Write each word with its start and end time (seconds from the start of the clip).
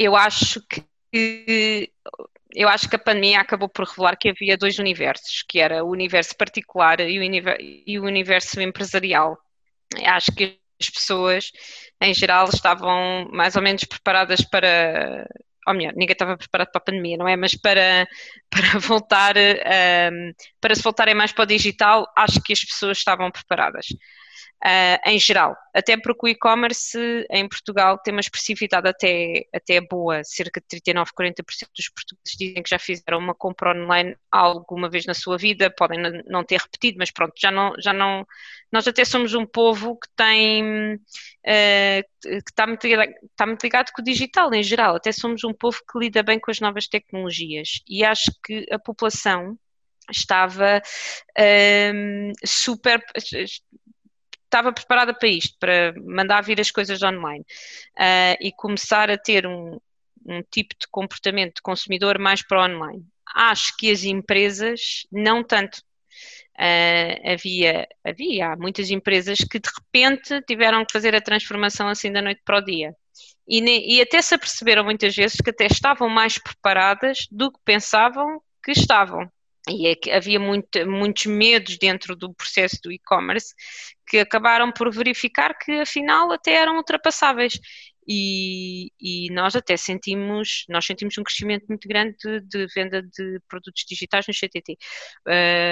eu 0.00 0.16
acho 0.16 0.62
que 0.66 1.92
eu 2.52 2.68
acho 2.68 2.88
que 2.88 2.96
a 2.96 2.98
pandemia 2.98 3.40
acabou 3.40 3.68
por 3.68 3.86
revelar 3.86 4.16
que 4.16 4.30
havia 4.30 4.56
dois 4.56 4.78
universos, 4.78 5.44
que 5.46 5.60
era 5.60 5.84
o 5.84 5.90
universo 5.90 6.34
particular 6.36 6.98
e 7.00 7.18
o 7.18 7.22
universo, 7.22 7.60
e 7.60 7.98
o 7.98 8.04
universo 8.04 8.60
empresarial. 8.60 9.38
Acho 10.04 10.32
que 10.32 10.58
as 10.80 10.88
pessoas, 10.88 11.52
em 12.00 12.14
geral, 12.14 12.48
estavam 12.48 13.28
mais 13.30 13.54
ou 13.56 13.62
menos 13.62 13.84
preparadas 13.84 14.40
para, 14.40 15.28
ou 15.68 15.74
melhor, 15.74 15.92
ninguém 15.94 16.14
estava 16.14 16.36
preparado 16.36 16.70
para 16.72 16.80
a 16.80 16.84
pandemia, 16.84 17.18
não 17.18 17.28
é? 17.28 17.36
Mas 17.36 17.54
para, 17.54 18.08
para 18.48 18.78
voltar, 18.80 19.36
um, 19.36 20.32
para 20.60 20.74
se 20.74 20.82
voltarem 20.82 21.14
mais 21.14 21.32
para 21.32 21.44
o 21.44 21.46
digital, 21.46 22.10
acho 22.16 22.40
que 22.42 22.52
as 22.52 22.64
pessoas 22.64 22.98
estavam 22.98 23.30
preparadas 23.30 23.86
uh, 24.64 25.10
em 25.10 25.18
geral. 25.18 25.56
Até 25.74 25.96
porque 25.96 26.26
o 26.26 26.28
e-commerce 26.28 26.98
em 27.30 27.48
Portugal 27.48 27.98
tem 27.98 28.12
uma 28.12 28.20
expressividade 28.20 28.88
até, 28.88 29.46
até 29.54 29.80
boa, 29.80 30.22
cerca 30.24 30.60
de 30.60 30.66
39, 30.66 31.10
40% 31.12 31.42
dos 31.76 31.88
portugueses 31.88 32.36
dizem 32.38 32.62
que 32.62 32.70
já 32.70 32.78
fizeram 32.78 33.18
uma 33.18 33.34
compra 33.34 33.72
online 33.72 34.16
alguma 34.30 34.88
vez 34.88 35.06
na 35.06 35.14
sua 35.14 35.38
vida, 35.38 35.70
podem 35.70 35.98
não 36.26 36.44
ter 36.44 36.60
repetido, 36.60 36.98
mas 36.98 37.10
pronto, 37.10 37.32
já 37.38 37.50
não, 37.50 37.72
já 37.78 37.92
não. 37.92 38.26
Nós 38.72 38.86
até 38.86 39.04
somos 39.04 39.34
um 39.34 39.46
povo 39.46 39.96
que 39.98 40.08
tem 40.16 40.94
uh, 40.94 42.02
que 42.22 42.50
está 42.50 42.66
muito, 42.66 42.86
ligado, 42.86 43.12
está 43.30 43.46
muito 43.46 43.62
ligado 43.62 43.90
com 43.94 44.02
o 44.02 44.04
digital 44.04 44.52
em 44.52 44.62
geral, 44.62 44.96
até 44.96 45.12
somos 45.12 45.44
um 45.44 45.52
povo 45.52 45.78
que 45.90 45.98
lida 45.98 46.22
bem 46.22 46.38
com 46.38 46.50
as 46.50 46.60
novas 46.60 46.86
tecnologias. 46.86 47.80
E 47.88 48.04
acho 48.04 48.30
que 48.44 48.66
a 48.70 48.78
população 48.78 49.56
estava 50.10 50.82
um, 51.94 52.32
super 52.44 53.02
estava 54.50 54.72
preparada 54.72 55.14
para 55.14 55.28
isto, 55.28 55.56
para 55.58 55.94
mandar 56.04 56.42
vir 56.42 56.60
as 56.60 56.70
coisas 56.70 57.00
online 57.02 57.44
uh, 57.96 58.36
e 58.40 58.50
começar 58.52 59.08
a 59.08 59.16
ter 59.16 59.46
um, 59.46 59.78
um 60.26 60.42
tipo 60.50 60.74
de 60.78 60.88
comportamento 60.90 61.56
de 61.56 61.62
consumidor 61.62 62.18
mais 62.18 62.44
para 62.46 62.64
online. 62.64 63.04
Acho 63.34 63.76
que 63.76 63.90
as 63.90 64.02
empresas, 64.02 65.06
não 65.10 65.44
tanto. 65.44 65.78
Uh, 66.58 67.32
havia, 67.32 67.88
havia 68.04 68.56
muitas 68.56 68.90
empresas 68.90 69.38
que 69.38 69.58
de 69.58 69.70
repente 69.78 70.42
tiveram 70.42 70.84
que 70.84 70.92
fazer 70.92 71.14
a 71.14 71.20
transformação 71.20 71.88
assim 71.88 72.12
da 72.12 72.20
noite 72.20 72.42
para 72.44 72.58
o 72.58 72.64
dia. 72.64 72.94
E, 73.48 73.60
ne, 73.60 73.80
e 73.86 74.00
até 74.00 74.20
se 74.20 74.34
aperceberam 74.34 74.84
muitas 74.84 75.14
vezes 75.14 75.38
que 75.42 75.50
até 75.50 75.66
estavam 75.66 76.08
mais 76.08 76.38
preparadas 76.38 77.26
do 77.30 77.50
que 77.50 77.58
pensavam 77.64 78.42
que 78.62 78.72
estavam 78.72 79.30
e 79.68 79.86
é 79.88 80.16
havia 80.16 80.40
muito, 80.40 80.86
muitos 80.88 81.26
medos 81.26 81.78
dentro 81.78 82.16
do 82.16 82.32
processo 82.34 82.78
do 82.82 82.90
e-commerce 82.92 83.54
que 84.06 84.18
acabaram 84.18 84.72
por 84.72 84.92
verificar 84.92 85.56
que 85.56 85.72
afinal 85.72 86.32
até 86.32 86.54
eram 86.54 86.76
ultrapassáveis 86.76 87.58
e, 88.12 88.90
e, 89.00 89.32
nós 89.32 89.54
até 89.54 89.76
sentimos, 89.76 90.64
nós 90.68 90.84
sentimos 90.84 91.16
um 91.16 91.22
crescimento 91.22 91.66
muito 91.68 91.86
grande 91.86 92.16
de, 92.18 92.40
de 92.40 92.66
venda 92.74 93.00
de 93.00 93.40
produtos 93.48 93.84
digitais 93.88 94.26
no 94.26 94.34
CTT. 94.34 94.76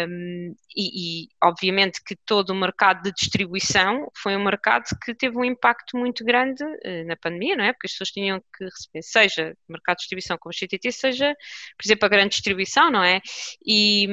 Um, 0.08 0.54
e, 0.76 1.24
e, 1.24 1.28
obviamente 1.42 2.00
que 2.04 2.14
todo 2.24 2.50
o 2.50 2.54
mercado 2.54 3.02
de 3.02 3.12
distribuição 3.12 4.08
foi 4.16 4.36
um 4.36 4.44
mercado 4.44 4.84
que 5.04 5.16
teve 5.16 5.36
um 5.36 5.44
impacto 5.44 5.96
muito 5.96 6.24
grande 6.24 6.62
uh, 6.62 7.06
na 7.08 7.16
pandemia, 7.16 7.56
não 7.56 7.64
é? 7.64 7.72
Porque 7.72 7.88
as 7.88 7.92
pessoas 7.92 8.10
tinham 8.10 8.40
que 8.56 8.64
receber, 8.64 9.02
seja 9.02 9.56
mercado 9.68 9.96
de 9.96 10.02
distribuição 10.02 10.38
como 10.38 10.52
o 10.52 10.56
CTT, 10.56 10.92
seja, 10.92 11.34
por 11.76 11.84
exemplo, 11.84 12.06
a 12.06 12.08
grande 12.08 12.30
distribuição, 12.30 12.88
não 12.88 13.02
é? 13.02 13.20
E, 13.66 14.06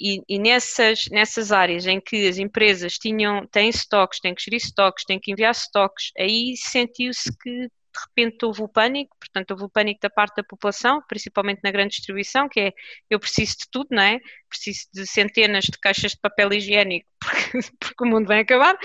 e, 0.00 0.22
e, 0.28 0.38
nessas, 0.38 1.04
nessas 1.10 1.52
áreas 1.52 1.86
em 1.86 2.00
que 2.00 2.28
as 2.28 2.38
empresas 2.38 2.98
tinham, 2.98 3.46
têm 3.46 3.68
estoques, 3.68 4.20
têm 4.20 4.34
que 4.34 4.42
gerir 4.42 4.58
estoques, 4.58 5.04
têm 5.04 5.20
que 5.20 5.32
enviar 5.32 5.52
estoques, 5.52 6.10
aí 6.18 6.54
sentiu-se 6.56 7.30
que 7.38 7.68
de 7.92 8.00
repente 8.08 8.44
houve 8.44 8.62
o 8.62 8.68
pânico, 8.68 9.14
portanto 9.20 9.50
houve 9.50 9.64
o 9.64 9.68
pânico 9.68 10.00
da 10.00 10.08
parte 10.08 10.36
da 10.36 10.42
população, 10.42 11.02
principalmente 11.06 11.60
na 11.62 11.70
grande 11.70 11.96
distribuição, 11.96 12.48
que 12.48 12.60
é 12.60 12.72
eu 13.10 13.20
preciso 13.20 13.58
de 13.58 13.70
tudo, 13.70 13.88
não 13.90 14.02
é? 14.02 14.18
Preciso 14.48 14.86
de 14.92 15.06
centenas 15.06 15.64
de 15.64 15.78
caixas 15.78 16.12
de 16.12 16.18
papel 16.18 16.52
higiênico 16.54 17.06
porque, 17.20 17.58
porque 17.78 18.04
o 18.04 18.06
mundo 18.06 18.26
vai 18.26 18.40
acabar. 18.40 18.76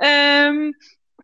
Um, 0.00 0.72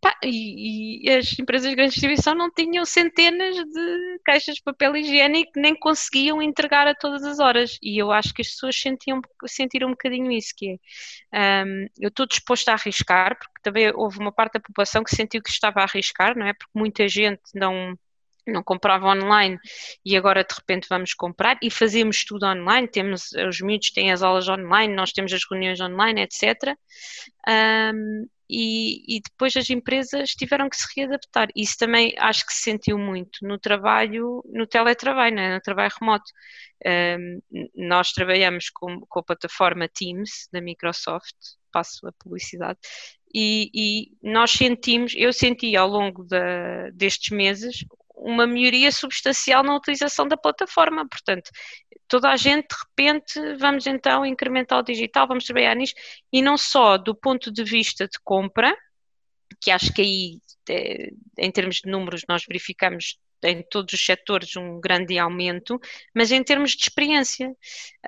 Pá, 0.01 0.17
e, 0.25 1.07
e, 1.07 1.11
as 1.11 1.39
empresas 1.39 1.69
de 1.69 1.77
grande 1.77 1.93
distribuição 1.93 2.35
não 2.35 2.51
tinham 2.51 2.85
centenas 2.87 3.55
de 3.55 4.19
caixas 4.25 4.55
de 4.55 4.63
papel 4.63 4.97
higiênico, 4.97 5.53
nem 5.57 5.75
conseguiam 5.79 6.41
entregar 6.41 6.87
a 6.87 6.95
todas 6.95 7.23
as 7.23 7.39
horas. 7.39 7.77
E 7.83 8.01
eu 8.01 8.11
acho 8.11 8.33
que 8.33 8.41
as 8.41 8.49
pessoas 8.49 8.77
sentiam, 8.81 9.21
sentiram 9.47 9.89
um 9.89 9.91
bocadinho 9.91 10.33
isso, 10.33 10.55
que 10.57 10.79
é, 11.33 11.65
um, 11.65 11.87
eu 12.01 12.09
estou 12.09 12.27
disposta 12.27 12.73
a 12.73 12.75
arriscar, 12.75 13.39
porque 13.39 13.61
também 13.63 13.93
houve 13.95 14.19
uma 14.19 14.33
parte 14.33 14.55
da 14.55 14.61
população 14.61 15.05
que 15.05 15.15
sentiu 15.15 15.43
que 15.43 15.51
estava 15.51 15.81
a 15.81 15.85
arriscar, 15.85 16.37
não 16.37 16.47
é? 16.47 16.55
Porque 16.55 16.73
muita 16.79 17.07
gente 17.09 17.43
não 17.55 17.95
não 18.47 18.63
comprava 18.63 19.07
online 19.07 19.59
e 20.05 20.17
agora 20.17 20.43
de 20.43 20.55
repente 20.55 20.89
vamos 20.89 21.15
comprar 21.15 21.59
e 21.63 21.71
fazemos 21.71 22.25
tudo 22.25 22.47
online, 22.47 22.89
temos 22.89 23.31
os 23.33 23.61
miúdos 23.61 23.91
têm 23.91 24.11
as 24.11 24.23
aulas 24.23 24.49
online, 24.49 24.95
nós 24.95 25.13
temos 25.13 25.33
as 25.33 25.43
reuniões 25.49 25.81
online, 25.81 26.23
etc. 26.23 26.77
Um, 27.47 28.27
e, 28.51 29.17
e, 29.17 29.21
depois 29.21 29.57
as 29.57 29.71
empresas 29.71 30.31
tiveram 30.31 30.69
que 30.69 30.77
se 30.77 30.87
readaptar. 30.97 31.49
Isso 31.55 31.77
também 31.79 32.15
acho 32.19 32.45
que 32.45 32.53
se 32.53 32.63
sentiu 32.63 32.99
muito 32.99 33.39
no 33.43 33.59
trabalho, 33.59 34.43
no 34.53 34.67
teletrabalho, 34.67 35.37
né? 35.37 35.55
no 35.55 35.61
trabalho 35.61 35.93
remoto. 36.01 36.25
Um, 36.85 37.41
nós 37.77 38.11
trabalhamos 38.13 38.71
com, 38.71 39.01
com, 39.09 39.21
a 39.21 39.23
plataforma 39.23 39.89
Teams 39.89 40.49
da 40.53 40.61
Microsoft, 40.61 41.37
passo 41.71 42.09
a 42.09 42.13
publicidade, 42.13 42.79
e, 43.33 43.71
e 43.73 44.13
nós 44.23 44.51
sentimos, 44.51 45.13
eu 45.15 45.33
senti 45.33 45.77
ao 45.77 45.87
longo 45.87 46.25
da, 46.25 46.91
destes 46.91 47.31
meses 47.37 47.85
uma 48.21 48.47
melhoria 48.47 48.93
substancial 48.93 49.63
na 49.63 49.75
utilização 49.75 50.29
da 50.29 50.37
plataforma. 50.37 51.09
Portanto, 51.09 51.51
toda 52.07 52.31
a 52.31 52.37
gente, 52.37 52.69
de 52.69 52.77
repente, 52.77 53.57
vamos 53.57 53.87
então 53.87 54.25
incrementar 54.25 54.79
o 54.79 54.83
digital, 54.83 55.27
vamos 55.27 55.45
trabalhar 55.45 55.75
nisto, 55.75 56.01
e 56.33 56.43
não 56.43 56.57
só 56.59 56.99
do 56.99 57.15
ponto 57.15 57.51
de 57.51 57.65
vista 57.65 58.07
de 58.07 58.19
compra, 58.23 58.77
que 59.61 59.71
acho 59.71 59.93
que 59.93 60.03
aí, 60.03 60.39
eh, 60.69 61.11
em 61.39 61.51
termos 61.51 61.77
de 61.77 61.91
números, 61.91 62.23
nós 62.29 62.45
verificamos 62.47 63.19
em 63.43 63.63
todos 63.63 63.95
os 63.95 64.05
setores 64.05 64.55
um 64.57 64.81
grande 64.81 65.19
aumento, 65.19 65.81
mas 66.15 66.31
em 66.31 66.43
termos 66.43 66.73
de 66.73 66.83
experiência, 66.83 67.55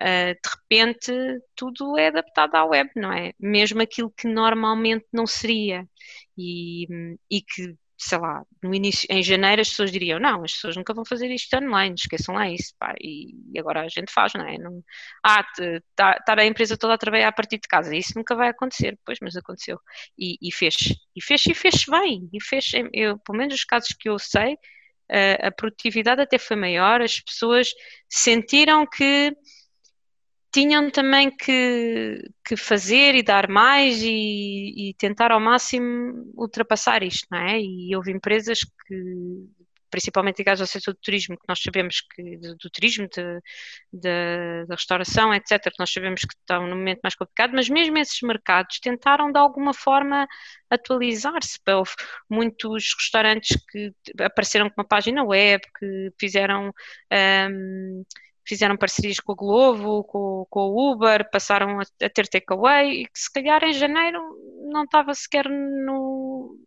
eh, 0.01 0.35
de 0.35 0.51
repente 0.51 1.13
tudo 1.55 1.99
é 1.99 2.09
adaptado 2.09 2.55
à 2.55 2.65
web, 2.65 2.91
não 2.97 3.13
é? 3.13 3.33
Mesmo 3.41 3.81
aquilo 3.83 4.11
que 4.11 4.27
normalmente 4.29 5.07
não 5.13 5.27
seria 5.27 5.89
e, 6.37 6.87
e 7.31 7.41
que 7.41 7.75
sei 8.05 8.19
lá, 8.19 8.43
no 8.63 8.75
início, 8.75 9.07
em 9.09 9.23
janeiro 9.23 9.63
as 9.63 9.69
pessoas 9.71 9.93
diriam, 9.93 10.19
não, 10.19 10.43
as 10.43 10.53
pessoas 10.55 10.77
nunca 10.77 10.93
vão 10.93 11.05
fazer 11.05 11.31
isto 11.31 11.57
online, 11.57 11.95
esqueçam 11.95 12.35
lá 12.35 12.51
isso, 12.51 12.75
pá, 12.79 12.95
e, 13.01 13.35
e 13.55 13.59
agora 13.59 13.83
a 13.83 13.89
gente 13.89 14.13
faz, 14.13 14.33
não 14.35 14.47
é? 14.47 14.59
Não, 14.59 14.83
ah, 15.25 15.45
estar 15.57 16.21
tá, 16.25 16.35
a 16.37 16.45
empresa 16.45 16.77
toda 16.77 16.95
a 16.95 16.99
trabalhar 16.99 17.29
a 17.29 17.33
partir 17.33 17.59
de 17.59 17.69
casa, 17.69 17.95
isso 17.95 18.13
nunca 18.17 18.35
vai 18.35 18.49
acontecer, 18.49 18.99
pois, 19.05 19.19
mas 19.23 19.37
aconteceu, 19.37 19.79
e, 20.19 20.37
e 20.43 20.53
fez, 20.53 20.75
e 21.15 21.23
fez, 21.23 21.47
e 21.47 21.55
fez 21.55 21.85
bem, 21.89 22.29
e 22.33 22.43
fez, 22.43 22.73
eu, 22.93 23.19
pelo 23.21 23.39
menos 23.39 23.55
os 23.55 23.65
casos 23.65 23.91
que 23.99 24.09
eu 24.09 24.19
sei, 24.19 24.57
a, 25.11 25.49
a 25.49 25.53
produtividade 25.53 26.23
até 26.23 26.39
foi 26.39 26.57
maior, 26.57 27.01
as 27.01 27.21
pessoas 27.21 27.73
sentiram 28.09 28.85
que 28.85 29.33
tinham 30.53 30.91
também 30.91 31.35
que, 31.35 32.31
que 32.45 32.57
fazer 32.57 33.15
e 33.15 33.23
dar 33.23 33.49
mais 33.49 34.03
e, 34.03 34.91
e, 34.91 34.95
tentar 34.95 35.33
ao 35.33 35.41
máximo 35.41 36.31
ultrapassar 36.37 37.03
isto, 37.03 37.27
não 37.31 37.39
é? 37.39 37.59
E 37.59 37.97
houve 37.97 38.13
empresas 38.13 38.61
que, 38.61 39.49
principalmente 39.91 40.39
ligadas 40.39 40.61
ao 40.61 40.67
setor 40.67 40.93
do 40.93 41.01
turismo, 41.01 41.39
que 41.39 41.45
nós 41.49 41.59
sabemos 41.59 42.03
que, 42.03 42.37
do, 42.37 42.71
turismo, 42.71 43.09
da 43.93 44.75
restauração, 44.75 45.35
etc., 45.35 45.63
que 45.63 45.79
nós 45.79 45.91
sabemos 45.91 46.21
que 46.21 46.35
estão 46.35 46.67
num 46.67 46.77
momento 46.77 47.01
mais 47.03 47.15
complicado, 47.15 47.53
mas 47.55 47.71
mesmo 47.71 47.97
esses 47.97 48.21
mercados 48.21 48.79
tentaram 48.79 49.33
de 49.33 49.39
alguma 49.39 49.73
forma 49.73 50.29
atualizar-se. 50.69 51.59
Houve 51.67 51.93
muitos 52.29 52.95
restaurantes 52.99 53.57
que 53.71 53.95
apareceram 54.21 54.69
com 54.69 54.83
uma 54.83 54.89
página 54.89 55.25
web, 55.25 55.63
que 55.79 56.11
fizeram. 56.21 56.73
Um, 57.51 58.05
fizeram 58.45 58.77
parcerias 58.77 59.21
com 59.21 59.33
o 59.33 59.37
Glovo, 59.37 60.05
com, 60.05 60.47
com 60.51 60.61
o 60.61 60.93
Uber, 60.93 61.29
passaram 61.31 61.81
a, 61.81 61.83
a 61.83 62.11
ter 62.11 62.29
takeaway 62.29 63.03
e 63.03 63.05
que 63.07 63.19
se 63.19 63.33
calhar 63.33 63.63
em 63.65 63.73
janeiro 63.73 64.21
não 64.71 64.85
estava 64.85 65.15
sequer 65.15 65.49
no, 65.49 66.59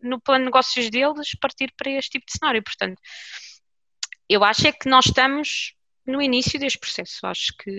no 0.00 0.20
plano 0.20 0.40
de 0.40 0.46
negócios 0.46 0.90
deles 0.90 1.36
partir 1.40 1.72
para 1.76 1.90
este 1.90 2.12
tipo 2.12 2.26
de 2.26 2.32
cenário. 2.38 2.62
Portanto, 2.62 3.00
eu 4.28 4.42
acho 4.44 4.66
é 4.66 4.72
que 4.72 4.88
nós 4.88 5.06
estamos 5.06 5.74
no 6.06 6.20
início 6.20 6.58
deste 6.58 6.78
processo. 6.78 7.26
Acho 7.26 7.54
que 7.58 7.70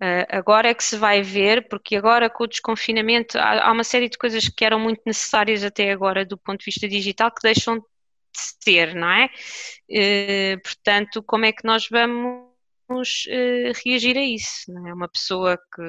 uh, 0.00 0.26
agora 0.28 0.68
é 0.68 0.74
que 0.74 0.84
se 0.84 0.96
vai 0.96 1.22
ver, 1.22 1.68
porque 1.68 1.96
agora 1.96 2.30
com 2.30 2.44
o 2.44 2.48
desconfinamento 2.48 3.38
há, 3.38 3.68
há, 3.68 3.72
uma 3.72 3.84
série 3.84 4.08
de 4.08 4.18
coisas 4.18 4.48
que 4.48 4.64
eram 4.64 4.78
muito 4.78 5.02
necessárias 5.06 5.64
até 5.64 5.90
agora 5.90 6.24
do 6.24 6.38
ponto 6.38 6.60
de 6.60 6.66
vista 6.66 6.88
digital 6.88 7.30
que 7.30 7.42
deixam 7.42 7.84
ser, 8.34 8.94
não 8.94 9.10
é? 9.10 9.30
Uh, 9.90 10.60
portanto, 10.62 11.22
como 11.22 11.44
é 11.44 11.52
que 11.52 11.64
nós 11.64 11.88
vamos 11.88 12.46
uh, 12.90 13.72
reagir 13.84 14.16
a 14.16 14.24
isso? 14.24 14.72
Não 14.72 14.86
é? 14.88 14.94
Uma 14.94 15.08
pessoa 15.08 15.58
que. 15.74 15.82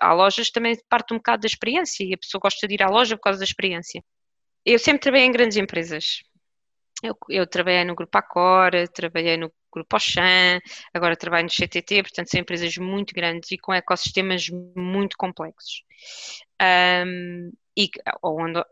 Há 0.00 0.12
lojas 0.12 0.50
também 0.50 0.76
parte 0.88 1.14
um 1.14 1.18
bocado 1.18 1.42
da 1.42 1.46
experiência 1.46 2.02
e 2.04 2.12
a 2.12 2.18
pessoa 2.18 2.40
gosta 2.40 2.66
de 2.66 2.74
ir 2.74 2.82
à 2.82 2.88
loja 2.88 3.16
por 3.16 3.22
causa 3.22 3.38
da 3.38 3.44
experiência. 3.44 4.02
Eu 4.66 4.76
sempre 4.78 5.02
trabalhei 5.02 5.26
em 5.26 5.32
grandes 5.32 5.56
empresas. 5.56 6.24
Eu, 7.02 7.16
eu 7.28 7.46
trabalhei 7.46 7.84
no 7.84 7.94
Grupo 7.94 8.16
Accor, 8.16 8.70
trabalhei 8.94 9.36
no 9.36 9.52
Grupo 9.72 9.96
Auchan, 9.96 10.60
agora 10.92 11.16
trabalho 11.16 11.44
no 11.44 11.50
CTT, 11.50 12.02
portanto 12.02 12.30
são 12.30 12.40
empresas 12.40 12.76
muito 12.78 13.14
grandes 13.14 13.50
e 13.50 13.58
com 13.58 13.74
ecossistemas 13.74 14.48
muito 14.76 15.16
complexos. 15.16 15.82
Um, 17.06 17.52
e 17.76 17.90
onde, 18.22 18.62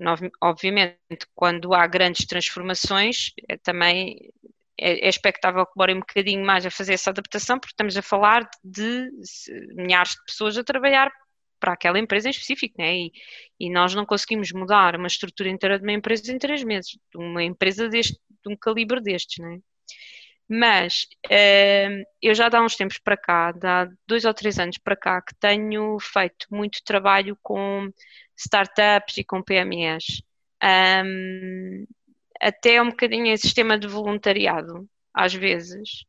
obviamente, 0.41 1.27
quando 1.35 1.75
há 1.75 1.87
grandes 1.87 2.25
transformações, 2.25 3.33
é, 3.49 3.57
também 3.57 4.31
é, 4.79 5.07
é 5.07 5.09
expectável 5.09 5.67
que 5.67 5.73
demorem 5.75 5.97
um 5.97 6.01
bocadinho 6.01 6.45
mais 6.45 6.65
a 6.65 6.71
fazer 6.71 6.95
essa 6.95 7.11
adaptação, 7.11 7.59
porque 7.59 7.73
estamos 7.73 7.97
a 7.97 8.03
falar 8.03 8.49
de 8.63 9.11
milhares 9.75 10.13
de 10.13 10.25
pessoas 10.25 10.57
a 10.57 10.65
trabalhar 10.65 11.13
para 11.63 11.75
aquela 11.75 11.97
empresa 11.97 12.27
em 12.27 12.33
específico, 12.33 12.75
né? 12.77 12.93
e, 12.93 13.13
e 13.61 13.71
nós 13.71 13.95
não 13.95 14.05
conseguimos 14.05 14.51
mudar 14.51 14.97
uma 14.97 15.07
estrutura 15.07 15.49
inteira 15.49 15.79
de 15.79 15.85
uma 15.85 15.93
empresa 15.93 16.33
em 16.33 16.39
três 16.39 16.65
meses, 16.65 16.99
de 17.09 17.19
uma 17.19 17.41
empresa 17.45 17.89
deste, 17.89 18.19
de 18.45 18.53
um 18.53 18.57
calibre 18.57 19.01
destes, 19.01 19.39
né? 19.39 19.61
Mas 20.49 21.07
uh, 21.27 22.05
eu 22.21 22.35
já 22.35 22.51
há 22.53 22.61
uns 22.61 22.75
tempos 22.75 22.99
para 22.99 23.17
cá, 23.17 23.55
há 23.63 23.89
dois 24.09 24.25
ou 24.25 24.35
três 24.35 24.59
anos 24.59 24.77
para 24.77 24.97
cá, 24.97 25.23
que 25.23 25.35
tenho 25.37 25.97
feito 26.01 26.49
muito 26.51 26.83
trabalho 26.85 27.39
com 27.41 27.89
startups 28.37 29.19
e 29.19 29.25
com 29.25 29.41
PMEs. 29.41 30.21
Um, 31.05 31.87
até 32.41 32.83
um 32.83 32.91
bocadinho 32.91 33.27
em 33.27 33.37
sistema 33.37 33.79
de 33.79 33.87
voluntariado, 33.87 34.85
às 35.15 35.33
vezes, 35.33 36.05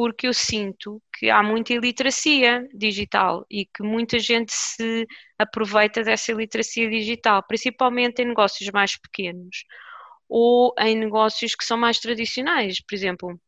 porque 0.00 0.26
eu 0.26 0.32
sinto 0.32 0.98
que 1.12 1.28
há 1.28 1.42
muita 1.42 1.74
iliteracia 1.74 2.66
digital 2.72 3.44
e 3.50 3.66
que 3.66 3.82
muita 3.82 4.18
gente 4.18 4.50
se 4.50 5.06
aproveita 5.38 6.02
dessa 6.02 6.32
iliteracia 6.32 6.88
digital, 6.88 7.44
principalmente 7.46 8.22
em 8.22 8.28
negócios 8.28 8.70
mais 8.70 8.96
pequenos 8.96 9.66
ou 10.26 10.72
em 10.78 10.96
negócios 10.96 11.54
que 11.54 11.66
são 11.66 11.76
mais 11.76 11.98
tradicionais. 11.98 12.80
Por 12.80 12.94
exemplo, 12.94 13.38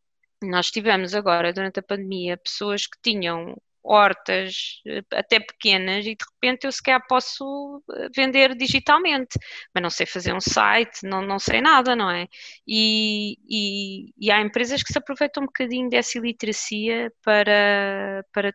nós 0.43 0.71
tivemos 0.71 1.15
agora, 1.15 1.55
durante 1.55 1.81
a 1.81 1.83
pandemia, 1.83 2.37
pessoas 2.37 2.87
que 2.87 2.99
tinham 3.03 3.57
hortas 3.85 4.81
eh, 4.87 5.03
até 5.13 5.41
pequenas 5.41 6.07
e 6.07 6.15
de 6.17 6.25
repente 6.35 6.67
eu 6.67 6.73
sequer 6.73 7.01
posso 7.09 7.83
eh, 7.93 8.09
vender 8.15 8.55
digitalmente, 8.57 9.39
mas 9.75 9.83
não 9.83 9.91
sei 9.91 10.07
fazer 10.07 10.33
um 10.33 10.41
site, 10.41 11.05
não, 11.05 11.23
não 11.23 11.39
sei 11.39 11.61
nada, 11.61 11.97
não 11.97 12.11
é? 12.11 12.29
E, 12.67 13.37
e, 13.49 14.13
e 14.19 14.31
há 14.31 14.41
empresas 14.41 14.83
que 14.83 14.93
se 14.93 14.99
aproveitam 14.99 15.43
um 15.43 15.47
bocadinho 15.47 15.89
dessa 15.91 16.19
iliteracia 16.19 17.13
para, 17.23 18.25
para 18.33 18.55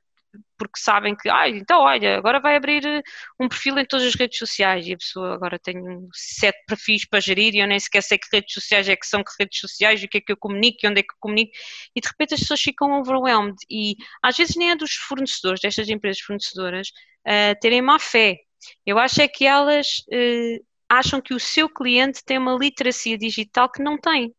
porque 0.57 0.79
sabem 0.79 1.15
que, 1.15 1.29
ah, 1.29 1.47
então 1.47 1.81
olha, 1.81 2.17
agora 2.17 2.39
vai 2.39 2.55
abrir 2.55 2.85
eh, 2.85 3.01
um 3.39 3.47
perfil 3.47 3.77
em 3.77 3.85
todas 3.85 4.05
as 4.05 4.15
redes 4.15 4.37
sociais 4.37 4.87
e 4.87 4.93
a 4.93 4.97
pessoa 4.97 5.33
agora 5.33 5.59
tem 5.59 5.75
sete 6.13 6.57
perfis 6.67 7.07
para 7.07 7.19
gerir 7.19 7.53
e 7.55 7.59
eu 7.59 7.67
nem 7.67 7.79
sequer 7.79 8.01
sei 8.03 8.17
que 8.17 8.27
redes 8.31 8.53
sociais 8.53 8.89
é 8.89 8.95
que 8.95 9.05
são 9.05 9.23
que 9.23 9.31
redes 9.39 9.59
sociais, 9.59 10.03
o 10.03 10.07
que 10.07 10.17
é 10.17 10.21
que 10.21 10.31
eu 10.31 10.37
comunico 10.37 10.79
e 10.83 10.87
onde 10.87 10.99
é 10.99 11.03
que 11.03 11.13
eu 11.13 11.17
comunico 11.19 11.51
e 11.95 12.01
de 12.01 12.07
repente 12.07 12.33
as 12.33 12.39
pessoas 12.41 12.61
ficam 12.61 12.99
overwhelmed 12.99 13.55
e 13.69 13.95
às 14.23 14.35
vezes 14.37 14.55
nem 14.55 14.71
é 14.71 14.75
dos 14.75 14.93
fornecedores, 14.93 15.61
destas 15.61 15.89
empresas 15.89 16.21
fornecedoras, 16.21 16.89
uh, 17.27 17.59
terem 17.61 17.81
má 17.81 17.99
fé. 17.99 18.37
Eu 18.85 18.97
acho 18.99 19.21
é 19.21 19.27
que 19.27 19.45
elas 19.45 19.87
uh, 20.11 20.65
acham 20.89 21.21
que 21.21 21.33
o 21.33 21.39
seu 21.39 21.69
cliente 21.69 22.23
tem 22.25 22.37
uma 22.37 22.57
literacia 22.57 23.17
digital 23.17 23.71
que 23.71 23.83
não 23.83 23.97
tem. 23.97 24.33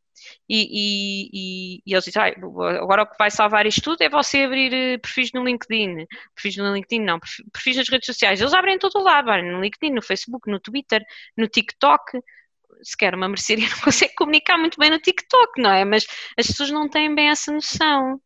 E, 0.48 1.80
e, 1.80 1.82
e, 1.86 1.92
eles 1.92 2.04
dizem, 2.04 2.22
ah, 2.22 2.80
agora 2.80 3.02
o 3.02 3.06
que 3.06 3.16
vai 3.18 3.30
salvar 3.30 3.66
isto 3.66 3.82
tudo 3.82 4.02
é 4.02 4.08
você 4.08 4.42
abrir 4.42 4.72
eh, 4.72 4.98
perfis 4.98 5.32
no 5.32 5.44
LinkedIn. 5.44 6.06
Perfis 6.34 6.56
no 6.56 6.74
LinkedIn 6.74 7.04
não, 7.04 7.18
perfis 7.52 7.76
nas 7.76 7.88
redes 7.88 8.06
sociais. 8.06 8.40
Eles 8.40 8.54
abrem 8.54 8.76
em 8.76 8.78
todo 8.78 8.98
o 8.98 9.02
lado, 9.02 9.30
abrem 9.30 9.52
no 9.52 9.60
LinkedIn, 9.60 9.94
no 9.94 10.02
Facebook, 10.02 10.50
no 10.50 10.60
Twitter, 10.60 11.04
no 11.36 11.48
TikTok. 11.48 12.20
Se 12.82 12.96
quer 12.96 13.14
uma 13.14 13.28
mercearia 13.28 13.68
não 13.70 13.80
consegue 13.80 14.14
comunicar 14.14 14.56
muito 14.58 14.78
bem 14.78 14.90
no 14.90 14.98
TikTok, 14.98 15.60
não 15.60 15.70
é? 15.72 15.84
Mas 15.84 16.06
as 16.38 16.46
pessoas 16.46 16.70
não 16.70 16.88
têm 16.88 17.14
bem 17.14 17.28
essa 17.28 17.52
noção. 17.52 18.20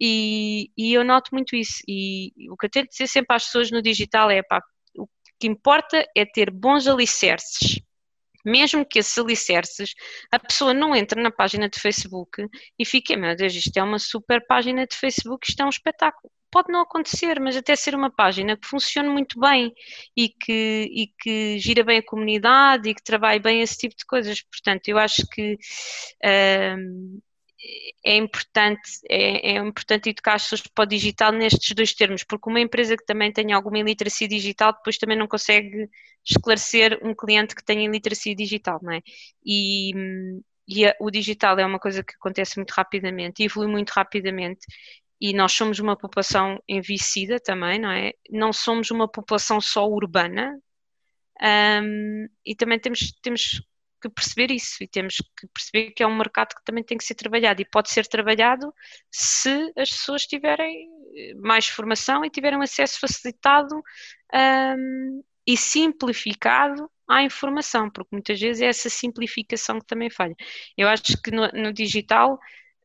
E, 0.00 0.70
e 0.76 0.92
eu 0.94 1.04
noto 1.04 1.30
muito 1.32 1.56
isso. 1.56 1.82
E 1.88 2.32
o 2.50 2.56
que 2.56 2.66
eu 2.66 2.70
tento 2.70 2.90
dizer 2.90 3.06
sempre 3.06 3.34
às 3.36 3.44
pessoas 3.46 3.70
no 3.70 3.82
digital 3.82 4.30
é, 4.30 4.42
pá, 4.42 4.62
o 4.96 5.06
que 5.38 5.46
importa 5.46 6.04
é 6.16 6.24
ter 6.24 6.50
bons 6.50 6.86
alicerces 6.86 7.80
mesmo 8.44 8.84
que 8.84 8.98
esses 8.98 9.16
alicerces, 9.16 9.94
a 10.30 10.38
pessoa 10.38 10.74
não 10.74 10.94
entre 10.94 11.20
na 11.22 11.30
página 11.30 11.68
de 11.68 11.80
Facebook 11.80 12.46
e 12.78 12.84
fique, 12.84 13.16
meu 13.16 13.34
Deus, 13.34 13.54
isto 13.54 13.76
é 13.76 13.82
uma 13.82 13.98
super 13.98 14.46
página 14.46 14.86
de 14.86 14.96
Facebook, 14.96 15.48
isto 15.48 15.60
é 15.60 15.64
um 15.66 15.70
espetáculo. 15.70 16.30
Pode 16.50 16.70
não 16.70 16.82
acontecer, 16.82 17.40
mas 17.40 17.56
até 17.56 17.74
ser 17.74 17.96
uma 17.96 18.10
página 18.14 18.56
que 18.56 18.68
funcione 18.68 19.08
muito 19.08 19.40
bem 19.40 19.72
e 20.16 20.28
que, 20.28 20.88
e 20.92 21.08
que 21.18 21.58
gira 21.58 21.82
bem 21.82 21.98
a 21.98 22.04
comunidade 22.04 22.88
e 22.88 22.94
que 22.94 23.02
trabalhe 23.02 23.40
bem 23.40 23.60
esse 23.60 23.76
tipo 23.76 23.96
de 23.96 24.04
coisas. 24.06 24.40
Portanto, 24.42 24.86
eu 24.88 24.96
acho 24.96 25.26
que 25.32 25.58
é 28.04 28.16
importante, 28.16 28.90
é, 29.08 29.52
é, 29.52 29.56
importante 29.56 30.10
educar 30.10 30.34
as 30.34 30.42
pessoas 30.42 30.62
para 30.62 30.82
o 30.84 30.86
digital 30.86 31.32
nestes 31.32 31.74
dois 31.74 31.94
termos, 31.94 32.22
porque 32.22 32.48
uma 32.50 32.60
empresa 32.60 32.96
que 32.96 33.04
também 33.06 33.32
tenha 33.32 33.56
alguma 33.56 33.78
iliteracia 33.78 34.28
digital 34.28 34.72
depois 34.72 34.98
também 34.98 35.16
não 35.16 35.26
consegue 35.26 35.88
esclarecer 36.24 36.98
um 37.02 37.14
cliente 37.14 37.54
que 37.54 37.64
tenha 37.64 37.84
iliteracia 37.84 38.34
digital, 38.34 38.78
não 38.82 38.92
é? 38.92 39.00
E, 39.44 39.92
e 40.68 40.86
a, 40.86 40.94
o 41.00 41.10
digital 41.10 41.58
é 41.58 41.66
uma 41.66 41.78
coisa 41.78 42.02
que 42.02 42.14
acontece 42.14 42.56
muito 42.56 42.72
rapidamente 42.72 43.42
evolui 43.42 43.68
muito 43.68 43.90
rapidamente 43.90 44.66
e 45.20 45.32
nós 45.32 45.52
somos 45.52 45.78
uma 45.78 45.96
população 45.96 46.62
envelhecida 46.68 47.40
também, 47.40 47.78
não 47.78 47.90
é? 47.90 48.12
Não 48.30 48.52
somos 48.52 48.90
uma 48.90 49.08
população 49.08 49.60
só 49.60 49.88
urbana 49.88 50.58
um, 51.82 52.28
e 52.44 52.54
também 52.54 52.78
temos, 52.78 53.12
temos 53.22 53.62
que 54.08 54.14
perceber 54.14 54.50
isso 54.52 54.82
e 54.82 54.88
temos 54.88 55.16
que 55.16 55.46
perceber 55.48 55.90
que 55.92 56.02
é 56.02 56.06
um 56.06 56.16
mercado 56.16 56.54
que 56.54 56.64
também 56.64 56.84
tem 56.84 56.98
que 56.98 57.04
ser 57.04 57.14
trabalhado 57.14 57.60
e 57.62 57.64
pode 57.64 57.90
ser 57.90 58.06
trabalhado 58.06 58.72
se 59.10 59.72
as 59.76 59.90
pessoas 59.90 60.26
tiverem 60.26 60.88
eh, 61.16 61.34
mais 61.36 61.66
formação 61.68 62.24
e 62.24 62.30
tiverem 62.30 62.62
acesso 62.62 63.00
facilitado 63.00 63.74
um, 64.34 65.22
e 65.46 65.56
simplificado 65.56 66.90
à 67.08 67.22
informação, 67.22 67.90
porque 67.90 68.10
muitas 68.12 68.40
vezes 68.40 68.62
é 68.62 68.66
essa 68.66 68.88
simplificação 68.90 69.78
que 69.78 69.86
também 69.86 70.10
falha. 70.10 70.34
Eu 70.76 70.88
acho 70.88 71.20
que 71.22 71.30
no, 71.30 71.48
no 71.48 71.72
digital, 71.72 72.38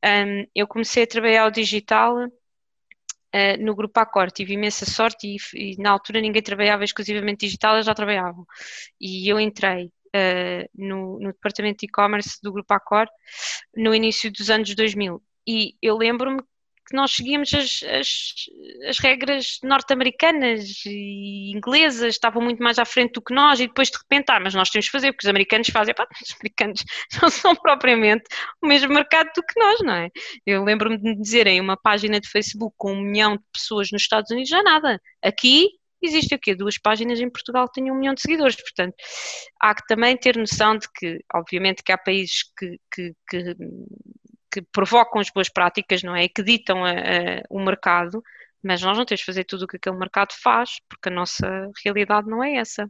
um, 0.06 0.46
eu 0.56 0.68
comecei 0.68 1.04
a 1.04 1.08
trabalhar 1.08 1.48
o 1.48 1.52
digital 1.52 2.16
Uh, 3.32 3.64
no 3.64 3.76
grupo 3.76 4.00
Accor, 4.00 4.32
tive 4.32 4.54
imensa 4.56 4.88
sorte 4.88 5.28
e, 5.28 5.38
e, 5.74 5.78
na 5.78 5.92
altura 5.92 6.20
ninguém 6.20 6.42
trabalhava 6.42 6.84
exclusivamente 6.84 7.46
digital, 7.46 7.76
eles 7.76 7.86
já 7.86 7.94
trabalhavam. 7.94 8.44
E 9.00 9.32
eu 9.32 9.40
entrei 9.40 9.92
uh, 10.16 10.70
no, 10.76 11.20
no, 11.20 11.32
departamento 11.32 11.80
de 11.80 11.86
e-commerce 11.86 12.40
do 12.42 12.52
Grupo 12.52 12.74
Accor 12.74 13.08
no 13.76 13.94
início 13.94 14.32
dos 14.32 14.50
anos 14.50 14.74
2000. 14.76 15.22
E 15.48 15.76
eu 15.82 15.98
lembro-me 15.98 16.42
que 16.90 16.96
nós 16.96 17.12
seguíamos 17.12 17.54
as, 17.54 17.84
as, 17.84 18.34
as 18.88 18.98
regras 18.98 19.60
norte-americanas 19.64 20.84
e 20.86 21.52
inglesas, 21.56 22.16
estavam 22.16 22.42
muito 22.42 22.62
mais 22.62 22.80
à 22.80 22.86
frente 22.86 23.14
do 23.14 23.22
que 23.22 23.34
nós, 23.34 23.60
e 23.60 23.68
depois 23.68 23.90
de 23.90 23.98
repente, 23.98 24.26
ah, 24.32 24.40
mas 24.40 24.56
nós 24.56 24.70
temos 24.70 24.88
que 24.88 24.92
fazer, 24.92 25.12
porque 25.12 25.26
os 25.26 25.30
americanos 25.30 25.70
fazem, 25.70 25.94
pá, 25.94 26.08
os 26.22 26.36
americanos 26.40 26.84
não 27.22 27.30
são 27.30 27.56
propriamente 27.56 28.24
o 28.62 28.68
mesmo 28.68 28.92
mercado 28.92 29.30
do 29.36 29.44
que 29.44 29.60
nós, 29.60 29.80
não 29.82 29.94
é? 29.94 30.10
Eu 30.46 30.64
lembro-me 30.64 30.98
de 30.98 31.16
dizerem 31.16 31.62
uma 31.62 31.78
página 31.78 32.20
de 32.20 32.28
Facebook 32.28 32.74
com 32.78 32.94
um 32.94 33.02
milhão 33.02 33.38
de 33.38 33.44
pessoas 33.54 33.92
nos 33.92 34.02
Estados 34.02 34.32
Unidos, 34.32 34.50
já 34.50 34.64
nada. 34.64 35.00
Aqui 35.24 35.70
existe 36.02 36.36
o 36.36 36.40
quê? 36.40 36.56
Duas 36.56 36.78
páginas 36.78 37.20
em 37.20 37.30
Portugal 37.30 37.68
que 37.68 37.82
têm 37.82 37.92
um 37.92 37.96
milhão 37.96 38.14
de 38.14 38.22
seguidores, 38.22 38.56
portanto, 38.56 38.96
há 39.60 39.76
que 39.76 39.86
também 39.88 40.18
ter 40.18 40.38
noção 40.38 40.78
de 40.78 40.88
que, 40.92 41.20
obviamente, 41.34 41.84
que 41.84 41.92
há 41.92 41.98
países 41.98 42.44
que, 42.58 42.80
que, 42.92 43.16
que, 43.30 43.56
que 44.52 44.62
provocam 44.72 45.22
as 45.22 45.30
boas 45.30 45.50
práticas, 45.50 46.04
não 46.04 46.16
é? 46.16 46.26
E 46.26 46.30
que 46.30 46.44
ditam 46.44 46.84
a, 46.84 46.92
a, 46.92 47.44
o 47.50 47.60
mercado, 47.60 48.24
mas 48.64 48.82
nós 48.82 48.98
não 48.98 49.06
temos 49.06 49.20
de 49.22 49.26
fazer 49.26 49.44
tudo 49.46 49.64
o 49.64 49.68
que 49.68 49.78
aquele 49.78 49.98
mercado 49.98 50.34
faz, 50.34 50.80
porque 50.90 51.10
a 51.10 51.12
nossa 51.12 51.70
realidade 51.84 52.28
não 52.28 52.44
é 52.44 52.56
essa. 52.56 52.90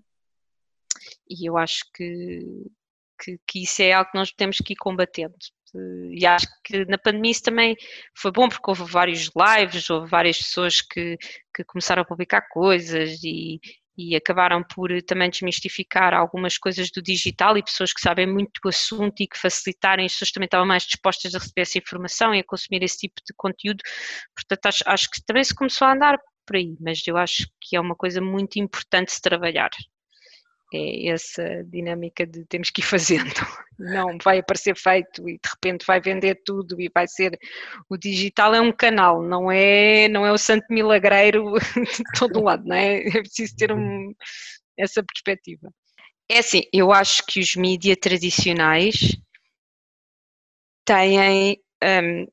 E 1.30 1.48
eu 1.48 1.58
acho 1.58 1.84
que, 1.94 2.39
que, 3.22 3.39
que 3.48 3.63
isso 3.63 3.82
é 3.82 3.94
algo 3.94 4.12
que 4.12 4.18
nós 4.18 4.32
temos 4.32 4.58
que 4.58 4.74
ir 4.74 4.78
combatendo 4.78 5.36
e 5.76 6.26
acho 6.26 6.48
que 6.64 6.86
na 6.86 6.98
pandemia 6.98 7.32
isso 7.32 7.44
também 7.44 7.76
foi 8.16 8.32
bom 8.32 8.50
porque 8.50 8.70
houve 8.70 8.84
vários 8.84 9.30
lives, 9.36 9.90
houve 9.90 10.10
várias 10.10 10.38
pessoas 10.38 10.82
que, 10.82 11.18
que 11.56 11.64
começaram 11.64 12.02
a 12.02 12.06
publicar 12.06 12.42
coisas 12.50 13.24
e, 13.24 13.60
e 13.98 14.16
acabaram 14.16 14.64
por 14.64 14.90
também 15.04 15.30
desmistificar 15.30 16.14
algumas 16.14 16.58
coisas 16.58 16.90
do 16.90 17.02
digital 17.02 17.58
e 17.58 17.64
pessoas 17.64 17.92
que 17.92 18.02
sabem 18.02 18.26
muito 18.26 18.60
do 18.64 18.70
assunto 18.70 19.22
e 19.22 19.28
que 19.28 19.38
facilitarem, 19.38 20.06
as 20.06 20.14
pessoas 20.14 20.32
também 20.32 20.46
estavam 20.46 20.66
mais 20.66 20.84
dispostas 20.84 21.36
a 21.36 21.40
receber 21.40 21.62
essa 21.62 21.78
informação 21.78 22.34
e 22.34 22.40
a 22.40 22.44
consumir 22.44 22.82
esse 22.84 23.00
tipo 23.00 23.22
de 23.26 23.34
conteúdo. 23.36 23.84
Portanto, 24.36 24.66
acho, 24.66 24.84
acho 24.86 25.10
que 25.12 25.22
também 25.26 25.44
se 25.44 25.54
começou 25.54 25.88
a 25.88 25.94
andar 25.94 26.18
por 26.46 26.56
aí, 26.56 26.76
mas 26.80 27.06
eu 27.06 27.18
acho 27.18 27.48
que 27.62 27.76
é 27.76 27.80
uma 27.80 27.96
coisa 27.96 28.22
muito 28.22 28.58
importante 28.58 29.12
se 29.12 29.22
trabalhar 29.22 29.70
é 30.78 31.08
essa 31.10 31.64
dinâmica 31.66 32.26
de 32.26 32.46
temos 32.46 32.70
que 32.70 32.82
ir 32.82 32.86
fazendo. 32.86 33.24
Não 33.80 34.18
vai 34.24 34.40
aparecer 34.40 34.76
feito 34.76 35.28
e 35.30 35.34
de 35.34 35.50
repente 35.50 35.86
vai 35.86 36.02
vender 36.02 36.42
tudo 36.46 36.80
e 36.82 36.90
vai 36.94 37.08
ser. 37.08 37.38
O 37.90 37.98
digital 37.98 38.54
é 38.54 38.60
um 38.60 38.74
canal, 38.74 39.24
não 39.24 39.50
é, 39.50 40.10
não 40.10 40.26
é 40.26 40.34
o 40.34 40.38
santo 40.38 40.66
milagreiro 40.70 41.54
de 41.74 42.04
todo 42.20 42.44
lado, 42.44 42.66
não 42.66 42.76
é? 42.76 43.08
É 43.08 43.22
preciso 43.22 43.56
ter 43.56 43.72
um, 43.72 44.14
essa 44.78 45.02
perspectiva. 45.02 45.74
É 46.30 46.40
assim, 46.40 46.64
eu 46.74 46.92
acho 46.92 47.26
que 47.26 47.40
os 47.40 47.56
mídias 47.56 47.98
tradicionais 48.02 49.18
têm. 50.86 51.62
Um, 51.82 52.28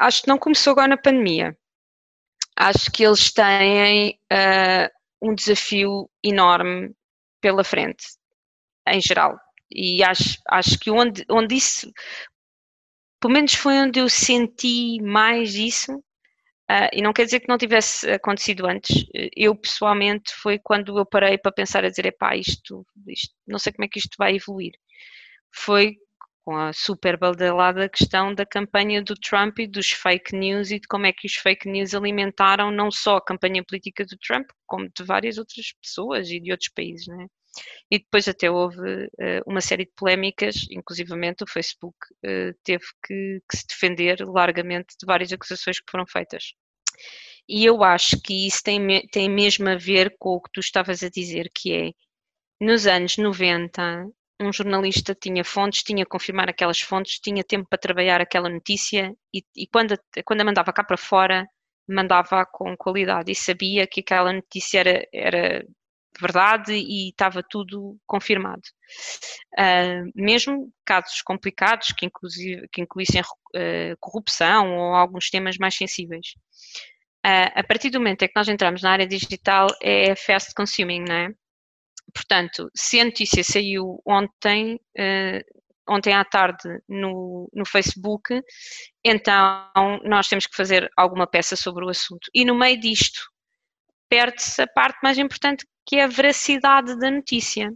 acho 0.00 0.22
que 0.22 0.28
não 0.28 0.38
começou 0.38 0.72
agora 0.72 0.88
na 0.88 0.96
pandemia. 0.96 1.56
Acho 2.56 2.90
que 2.90 3.04
eles 3.04 3.32
têm 3.32 4.18
uh, 4.32 4.90
um 5.22 5.34
desafio 5.34 6.10
enorme 6.22 6.92
pela 7.40 7.64
frente, 7.64 8.04
em 8.86 9.00
geral. 9.00 9.38
E 9.70 10.02
acho, 10.02 10.38
acho 10.48 10.78
que 10.78 10.90
onde, 10.90 11.24
onde 11.30 11.54
isso, 11.54 11.90
pelo 13.20 13.34
menos 13.34 13.54
foi 13.54 13.74
onde 13.78 14.00
eu 14.00 14.08
senti 14.08 15.00
mais 15.02 15.54
isso, 15.54 15.96
uh, 15.96 16.90
e 16.92 17.02
não 17.02 17.12
quer 17.12 17.24
dizer 17.24 17.40
que 17.40 17.48
não 17.48 17.58
tivesse 17.58 18.10
acontecido 18.10 18.66
antes, 18.66 19.06
eu 19.36 19.54
pessoalmente 19.54 20.34
foi 20.34 20.58
quando 20.58 20.98
eu 20.98 21.06
parei 21.06 21.38
para 21.38 21.52
pensar 21.52 21.84
a 21.84 21.88
dizer, 21.88 22.06
epá, 22.06 22.36
isto, 22.36 22.86
isto 23.06 23.34
não 23.46 23.58
sei 23.58 23.72
como 23.72 23.84
é 23.84 23.88
que 23.88 23.98
isto 23.98 24.16
vai 24.18 24.34
evoluir. 24.36 24.72
Foi 25.52 25.96
com 26.44 26.56
a 26.56 26.72
super 26.72 27.18
badalada 27.18 27.88
questão 27.88 28.34
da 28.34 28.46
campanha 28.46 29.02
do 29.02 29.14
Trump 29.14 29.58
e 29.58 29.66
dos 29.66 29.90
fake 29.90 30.34
news 30.34 30.70
e 30.70 30.80
de 30.80 30.88
como 30.88 31.06
é 31.06 31.12
que 31.12 31.26
os 31.26 31.34
fake 31.34 31.68
news 31.68 31.94
alimentaram 31.94 32.70
não 32.70 32.90
só 32.90 33.16
a 33.16 33.24
campanha 33.24 33.64
política 33.64 34.04
do 34.04 34.16
Trump, 34.18 34.48
como 34.66 34.88
de 34.88 35.04
várias 35.04 35.38
outras 35.38 35.72
pessoas 35.82 36.30
e 36.30 36.40
de 36.40 36.50
outros 36.50 36.70
países, 36.74 37.06
né? 37.06 37.26
E 37.90 37.98
depois 37.98 38.28
até 38.28 38.50
houve 38.50 38.78
uh, 38.78 39.42
uma 39.46 39.60
série 39.60 39.84
de 39.84 39.92
polémicas, 39.96 40.66
inclusivamente 40.70 41.42
o 41.42 41.46
Facebook 41.46 41.96
uh, 42.24 42.54
teve 42.62 42.84
que, 43.04 43.42
que 43.48 43.56
se 43.56 43.66
defender 43.66 44.20
largamente 44.20 44.94
de 44.98 45.06
várias 45.06 45.32
acusações 45.32 45.80
que 45.80 45.90
foram 45.90 46.06
feitas. 46.06 46.54
E 47.48 47.64
eu 47.64 47.82
acho 47.82 48.20
que 48.22 48.46
isso 48.46 48.62
tem, 48.62 48.80
tem 49.08 49.28
mesmo 49.28 49.68
a 49.68 49.76
ver 49.76 50.14
com 50.18 50.30
o 50.30 50.40
que 50.40 50.50
tu 50.52 50.60
estavas 50.60 51.02
a 51.02 51.10
dizer, 51.10 51.50
que 51.52 51.72
é, 51.72 51.90
nos 52.60 52.86
anos 52.86 53.16
90, 53.16 54.06
um 54.40 54.52
jornalista 54.52 55.14
tinha 55.14 55.44
fontes, 55.44 55.82
tinha 55.82 56.04
que 56.04 56.10
confirmar 56.10 56.48
aquelas 56.48 56.80
fontes, 56.80 57.20
tinha 57.20 57.44
tempo 57.44 57.68
para 57.68 57.78
trabalhar 57.78 58.20
aquela 58.20 58.48
notícia 58.48 59.14
e, 59.34 59.42
e 59.54 59.66
quando, 59.66 59.92
a, 59.92 59.98
quando 60.24 60.40
a 60.40 60.44
mandava 60.44 60.72
cá 60.72 60.82
para 60.82 60.96
fora, 60.96 61.46
mandava 61.88 62.46
com 62.46 62.76
qualidade 62.76 63.30
e 63.30 63.34
sabia 63.34 63.86
que 63.86 64.00
aquela 64.00 64.32
notícia 64.32 64.80
era, 64.80 65.08
era 65.12 65.66
verdade 66.18 66.72
e 66.74 67.10
estava 67.10 67.42
tudo 67.42 67.98
confirmado. 68.06 68.62
Uh, 69.58 70.10
mesmo 70.14 70.72
casos 70.84 71.22
complicados 71.22 71.88
que, 71.88 72.06
inclusive, 72.06 72.68
que 72.72 72.80
incluíssem 72.80 73.20
uh, 73.20 73.96
corrupção 73.98 74.76
ou 74.76 74.94
alguns 74.94 75.30
temas 75.30 75.56
mais 75.58 75.74
sensíveis. 75.74 76.34
Uh, 77.24 77.52
a 77.54 77.62
partir 77.62 77.90
do 77.90 77.98
momento 77.98 78.22
em 78.22 78.28
que 78.28 78.34
nós 78.34 78.48
entramos 78.48 78.82
na 78.82 78.92
área 78.92 79.06
digital 79.06 79.66
é 79.82 80.14
fast 80.16 80.54
consuming, 80.54 81.04
não 81.06 81.14
é? 81.14 81.28
Portanto, 82.10 82.70
se 82.74 83.00
a 83.00 83.04
notícia 83.04 83.42
saiu 83.44 84.00
ontem, 84.06 84.74
uh, 84.98 85.60
ontem 85.88 86.14
à 86.14 86.24
tarde 86.24 86.80
no, 86.88 87.48
no 87.52 87.64
Facebook, 87.64 88.40
então 89.04 89.70
nós 90.04 90.28
temos 90.28 90.46
que 90.46 90.56
fazer 90.56 90.90
alguma 90.96 91.26
peça 91.26 91.56
sobre 91.56 91.84
o 91.84 91.88
assunto. 91.88 92.28
E 92.34 92.44
no 92.44 92.54
meio 92.54 92.78
disto, 92.78 93.20
perde-se 94.08 94.62
a 94.62 94.66
parte 94.66 94.98
mais 95.02 95.18
importante, 95.18 95.66
que 95.86 95.96
é 95.96 96.04
a 96.04 96.08
veracidade 96.08 96.98
da 96.98 97.10
notícia. 97.10 97.72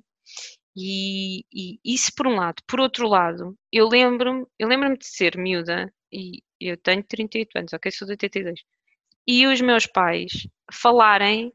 E, 0.77 1.45
e, 1.53 1.79
isso 1.85 2.13
por 2.17 2.27
um 2.27 2.35
lado. 2.35 2.63
Por 2.67 2.81
outro 2.81 3.09
lado, 3.09 3.57
eu 3.73 3.89
lembro-me 3.89 4.45
eu 4.59 4.69
lembro 4.69 4.99
de 4.99 5.07
ser 5.07 5.37
miúda, 5.39 5.93
e 6.13 6.43
eu 6.61 6.77
tenho 6.77 7.03
38 7.03 7.59
anos, 7.59 7.73
ok? 7.73 7.91
Sou 7.93 8.07
de 8.07 8.13
82. 8.13 8.61
E 9.27 9.47
os 9.47 9.61
meus 9.61 9.87
pais 9.87 10.47
falarem 10.73 11.53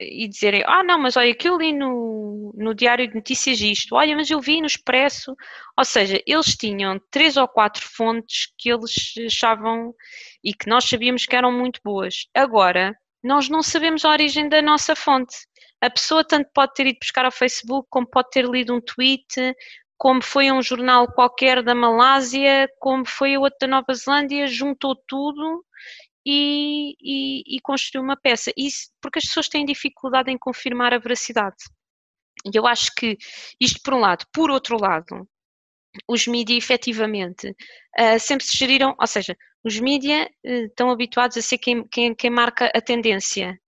e 0.00 0.28
dizerem, 0.28 0.62
ah 0.66 0.82
não, 0.84 0.98
mas 0.98 1.16
olha, 1.16 1.34
que 1.34 1.48
eu 1.48 1.58
li 1.58 1.72
no, 1.72 2.52
no 2.56 2.74
Diário 2.74 3.08
de 3.08 3.14
Notícias 3.14 3.60
isto, 3.60 3.94
olha, 3.94 4.14
mas 4.14 4.30
eu 4.30 4.40
vi 4.40 4.60
no 4.60 4.66
Expresso, 4.66 5.34
ou 5.76 5.84
seja, 5.84 6.22
eles 6.26 6.56
tinham 6.56 7.00
três 7.10 7.36
ou 7.36 7.48
quatro 7.48 7.84
fontes 7.86 8.52
que 8.56 8.70
eles 8.70 9.14
achavam 9.26 9.92
e 10.42 10.54
que 10.54 10.68
nós 10.68 10.84
sabíamos 10.84 11.26
que 11.26 11.34
eram 11.34 11.50
muito 11.50 11.80
boas. 11.84 12.26
Agora, 12.34 12.96
nós 13.22 13.48
não 13.48 13.62
sabemos 13.62 14.04
a 14.04 14.10
origem 14.10 14.48
da 14.48 14.62
nossa 14.62 14.94
fonte. 14.94 15.36
A 15.80 15.90
pessoa 15.90 16.24
tanto 16.24 16.48
pode 16.54 16.74
ter 16.74 16.86
ido 16.86 16.98
buscar 17.00 17.24
ao 17.24 17.32
Facebook, 17.32 17.88
como 17.90 18.06
pode 18.06 18.30
ter 18.30 18.44
lido 18.44 18.74
um 18.74 18.80
tweet, 18.80 19.54
como 19.96 20.22
foi 20.22 20.50
um 20.52 20.62
jornal 20.62 21.08
qualquer 21.12 21.62
da 21.62 21.74
Malásia, 21.74 22.68
como 22.78 23.04
foi 23.04 23.36
outro 23.36 23.58
da 23.60 23.66
Nova 23.66 23.92
Zelândia, 23.94 24.46
juntou 24.46 24.94
tudo 25.06 25.64
e, 26.30 26.94
e, 27.00 27.56
e 27.56 27.60
construiu 27.62 28.04
uma 28.04 28.16
peça. 28.16 28.52
Isso 28.54 28.90
porque 29.00 29.18
as 29.18 29.24
pessoas 29.24 29.48
têm 29.48 29.64
dificuldade 29.64 30.30
em 30.30 30.36
confirmar 30.36 30.92
a 30.92 30.98
veracidade. 30.98 31.56
E 32.44 32.56
eu 32.56 32.66
acho 32.66 32.92
que 32.94 33.16
isto 33.58 33.80
por 33.82 33.94
um 33.94 34.00
lado. 34.00 34.26
Por 34.30 34.50
outro 34.50 34.78
lado, 34.78 35.26
os 36.06 36.26
mídias 36.26 36.62
efetivamente 36.62 37.48
uh, 37.48 38.20
sempre 38.20 38.44
se 38.46 38.56
geriram, 38.58 38.94
ou 39.00 39.06
seja, 39.06 39.34
os 39.64 39.80
mídias 39.80 40.26
uh, 40.44 40.66
estão 40.66 40.90
habituados 40.90 41.38
a 41.38 41.42
ser 41.42 41.56
quem, 41.56 41.88
quem, 41.88 42.14
quem 42.14 42.30
marca 42.30 42.70
a 42.74 42.80
tendência 42.80 43.58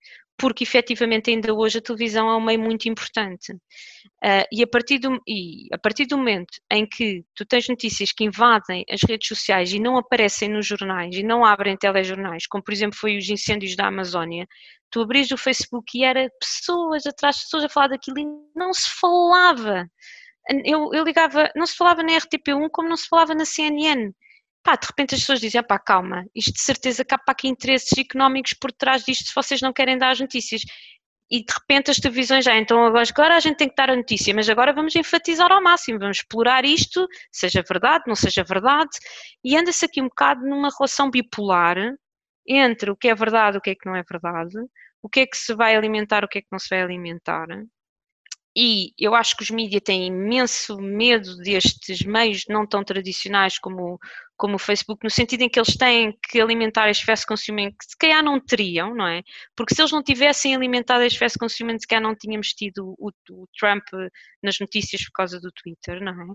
porque 0.41 0.65
efetivamente 0.65 1.31
ainda 1.31 1.53
hoje 1.53 1.79
a 1.79 1.83
televisão 1.83 2.31
é 2.31 2.35
um 2.35 2.41
meio 2.41 2.59
muito 2.59 2.89
importante. 2.89 3.53
Uh, 3.53 4.49
e, 4.51 4.63
a 4.63 4.67
partir 4.67 4.99
do, 4.99 5.21
e 5.29 5.69
a 5.71 5.77
partir 5.77 6.07
do 6.07 6.17
momento 6.17 6.59
em 6.73 6.87
que 6.87 7.23
tu 7.35 7.45
tens 7.45 7.69
notícias 7.69 8.11
que 8.11 8.25
invadem 8.25 8.83
as 8.91 9.01
redes 9.07 9.29
sociais 9.29 9.71
e 9.73 9.79
não 9.79 9.99
aparecem 9.99 10.49
nos 10.49 10.67
jornais 10.67 11.15
e 11.15 11.23
não 11.23 11.45
abrem 11.45 11.77
telejornais, 11.77 12.47
como 12.47 12.65
por 12.65 12.73
exemplo 12.73 12.99
foi 12.99 13.19
os 13.19 13.29
incêndios 13.29 13.77
da 13.77 13.87
Amazónia, 13.87 14.47
tu 14.91 15.03
abris 15.03 15.31
o 15.31 15.37
Facebook 15.37 15.99
e 15.99 16.05
era 16.05 16.31
pessoas 16.41 17.07
atrás 17.07 17.37
de 17.37 17.43
pessoas 17.43 17.65
a 17.65 17.69
falar 17.69 17.89
daquilo 17.89 18.19
e 18.19 18.27
não 18.57 18.73
se 18.73 18.89
falava. 18.99 19.87
Eu, 20.65 20.91
eu 20.95 21.05
ligava, 21.05 21.51
não 21.55 21.67
se 21.67 21.77
falava 21.77 22.03
na 22.03 22.13
RTP1 22.15 22.71
como 22.73 22.89
não 22.89 22.97
se 22.97 23.09
falava 23.09 23.35
na 23.35 23.45
CNN 23.45 24.11
pá, 24.63 24.77
de 24.77 24.87
repente 24.87 25.15
as 25.15 25.21
pessoas 25.21 25.41
dizem, 25.41 25.63
pá, 25.63 25.79
calma, 25.79 26.25
isto 26.35 26.53
de 26.53 26.61
certeza 26.61 27.05
que 27.05 27.15
há 27.15 27.19
aqui 27.27 27.49
interesses 27.49 27.97
económicos 27.99 28.55
por 28.55 28.73
trás 28.73 29.05
disto 29.05 29.27
se 29.29 29.35
vocês 29.35 29.61
não 29.61 29.73
querem 29.73 29.99
dar 29.99 30.11
as 30.11 30.21
notícias. 30.21 30.63
E 31.33 31.45
de 31.45 31.53
repente 31.53 31.93
as 31.93 31.99
televisões 31.99 32.45
já, 32.45 32.57
então 32.57 32.85
agora 32.85 33.37
a 33.37 33.41
gente 33.41 33.57
tem 33.57 33.69
que 33.69 33.77
dar 33.77 33.89
a 33.89 33.95
notícia, 33.97 34.35
mas 34.35 34.49
agora 34.49 34.73
vamos 34.73 34.97
enfatizar 34.97 35.53
ao 35.53 35.63
máximo, 35.63 35.99
vamos 35.99 36.19
explorar 36.19 36.65
isto, 36.65 37.07
seja 37.31 37.63
verdade, 37.63 38.05
não 38.09 38.17
seja 38.17 38.43
verdade, 38.43 38.91
e 39.45 39.57
anda-se 39.57 39.85
aqui 39.85 40.03
um 40.03 40.09
bocado 40.09 40.45
numa 40.45 40.71
relação 40.77 41.09
bipolar 41.09 41.77
entre 42.47 42.91
o 42.91 42.97
que 42.97 43.09
é 43.09 43.15
verdade 43.15 43.59
o 43.59 43.61
que 43.61 43.71
é 43.71 43.75
que 43.77 43.87
não 43.87 43.95
é 43.95 44.03
verdade, 44.03 44.57
o 45.03 45.09
que 45.09 45.21
é 45.21 45.27
que 45.27 45.37
se 45.37 45.55
vai 45.55 45.77
alimentar, 45.77 46.25
o 46.25 46.29
que 46.29 46.39
é 46.39 46.43
que 46.43 46.49
não 46.51 46.59
se 46.59 46.69
vai 46.69 46.83
alimentar. 46.83 47.47
E 48.57 48.93
eu 48.99 49.15
acho 49.15 49.37
que 49.37 49.45
os 49.45 49.51
mídias 49.51 49.83
têm 49.85 50.09
imenso 50.09 50.77
medo 50.79 51.37
destes 51.37 52.03
meios 52.03 52.45
não 52.49 52.67
tão 52.67 52.83
tradicionais 52.83 53.59
como, 53.59 53.99
como 54.41 54.57
o 54.57 54.59
Facebook, 54.59 55.05
no 55.05 55.11
sentido 55.11 55.43
em 55.43 55.51
que 55.51 55.59
eles 55.59 55.77
têm 55.77 56.19
que 56.31 56.41
alimentar 56.41 56.89
este 56.89 57.05
fast 57.05 57.27
consumer, 57.27 57.71
que 57.79 57.85
se 57.85 57.97
calhar 57.97 58.25
não 58.25 58.41
teriam, 58.41 58.95
não 58.95 59.07
é? 59.07 59.23
Porque 59.55 59.75
se 59.75 59.83
eles 59.83 59.93
não 59.93 60.03
tivessem 60.03 60.57
alimentado 60.57 61.05
este 61.05 61.19
fast 61.19 61.39
consumer, 61.39 61.79
se 61.79 61.87
calhar 61.87 62.03
não 62.03 62.17
tínhamos 62.17 62.49
tido 62.55 62.95
o, 62.99 63.11
o 63.31 63.47
Trump 63.59 63.85
nas 64.43 64.59
notícias 64.59 65.05
por 65.05 65.13
causa 65.13 65.39
do 65.39 65.53
Twitter, 65.53 66.03
não 66.03 66.35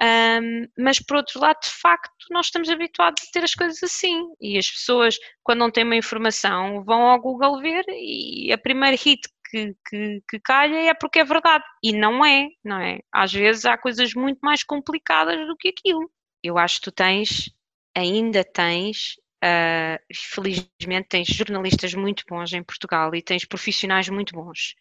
é? 0.00 0.40
Um, 0.40 0.66
mas 0.78 0.98
por 0.98 1.18
outro 1.18 1.38
lado, 1.40 1.58
de 1.62 1.68
facto, 1.68 2.26
nós 2.30 2.46
estamos 2.46 2.70
habituados 2.70 3.22
a 3.22 3.30
ter 3.30 3.44
as 3.44 3.54
coisas 3.54 3.82
assim. 3.82 4.18
E 4.40 4.56
as 4.56 4.70
pessoas, 4.70 5.18
quando 5.42 5.58
não 5.58 5.70
têm 5.70 5.84
uma 5.84 5.96
informação, 5.96 6.82
vão 6.84 7.02
ao 7.02 7.20
Google 7.20 7.60
ver 7.60 7.84
e 7.88 8.50
a 8.50 8.56
primeira 8.56 8.96
hit 8.96 9.20
que, 9.50 9.76
que, 9.86 10.22
que, 10.26 10.40
calha 10.40 10.90
é 10.90 10.94
porque 10.94 11.18
é 11.18 11.24
verdade. 11.24 11.64
E 11.82 11.92
não 11.92 12.24
é, 12.24 12.48
não 12.64 12.80
é? 12.80 13.00
Às 13.12 13.30
vezes 13.30 13.66
há 13.66 13.76
coisas 13.76 14.14
muito 14.14 14.38
mais 14.40 14.64
complicadas 14.64 15.46
do 15.46 15.54
que 15.54 15.68
aquilo 15.68 16.10
eu 16.42 16.58
acho 16.58 16.76
que 16.76 16.84
tu 16.84 16.92
tens, 16.92 17.50
ainda 17.94 18.44
tens, 18.44 19.16
uh, 19.44 19.98
felizmente 20.14 21.08
tens 21.08 21.28
jornalistas 21.28 21.94
muito 21.94 22.24
bons 22.28 22.52
em 22.52 22.62
Portugal 22.62 23.14
e 23.14 23.22
tens 23.22 23.44
profissionais 23.44 24.08
muito 24.08 24.34
bons. 24.34 24.74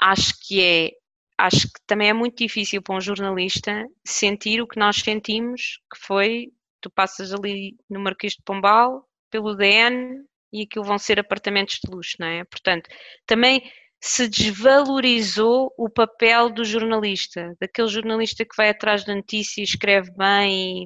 Acho 0.00 0.34
que 0.40 0.62
é, 0.62 0.90
acho 1.36 1.68
que 1.68 1.80
também 1.86 2.08
é 2.08 2.12
muito 2.12 2.38
difícil 2.38 2.82
para 2.82 2.96
um 2.96 3.00
jornalista 3.00 3.86
sentir 4.04 4.60
o 4.60 4.66
que 4.66 4.78
nós 4.78 4.96
sentimos, 4.96 5.80
que 5.92 5.98
foi, 6.00 6.52
tu 6.80 6.90
passas 6.90 7.32
ali 7.32 7.76
no 7.88 8.00
Marquês 8.00 8.34
de 8.34 8.42
Pombal, 8.42 9.08
pelo 9.30 9.54
DN, 9.54 10.24
e 10.52 10.62
aquilo 10.62 10.84
vão 10.84 10.98
ser 10.98 11.20
apartamentos 11.20 11.78
de 11.84 11.90
luxo, 11.90 12.16
não 12.18 12.26
é? 12.26 12.44
Portanto, 12.44 12.88
também 13.26 13.70
se 14.00 14.28
desvalorizou 14.28 15.72
o 15.76 15.90
papel 15.90 16.50
do 16.50 16.64
jornalista, 16.64 17.54
daquele 17.60 17.88
jornalista 17.88 18.44
que 18.44 18.56
vai 18.56 18.70
atrás 18.70 19.04
da 19.04 19.14
notícia 19.14 19.60
e 19.60 19.64
escreve 19.64 20.10
bem. 20.16 20.82
E, 20.82 20.84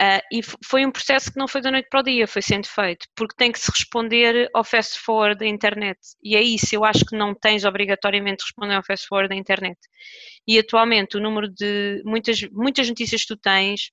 uh, 0.00 0.20
e 0.32 0.40
foi 0.64 0.84
um 0.84 0.92
processo 0.92 1.32
que 1.32 1.38
não 1.38 1.48
foi 1.48 1.60
da 1.60 1.70
noite 1.70 1.88
para 1.90 2.00
o 2.00 2.02
dia, 2.02 2.28
foi 2.28 2.42
sendo 2.42 2.68
feito, 2.68 3.06
porque 3.16 3.34
tem 3.36 3.50
que 3.50 3.58
se 3.58 3.70
responder 3.70 4.48
ao 4.54 4.62
fast 4.62 4.98
forward 5.00 5.38
da 5.38 5.46
internet. 5.46 5.98
E 6.22 6.36
é 6.36 6.42
isso, 6.42 6.66
eu 6.72 6.84
acho 6.84 7.04
que 7.04 7.16
não 7.16 7.34
tens 7.34 7.64
obrigatoriamente 7.64 8.38
de 8.38 8.44
responder 8.44 8.74
ao 8.74 8.84
fast 8.84 9.06
forward 9.08 9.30
da 9.30 9.36
internet. 9.36 9.78
E 10.46 10.58
atualmente 10.58 11.16
o 11.16 11.20
número 11.20 11.48
de 11.48 12.02
muitas, 12.04 12.40
muitas 12.52 12.88
notícias 12.88 13.22
que 13.22 13.28
tu 13.28 13.36
tens 13.36 13.90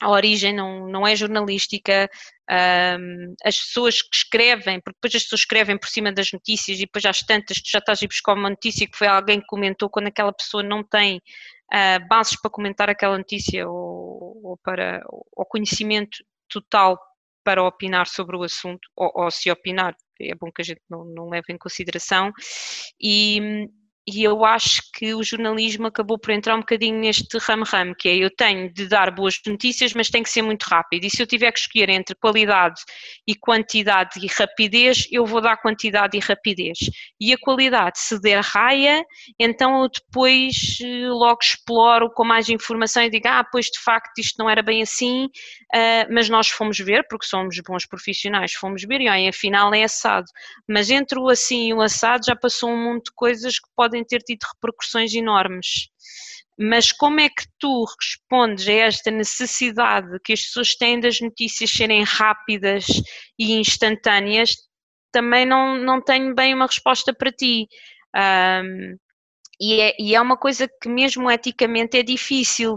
a 0.00 0.10
origem 0.10 0.54
não, 0.54 0.88
não 0.88 1.06
é 1.06 1.14
jornalística, 1.14 2.10
um, 2.50 3.34
as 3.44 3.58
pessoas 3.58 4.00
que 4.00 4.16
escrevem, 4.16 4.80
porque 4.80 4.96
depois 4.96 5.14
as 5.14 5.22
pessoas 5.22 5.40
escrevem 5.42 5.78
por 5.78 5.88
cima 5.88 6.10
das 6.10 6.32
notícias 6.32 6.78
e 6.78 6.82
depois 6.82 7.04
às 7.04 7.20
tantas 7.20 7.58
tu 7.58 7.70
já 7.70 7.78
estás 7.78 8.02
a 8.02 8.06
buscar 8.06 8.34
uma 8.34 8.50
notícia 8.50 8.86
que 8.86 8.96
foi 8.96 9.06
alguém 9.06 9.40
que 9.40 9.46
comentou 9.46 9.90
quando 9.90 10.06
aquela 10.08 10.32
pessoa 10.32 10.62
não 10.62 10.82
tem 10.82 11.18
uh, 11.18 12.08
bases 12.08 12.40
para 12.40 12.50
comentar 12.50 12.88
aquela 12.88 13.18
notícia 13.18 13.68
ou, 13.68 14.40
ou 14.42 14.58
para 14.62 15.02
o 15.36 15.44
conhecimento 15.44 16.18
total 16.48 16.98
para 17.44 17.62
opinar 17.62 18.06
sobre 18.06 18.36
o 18.36 18.42
assunto, 18.42 18.88
ou, 18.96 19.10
ou, 19.14 19.30
se 19.30 19.50
opinar, 19.50 19.94
é 20.20 20.34
bom 20.34 20.50
que 20.52 20.60
a 20.60 20.64
gente 20.64 20.82
não, 20.88 21.04
não 21.04 21.28
leve 21.28 21.52
em 21.52 21.58
consideração, 21.58 22.32
e, 23.00 23.66
e 24.06 24.24
eu 24.24 24.44
acho 24.44 24.82
que 24.94 25.14
o 25.14 25.22
jornalismo 25.22 25.86
acabou 25.86 26.18
por 26.18 26.30
entrar 26.30 26.56
um 26.56 26.60
bocadinho 26.60 26.98
neste 26.98 27.38
ramo-ramo, 27.38 27.94
que 27.94 28.08
é 28.08 28.16
eu 28.16 28.30
tenho 28.34 28.72
de 28.72 28.88
dar 28.88 29.14
boas 29.14 29.38
notícias, 29.46 29.92
mas 29.92 30.08
tem 30.08 30.22
que 30.22 30.30
ser 30.30 30.42
muito 30.42 30.64
rápido. 30.64 31.04
E 31.04 31.10
se 31.10 31.22
eu 31.22 31.26
tiver 31.26 31.52
que 31.52 31.60
escolher 31.60 31.88
entre 31.90 32.14
qualidade 32.14 32.80
e 33.26 33.34
quantidade 33.34 34.18
e 34.22 34.26
rapidez, 34.26 35.06
eu 35.10 35.24
vou 35.24 35.40
dar 35.40 35.56
quantidade 35.58 36.16
e 36.16 36.20
rapidez. 36.20 36.78
E 37.20 37.32
a 37.32 37.38
qualidade, 37.38 37.98
se 37.98 38.20
der 38.20 38.42
raia, 38.42 39.04
então 39.38 39.82
eu 39.82 39.88
depois 39.88 40.78
eh, 40.82 41.08
logo 41.08 41.38
exploro 41.42 42.10
com 42.10 42.24
mais 42.24 42.48
informação 42.48 43.02
e 43.02 43.10
digo, 43.10 43.28
ah, 43.28 43.44
pois 43.50 43.66
de 43.66 43.78
facto 43.78 44.18
isto 44.18 44.36
não 44.38 44.48
era 44.48 44.62
bem 44.62 44.82
assim, 44.82 45.26
uh, 45.26 46.12
mas 46.12 46.28
nós 46.28 46.48
fomos 46.48 46.78
ver, 46.78 47.06
porque 47.08 47.26
somos 47.26 47.58
bons 47.60 47.86
profissionais, 47.86 48.52
fomos 48.52 48.82
ver 48.82 49.00
e 49.02 49.08
aí, 49.08 49.28
afinal 49.28 49.72
é 49.74 49.84
assado. 49.84 50.26
Mas 50.68 50.90
entre 50.90 51.18
o 51.18 51.28
assim 51.28 51.68
e 51.68 51.74
o 51.74 51.80
assado 51.80 52.24
já 52.26 52.34
passou 52.34 52.70
um 52.70 52.92
monte 52.92 53.06
de 53.06 53.12
coisas 53.14 53.58
que 53.58 53.68
podem 53.76 53.89
podem 53.90 54.04
ter 54.04 54.20
tido 54.22 54.44
repercussões 54.54 55.12
enormes. 55.12 55.88
Mas 56.58 56.92
como 56.92 57.20
é 57.20 57.28
que 57.28 57.44
tu 57.58 57.84
respondes 57.98 58.68
a 58.68 58.72
esta 58.72 59.10
necessidade 59.10 60.18
que 60.22 60.32
as 60.32 60.42
pessoas 60.42 60.74
têm 60.76 61.00
das 61.00 61.20
notícias 61.20 61.70
serem 61.70 62.04
rápidas 62.04 62.86
e 63.38 63.54
instantâneas? 63.54 64.54
Também 65.10 65.44
não, 65.44 65.76
não 65.78 66.00
tenho 66.00 66.34
bem 66.34 66.54
uma 66.54 66.66
resposta 66.66 67.14
para 67.14 67.32
ti. 67.32 67.66
Um, 68.14 68.96
e, 69.58 69.80
é, 69.80 69.96
e 69.98 70.14
é 70.14 70.20
uma 70.20 70.36
coisa 70.36 70.68
que 70.80 70.88
mesmo 70.88 71.30
eticamente 71.30 71.98
é 71.98 72.02
difícil. 72.02 72.74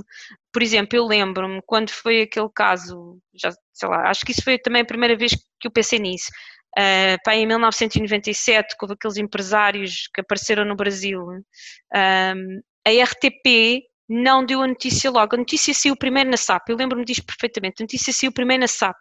Por 0.52 0.62
exemplo, 0.62 0.98
eu 0.98 1.06
lembro-me 1.06 1.62
quando 1.66 1.92
foi 1.92 2.22
aquele 2.22 2.50
caso, 2.54 3.20
já 3.34 3.52
sei 3.74 3.90
lá, 3.90 4.10
acho 4.10 4.26
que 4.26 4.32
isso 4.32 4.44
foi 4.44 4.58
também 4.58 4.82
a 4.82 4.86
primeira 4.86 5.16
vez 5.16 5.34
que 5.60 5.68
eu 5.68 5.72
pensei 5.72 6.00
nisso. 6.00 6.32
Uh, 6.78 7.30
em 7.32 7.46
1997, 7.46 8.76
com 8.78 8.88
aqueles 8.88 9.18
empresários 9.18 10.10
que 10.14 10.22
apareceram 10.22 10.66
no 10.66 10.76
Brasil, 10.76 11.22
um, 11.22 12.62
a 12.86 13.04
RTP 13.04 13.84
não 14.10 14.46
deu 14.46 14.62
a 14.62 14.68
notícia 14.68 15.10
logo. 15.10 15.36
A 15.36 15.38
notícia 15.38 15.74
saiu 15.74 15.96
primeiro 15.96 16.30
na 16.30 16.38
SAP, 16.38 16.70
eu 16.70 16.76
lembro-me 16.76 17.06
disto 17.06 17.26
perfeitamente. 17.26 17.82
A 17.82 17.84
notícia 17.84 18.12
saiu 18.12 18.32
primeiro 18.32 18.62
na 18.62 18.68
SAP. 18.68 18.98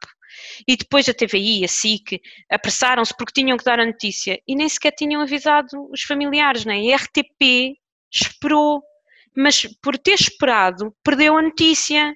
E 0.66 0.76
depois 0.76 1.08
a 1.08 1.14
TVI, 1.14 1.64
a 1.64 1.68
SIC, 1.68 2.20
apressaram-se 2.50 3.14
porque 3.16 3.40
tinham 3.40 3.56
que 3.56 3.64
dar 3.64 3.78
a 3.78 3.86
notícia 3.86 4.40
e 4.46 4.54
nem 4.54 4.68
sequer 4.68 4.92
tinham 4.92 5.20
avisado 5.20 5.90
os 5.90 6.02
familiares, 6.02 6.64
nem 6.64 6.90
é? 6.90 6.94
a 6.94 6.96
RTP 6.96 7.76
esperou, 8.10 8.82
mas 9.36 9.66
por 9.82 9.98
ter 9.98 10.14
esperado, 10.14 10.94
perdeu 11.02 11.36
a 11.36 11.42
notícia. 11.42 12.14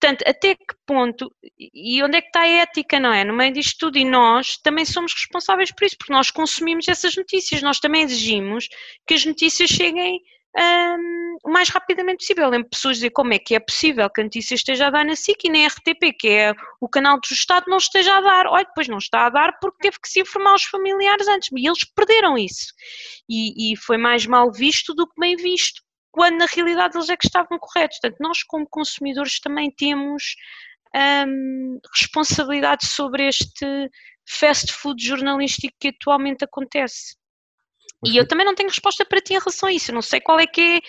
Portanto, 0.00 0.24
até 0.26 0.54
que 0.54 0.74
ponto 0.86 1.30
e 1.58 2.02
onde 2.02 2.16
é 2.18 2.20
que 2.20 2.28
está 2.28 2.40
a 2.40 2.48
ética, 2.48 3.00
não 3.00 3.12
é? 3.12 3.24
No 3.24 3.34
meio 3.34 3.52
disto 3.52 3.78
tudo, 3.78 3.98
e 3.98 4.04
nós 4.04 4.56
também 4.58 4.84
somos 4.84 5.12
responsáveis 5.12 5.72
por 5.72 5.84
isso, 5.84 5.96
porque 5.98 6.12
nós 6.12 6.30
consumimos 6.30 6.88
essas 6.88 7.16
notícias, 7.16 7.62
nós 7.62 7.80
também 7.80 8.02
exigimos 8.02 8.68
que 9.06 9.14
as 9.14 9.24
notícias 9.24 9.68
cheguem 9.68 10.20
um, 10.56 11.36
o 11.44 11.50
mais 11.50 11.68
rapidamente 11.68 12.18
possível. 12.18 12.44
Eu 12.44 12.50
lembro 12.50 12.70
pessoas 12.70 12.96
dizer 12.96 13.10
como 13.10 13.32
é 13.32 13.38
que 13.38 13.54
é 13.54 13.60
possível 13.60 14.08
que 14.10 14.20
a 14.20 14.24
notícia 14.24 14.54
esteja 14.54 14.86
a 14.86 14.90
dar 14.90 15.04
na 15.04 15.14
SIC 15.14 15.44
e 15.44 15.50
na 15.50 15.66
RTP, 15.66 16.16
que 16.18 16.28
é 16.28 16.54
o 16.80 16.88
canal 16.88 17.18
do 17.20 17.32
Estado, 17.32 17.66
não 17.68 17.76
esteja 17.76 18.16
a 18.16 18.20
dar. 18.20 18.46
Olha, 18.46 18.64
depois 18.64 18.88
não 18.88 18.98
está 18.98 19.26
a 19.26 19.30
dar 19.30 19.58
porque 19.60 19.78
teve 19.80 19.98
que 20.00 20.08
se 20.08 20.20
informar 20.20 20.54
os 20.54 20.64
familiares 20.64 21.28
antes. 21.28 21.48
E 21.52 21.66
eles 21.66 21.84
perderam 21.94 22.36
isso. 22.36 22.72
E, 23.28 23.72
e 23.72 23.76
foi 23.76 23.98
mais 23.98 24.26
mal 24.26 24.50
visto 24.50 24.94
do 24.94 25.06
que 25.06 25.20
bem 25.20 25.36
visto 25.36 25.82
quando 26.18 26.38
na 26.38 26.46
realidade 26.46 26.96
eles 26.96 27.08
é 27.08 27.16
que 27.16 27.28
estavam 27.28 27.56
corretos. 27.60 28.00
Portanto, 28.00 28.18
nós 28.18 28.42
como 28.42 28.66
consumidores 28.68 29.38
também 29.38 29.70
temos 29.70 30.34
hum, 31.28 31.78
responsabilidade 31.94 32.86
sobre 32.86 33.28
este 33.28 33.88
fast 34.28 34.72
food 34.72 35.00
jornalístico 35.00 35.76
que 35.78 35.88
atualmente 35.88 36.42
acontece. 36.42 37.14
E 38.04 38.16
eu 38.16 38.26
também 38.26 38.44
não 38.44 38.56
tenho 38.56 38.68
resposta 38.68 39.06
para 39.06 39.20
ti 39.20 39.34
em 39.34 39.38
relação 39.38 39.68
a 39.68 39.72
isso. 39.72 39.92
Eu 39.92 39.94
não 39.94 40.02
sei 40.02 40.20
qual 40.20 40.40
é 40.40 40.46
que 40.48 40.60
é, 40.60 40.80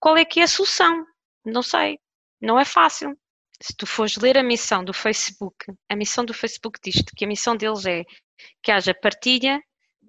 qual 0.00 0.16
é, 0.16 0.24
que 0.24 0.40
é 0.40 0.42
a 0.42 0.48
solução. 0.48 1.06
Não 1.46 1.62
sei. 1.62 1.96
Não 2.40 2.58
é 2.58 2.64
fácil. 2.64 3.16
Se 3.62 3.76
tu 3.76 3.86
fores 3.86 4.16
ler 4.16 4.36
a 4.36 4.42
missão 4.42 4.84
do 4.84 4.92
Facebook, 4.92 5.66
a 5.88 5.94
missão 5.94 6.24
do 6.24 6.34
Facebook 6.34 6.80
diz 6.82 7.00
que 7.16 7.24
a 7.24 7.28
missão 7.28 7.56
deles 7.56 7.86
é 7.86 8.02
que 8.60 8.72
haja 8.72 8.92
partilha, 8.92 9.62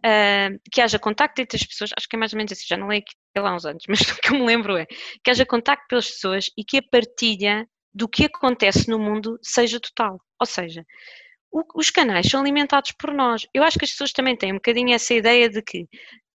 uh, 0.06 0.60
que 0.72 0.82
haja 0.82 1.00
contacto 1.00 1.42
entre 1.42 1.58
as 1.58 1.66
pessoas, 1.66 1.92
acho 1.98 2.08
que 2.08 2.16
é 2.16 2.20
mais 2.20 2.34
ou 2.34 2.38
menos 2.38 2.52
assim, 2.52 2.66
já 2.68 2.78
não 2.78 2.88
leio 2.88 3.02
aquilo 3.02 3.48
há 3.48 3.56
uns 3.56 3.66
anos, 3.66 3.84
mas 3.90 4.02
o 4.02 4.16
que 4.18 4.30
eu 4.30 4.36
me 4.36 4.46
lembro 4.46 4.78
é 4.78 4.86
que 5.24 5.32
haja 5.32 5.46
contacto 5.46 5.86
pelas 5.90 6.10
pessoas 6.10 6.46
e 6.58 6.64
que 6.64 6.78
a 6.78 6.84
partilha 6.84 7.68
do 7.94 8.08
que 8.08 8.26
acontece 8.26 8.90
no 8.90 9.00
mundo 9.00 9.40
seja 9.42 9.80
total. 9.80 10.20
Ou 10.40 10.46
seja, 10.46 10.86
o, 11.52 11.64
os 11.76 11.90
canais 11.90 12.28
são 12.30 12.42
alimentados 12.42 12.92
por 12.92 13.14
nós. 13.14 13.48
Eu 13.54 13.64
acho 13.64 13.80
que 13.80 13.86
as 13.86 13.92
pessoas 13.92 14.12
também 14.12 14.36
têm 14.36 14.52
um 14.52 14.56
bocadinho 14.56 14.94
essa 14.94 15.14
ideia 15.14 15.50
de 15.50 15.62
que 15.62 15.88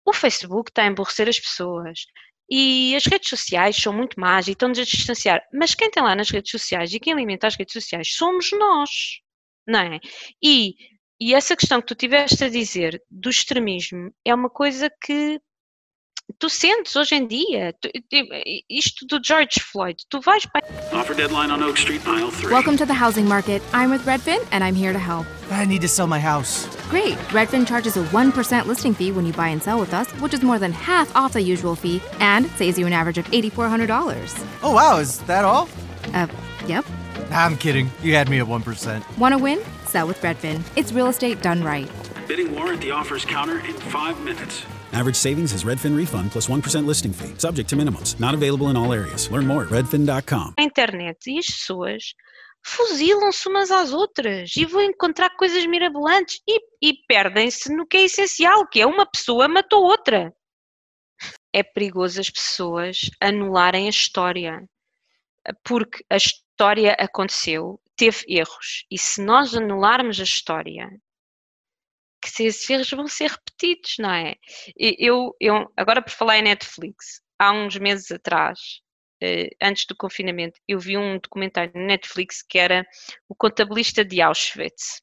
o 0.04 0.12
Facebook 0.12 0.70
está 0.70 0.82
a 0.82 0.86
emborrecer 0.86 1.28
as 1.28 1.38
pessoas 1.38 2.00
e 2.50 2.96
as 2.96 3.04
redes 3.04 3.28
sociais 3.28 3.76
são 3.76 3.92
muito 3.92 4.18
más 4.18 4.48
e 4.48 4.52
estão-nos 4.52 4.78
a 4.78 4.84
distanciar. 4.84 5.42
Mas 5.52 5.74
quem 5.74 5.90
tem 5.90 6.02
lá 6.02 6.16
nas 6.16 6.30
redes 6.30 6.50
sociais 6.50 6.92
e 6.92 6.98
quem 6.98 7.12
alimenta 7.12 7.46
as 7.46 7.56
redes 7.56 7.74
sociais 7.74 8.14
somos 8.14 8.50
nós, 8.52 8.90
não 9.66 9.80
é? 9.80 10.00
E 10.42 10.74
e 11.20 11.34
essa 11.34 11.54
questão 11.54 11.80
que 11.80 11.86
tu 11.86 11.94
tiveste 11.94 12.42
a 12.44 12.48
dizer 12.48 13.02
do 13.10 13.28
extremismo 13.28 14.10
é 14.24 14.34
uma 14.34 14.48
coisa 14.48 14.90
que 15.02 15.40
tu 16.38 16.48
sentes 16.48 16.96
hoje 16.96 17.14
em 17.14 17.26
dia. 17.26 17.74
Tu, 17.80 17.90
isto 18.70 19.06
do 19.06 19.20
George 19.22 19.60
Floyd, 19.60 20.02
tu 20.08 20.20
vais 20.20 20.46
para. 20.46 20.64
Offer 20.92 21.14
deadline 21.14 21.50
on 21.52 21.62
Oak 21.62 21.78
Street, 21.78 22.00
aisle 22.06 22.30
3. 22.30 22.50
Welcome 22.50 22.76
to 22.76 22.86
the 22.86 22.94
housing 22.94 23.26
market. 23.26 23.62
I'm 23.72 23.90
with 23.90 24.04
Redfin 24.06 24.40
and 24.50 24.64
I'm 24.64 24.74
here 24.74 24.92
to 24.92 24.98
help. 24.98 25.26
I 25.50 25.66
need 25.66 25.82
to 25.82 25.88
sell 25.88 26.06
my 26.06 26.20
house. 26.20 26.66
Great. 26.88 27.16
Redfin 27.32 27.66
charges 27.66 27.96
a 27.96 28.04
1% 28.04 28.66
listing 28.66 28.94
fee 28.94 29.12
when 29.12 29.26
you 29.26 29.32
buy 29.32 29.48
and 29.48 29.62
sell 29.62 29.78
with 29.78 29.92
us, 29.92 30.10
which 30.20 30.32
is 30.32 30.42
more 30.42 30.58
than 30.58 30.72
half 30.72 31.14
off 31.14 31.34
the 31.34 31.42
usual 31.42 31.74
fee 31.74 32.00
and 32.20 32.46
saves 32.52 32.78
you 32.78 32.86
an 32.86 32.92
average 32.92 33.18
of 33.18 33.26
$8,400. 33.26 34.46
Oh, 34.62 34.72
wow. 34.72 34.98
Is 34.98 35.18
that 35.20 35.44
all? 35.44 35.68
Uh, 36.14 36.26
yep. 36.66 36.84
I'm 37.30 37.56
kidding. 37.56 37.90
You 38.02 38.14
had 38.14 38.28
me 38.28 38.40
at 38.40 38.46
1%. 38.46 39.18
Want 39.18 39.32
to 39.32 39.38
win? 39.38 39.60
Sell 39.84 40.06
with 40.06 40.20
Redfin. 40.20 40.62
It's 40.76 40.92
real 40.92 41.08
estate 41.08 41.40
done 41.42 41.62
right. 41.62 41.88
Bidding 42.26 42.54
war 42.54 42.72
at 42.72 42.80
the 42.80 42.90
offers 42.90 43.24
counter 43.24 43.58
in 43.66 43.74
five 43.90 44.20
minutes. 44.20 44.64
Average 44.92 45.16
savings 45.16 45.52
is 45.52 45.64
Redfin 45.64 45.96
refund 45.96 46.32
plus 46.32 46.48
1% 46.48 46.86
listing 46.86 47.12
fee, 47.12 47.34
subject 47.38 47.68
to 47.70 47.76
minimums. 47.76 48.18
Not 48.18 48.34
available 48.34 48.68
in 48.70 48.76
all 48.76 48.92
areas. 48.92 49.30
Learn 49.30 49.46
more 49.46 49.62
at 49.64 49.70
redfin.com. 49.70 50.54
A 50.58 50.62
internet 50.62 51.18
e 51.26 51.38
as 51.38 51.46
pessoas 51.46 52.14
fuzilam-se 52.64 53.48
umas 53.48 53.70
às 53.70 53.92
outras 53.92 54.54
e 54.56 54.64
vão 54.64 54.82
encontrar 54.82 55.30
coisas 55.36 55.64
mirabolantes 55.66 56.40
e, 56.46 56.60
e 56.82 56.94
perdem-se 57.08 57.74
no 57.74 57.86
que 57.86 57.96
é 57.96 58.04
essencial, 58.04 58.66
que 58.66 58.80
é 58.80 58.86
uma 58.86 59.06
pessoa 59.06 59.48
matou 59.48 59.82
outra. 59.82 60.32
É 61.52 61.62
perigoso 61.62 62.20
as 62.20 62.30
pessoas 62.30 63.10
anularem 63.20 63.86
a 63.86 63.90
história, 63.90 64.64
porque 65.64 66.04
a 66.08 66.16
história 66.60 66.92
aconteceu, 66.98 67.80
teve 67.96 68.18
erros, 68.28 68.84
e 68.90 68.98
se 68.98 69.22
nós 69.22 69.54
anularmos 69.54 70.20
a 70.20 70.24
história, 70.24 70.90
que 72.20 72.42
esses 72.42 72.68
erros 72.68 72.90
vão 72.90 73.08
ser 73.08 73.30
repetidos, 73.30 73.94
não 73.98 74.10
é? 74.10 74.34
Eu, 74.76 75.34
eu 75.40 75.72
agora 75.74 76.02
por 76.02 76.10
falar 76.10 76.36
em 76.36 76.42
Netflix, 76.42 77.22
há 77.38 77.50
uns 77.50 77.78
meses 77.78 78.10
atrás, 78.10 78.58
eh, 79.22 79.48
antes 79.62 79.86
do 79.86 79.96
confinamento, 79.96 80.60
eu 80.68 80.78
vi 80.78 80.98
um 80.98 81.18
documentário 81.18 81.72
na 81.74 81.86
Netflix 81.86 82.42
que 82.42 82.58
era 82.58 82.86
o 83.26 83.34
contabilista 83.34 84.04
de 84.04 84.20
Auschwitz. 84.20 85.00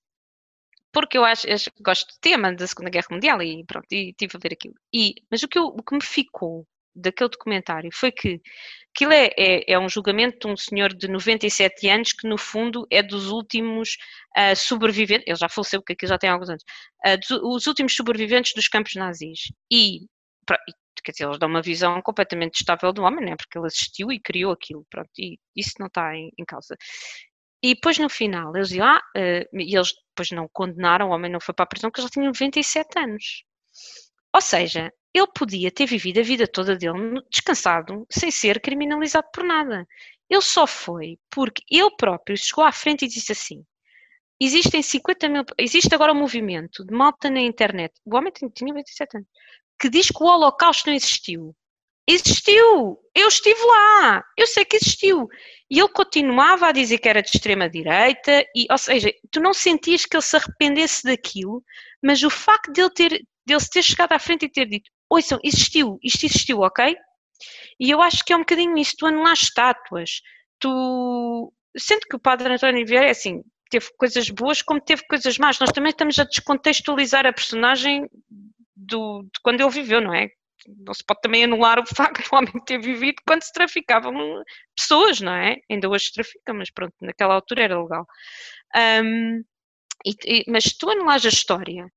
Porque 0.93 1.17
eu 1.17 1.25
acho, 1.25 1.47
eu 1.47 1.57
gosto 1.81 2.05
do 2.05 2.19
tema 2.21 2.53
da 2.53 2.67
Segunda 2.67 2.91
Guerra 2.91 3.07
Mundial 3.09 3.41
e 3.41 3.65
pronto, 3.65 3.87
e 3.91 4.15
a 4.21 4.37
ver 4.37 4.53
aquilo. 4.53 4.75
E, 4.93 5.15
mas 5.31 5.41
o 5.41 5.47
que, 5.47 5.57
eu, 5.57 5.65
o 5.65 5.81
que 5.81 5.95
me 5.95 6.03
ficou 6.03 6.67
daquele 6.97 7.29
documentário 7.29 7.89
foi 7.93 8.11
que 8.11 8.41
aquilo 8.95 9.13
é, 9.13 9.29
é, 9.37 9.73
é, 9.73 9.79
um 9.79 9.87
julgamento 9.87 10.47
de 10.47 10.53
um 10.53 10.57
senhor 10.57 10.93
de 10.93 11.07
97 11.07 11.87
anos 11.87 12.13
que, 12.13 12.27
no 12.27 12.37
fundo, 12.37 12.87
é 12.91 13.03
dos 13.03 13.27
últimos 13.27 13.95
uh, 14.35 14.55
sobreviventes, 14.55 15.27
ele 15.27 15.35
já 15.35 15.47
faleceu, 15.47 15.79
porque 15.81 15.93
aquilo 15.93 16.09
já 16.09 16.17
tem 16.17 16.29
alguns 16.29 16.49
anos, 16.49 16.63
uh, 17.05 17.17
dos, 17.17 17.29
os 17.43 17.67
últimos 17.67 17.95
sobreviventes 17.95 18.53
dos 18.55 18.67
campos 18.67 18.95
nazis. 18.95 19.51
E, 19.71 20.07
quer 21.03 21.11
dizer, 21.11 21.25
eles 21.25 21.37
dão 21.37 21.47
uma 21.47 21.61
visão 21.61 22.01
completamente 22.01 22.55
estável 22.55 22.91
do 22.91 23.03
homem, 23.03 23.23
né? 23.23 23.35
porque 23.37 23.57
ele 23.57 23.67
assistiu 23.67 24.11
e 24.11 24.19
criou 24.19 24.51
aquilo, 24.51 24.85
pronto, 24.89 25.09
e 25.17 25.37
isso 25.55 25.73
não 25.79 25.87
está 25.87 26.15
em, 26.15 26.31
em 26.37 26.45
causa. 26.45 26.75
E 27.63 27.75
depois 27.75 27.97
no 27.99 28.09
final, 28.09 28.55
eles 28.55 28.69
diziam, 28.69 28.87
ah, 28.87 29.01
uh, 29.15 29.59
e 29.59 29.75
eles 29.75 29.93
depois 30.09 30.31
não 30.31 30.49
condenaram, 30.51 31.09
o 31.09 31.11
homem 31.11 31.31
não 31.31 31.39
foi 31.39 31.53
para 31.53 31.63
a 31.63 31.67
prisão, 31.67 31.89
porque 31.91 32.01
ele 32.01 32.07
já 32.07 32.11
tinha 32.11 32.25
97 32.25 32.99
anos. 32.99 33.43
Ou 34.33 34.41
seja, 34.41 34.91
ele 35.13 35.27
podia 35.33 35.71
ter 35.71 35.85
vivido 35.85 36.19
a 36.19 36.23
vida 36.23 36.47
toda 36.47 36.75
dele 36.75 37.21
descansado, 37.29 38.05
sem 38.09 38.31
ser 38.31 38.61
criminalizado 38.61 39.27
por 39.33 39.43
nada. 39.43 39.87
Ele 40.29 40.41
só 40.41 40.67
foi 40.67 41.17
porque 41.29 41.63
ele 41.69 41.95
próprio 41.97 42.37
chegou 42.37 42.63
à 42.63 42.71
frente 42.71 43.05
e 43.05 43.07
disse 43.07 43.31
assim: 43.31 43.65
existem 44.39 44.81
50 44.81 45.29
mil, 45.29 45.43
existe 45.57 45.93
agora 45.93 46.13
um 46.13 46.19
movimento 46.19 46.85
de 46.85 46.93
malta 46.93 47.29
na 47.29 47.39
internet, 47.39 47.93
o 48.05 48.15
homem 48.15 48.31
tinha 48.53 48.73
27 48.73 49.17
anos, 49.17 49.29
que 49.79 49.89
diz 49.89 50.09
que 50.09 50.23
o 50.23 50.27
Holocausto 50.27 50.89
não 50.89 50.95
existiu. 50.95 51.55
Existiu! 52.09 52.97
Eu 53.13 53.27
estive 53.27 53.59
lá! 53.65 54.23
Eu 54.37 54.47
sei 54.47 54.63
que 54.63 54.77
existiu! 54.77 55.27
E 55.69 55.77
ele 55.79 55.89
continuava 55.89 56.67
a 56.67 56.71
dizer 56.71 56.99
que 56.99 57.09
era 57.09 57.21
de 57.21 57.29
extrema-direita, 57.29 58.45
e, 58.55 58.65
ou 58.71 58.77
seja, 58.77 59.11
tu 59.29 59.41
não 59.41 59.53
sentias 59.53 60.05
que 60.05 60.15
ele 60.15 60.23
se 60.23 60.37
arrependesse 60.37 61.03
daquilo, 61.03 61.61
mas 62.01 62.23
o 62.23 62.29
facto 62.29 62.71
de 62.71 62.81
ele 62.81 62.89
ter, 62.91 63.09
de 63.45 63.53
ele 63.53 63.65
ter 63.69 63.83
chegado 63.83 64.13
à 64.13 64.19
frente 64.19 64.45
e 64.45 64.49
ter 64.49 64.65
dito: 64.67 64.89
ouçam, 65.09 65.39
existiu, 65.43 65.99
isto 66.03 66.25
existiu, 66.25 66.59
ok? 66.61 66.95
E 67.79 67.89
eu 67.89 68.01
acho 68.01 68.23
que 68.23 68.33
é 68.33 68.35
um 68.35 68.39
bocadinho 68.39 68.77
isso, 68.77 68.95
tu 68.97 69.05
anular 69.05 69.33
estátuas, 69.33 70.21
tu. 70.59 71.53
Sendo 71.77 72.01
que 72.09 72.15
o 72.15 72.19
Padre 72.19 72.53
António 72.53 72.85
Vieira 72.87 73.05
é 73.05 73.11
assim, 73.11 73.43
teve 73.69 73.87
coisas 73.97 74.29
boas 74.29 74.61
como 74.61 74.81
teve 74.81 75.03
coisas 75.07 75.37
más. 75.37 75.59
Nós 75.59 75.71
também 75.71 75.91
estamos 75.91 76.17
a 76.17 76.23
descontextualizar 76.23 77.27
a 77.27 77.33
personagem 77.33 78.09
do, 78.75 79.21
de 79.23 79.39
quando 79.43 79.61
ele 79.61 79.69
viveu, 79.69 80.01
não 80.01 80.13
é? 80.13 80.27
Não 80.67 80.93
se 80.93 81.03
pode 81.05 81.21
também 81.21 81.43
anular 81.43 81.79
o 81.79 81.85
facto 81.85 82.23
de 82.23 82.29
o 82.31 82.35
homem 82.35 82.51
ter 82.65 82.79
vivido 82.79 83.21
quando 83.25 83.43
se 83.43 83.53
traficavam 83.53 84.13
pessoas, 84.75 85.21
não 85.21 85.33
é? 85.33 85.57
Ainda 85.69 85.87
hoje 85.87 86.05
se 86.05 86.13
trafica, 86.13 86.53
mas 86.53 86.71
pronto, 86.71 86.93
naquela 87.01 87.35
altura 87.35 87.63
era 87.63 87.81
legal. 87.81 88.07
Um, 89.03 89.43
e, 90.05 90.11
e, 90.25 90.43
mas 90.47 90.65
tu 90.77 90.89
anulares 90.89 91.25
a 91.25 91.29
história 91.29 91.87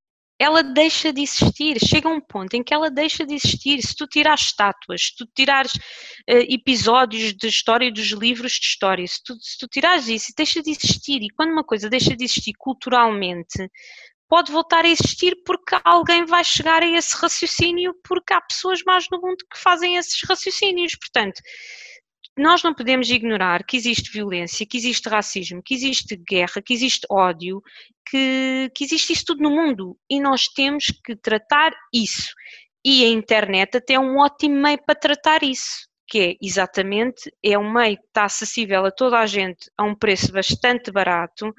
ela 0.40 0.62
deixa 0.62 1.12
de 1.12 1.20
existir. 1.20 1.79
Chega 1.79 2.09
um 2.09 2.18
ponto 2.18 2.55
em 2.55 2.62
que 2.64 2.72
ela 2.72 2.90
deixa 2.90 3.26
de 3.26 3.35
existir. 3.35 3.83
Se 3.83 3.94
tu 3.94 4.07
tirares 4.07 4.46
estátuas, 4.46 5.03
se 5.03 5.16
tu 5.16 5.26
tirares 5.37 5.74
uh, 5.74 6.46
episódios 6.48 7.35
de 7.35 7.46
história 7.46 7.92
dos 7.92 8.11
livros 8.12 8.53
de 8.53 8.64
história, 8.64 9.07
se 9.07 9.22
tu, 9.22 9.35
se 9.38 9.59
tu 9.59 9.68
tirares 9.68 10.09
isso, 10.09 10.33
deixa 10.35 10.62
de 10.62 10.70
existir. 10.70 11.22
E 11.22 11.29
quando 11.29 11.53
uma 11.53 11.62
coisa 11.62 11.90
deixa 11.90 12.16
de 12.16 12.24
existir 12.24 12.55
culturalmente, 12.59 13.70
pode 14.26 14.50
voltar 14.50 14.87
a 14.87 14.88
existir 14.88 15.37
porque 15.44 15.76
alguém 15.85 16.24
vai 16.24 16.42
chegar 16.42 16.83
a 16.83 16.88
esse 16.88 17.14
raciocínio, 17.16 17.94
porque 18.03 18.33
há 18.33 18.40
pessoas 18.40 18.83
mais 18.83 19.05
no 19.11 19.20
mundo 19.20 19.44
que 19.53 19.59
fazem 19.59 19.96
esses 19.96 20.22
raciocínios. 20.26 20.96
Portanto, 20.96 21.38
nós 22.37 22.62
não 22.62 22.73
podemos 22.73 23.11
ignorar 23.11 23.64
que 23.64 23.77
existe 23.77 24.11
violência, 24.11 24.66
que 24.66 24.77
existe 24.77 25.09
racismo, 25.09 25.62
que 25.62 25.75
existe 25.75 26.16
guerra, 26.16 26.62
que 26.64 26.73
existe 26.73 27.07
ódio, 27.11 27.62
que, 28.09 28.71
que 28.75 28.85
existe 28.85 29.12
isso 29.12 29.25
tudo 29.27 29.43
no 29.43 29.51
mundo 29.51 29.97
e 30.09 30.21
nós 30.21 30.49
temos 30.49 30.87
que 31.05 31.14
tratar 31.16 31.73
isso. 31.93 32.33
E 32.85 33.05
a 33.05 33.09
internet 33.09 33.77
até 33.77 33.95
é 33.95 34.01
um 34.01 34.19
ótimo 34.19 34.57
meio 34.57 34.83
para 34.85 34.95
tratar 34.95 35.43
isso, 35.43 35.87
que 36.09 36.19
é 36.19 36.37
exatamente, 36.40 37.31
é 37.45 37.59
um 37.59 37.71
meio 37.71 37.97
que 37.97 38.07
está 38.07 38.25
acessível 38.25 38.87
a 38.87 38.90
toda 38.90 39.19
a 39.19 39.27
gente 39.27 39.71
a 39.77 39.85
um 39.85 39.95
preço 39.95 40.33
bastante 40.33 40.90
barato, 40.90 41.55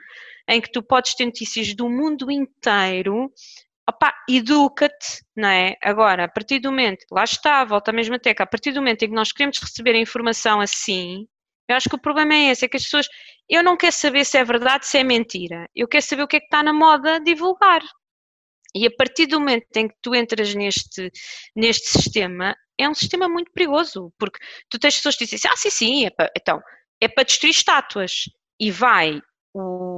em 0.47 0.59
que 0.59 0.71
tu 0.71 0.81
podes 0.81 1.15
ter 1.15 1.25
notícias 1.25 1.75
do 1.75 1.87
mundo 1.87 2.31
inteiro 2.31 3.31
opá, 3.91 4.13
educa-te, 4.29 5.23
não 5.35 5.49
é? 5.49 5.75
Agora, 5.81 6.25
a 6.25 6.27
partir 6.27 6.59
do 6.59 6.71
momento, 6.71 7.05
lá 7.11 7.23
está, 7.23 7.63
volta 7.63 7.91
à 7.91 7.93
mesma 7.93 8.19
tecla, 8.19 8.43
a 8.43 8.47
partir 8.47 8.71
do 8.71 8.81
momento 8.81 9.03
em 9.03 9.09
que 9.09 9.15
nós 9.15 9.31
queremos 9.31 9.59
receber 9.59 9.95
a 9.95 9.99
informação 9.99 10.59
assim, 10.59 11.27
eu 11.69 11.75
acho 11.75 11.89
que 11.89 11.95
o 11.95 12.01
problema 12.01 12.33
é 12.33 12.51
esse, 12.51 12.65
é 12.65 12.67
que 12.67 12.77
as 12.77 12.83
pessoas, 12.83 13.07
eu 13.49 13.63
não 13.63 13.77
quero 13.77 13.93
saber 13.93 14.25
se 14.25 14.37
é 14.37 14.43
verdade, 14.43 14.87
se 14.87 14.97
é 14.97 15.03
mentira, 15.03 15.69
eu 15.75 15.87
quero 15.87 16.03
saber 16.03 16.23
o 16.23 16.27
que 16.27 16.37
é 16.37 16.39
que 16.39 16.47
está 16.47 16.63
na 16.63 16.73
moda 16.73 17.19
divulgar. 17.19 17.81
E 18.73 18.87
a 18.87 18.91
partir 18.97 19.27
do 19.27 19.39
momento 19.39 19.65
em 19.75 19.87
que 19.87 19.95
tu 20.01 20.15
entras 20.15 20.55
neste, 20.55 21.11
neste 21.55 21.87
sistema, 21.87 22.55
é 22.77 22.89
um 22.89 22.93
sistema 22.93 23.27
muito 23.27 23.51
perigoso, 23.51 24.13
porque 24.17 24.39
tu 24.69 24.79
tens 24.79 24.95
pessoas 24.95 25.15
que 25.15 25.25
dizem 25.25 25.37
assim, 25.37 25.47
ah, 25.49 25.57
sim, 25.57 25.69
sim, 25.69 26.05
é 26.05 26.09
para, 26.09 26.31
então, 26.37 26.61
é 27.01 27.07
para 27.07 27.23
destruir 27.23 27.51
estátuas. 27.51 28.29
E 28.59 28.71
vai 28.71 29.21
o, 29.53 29.90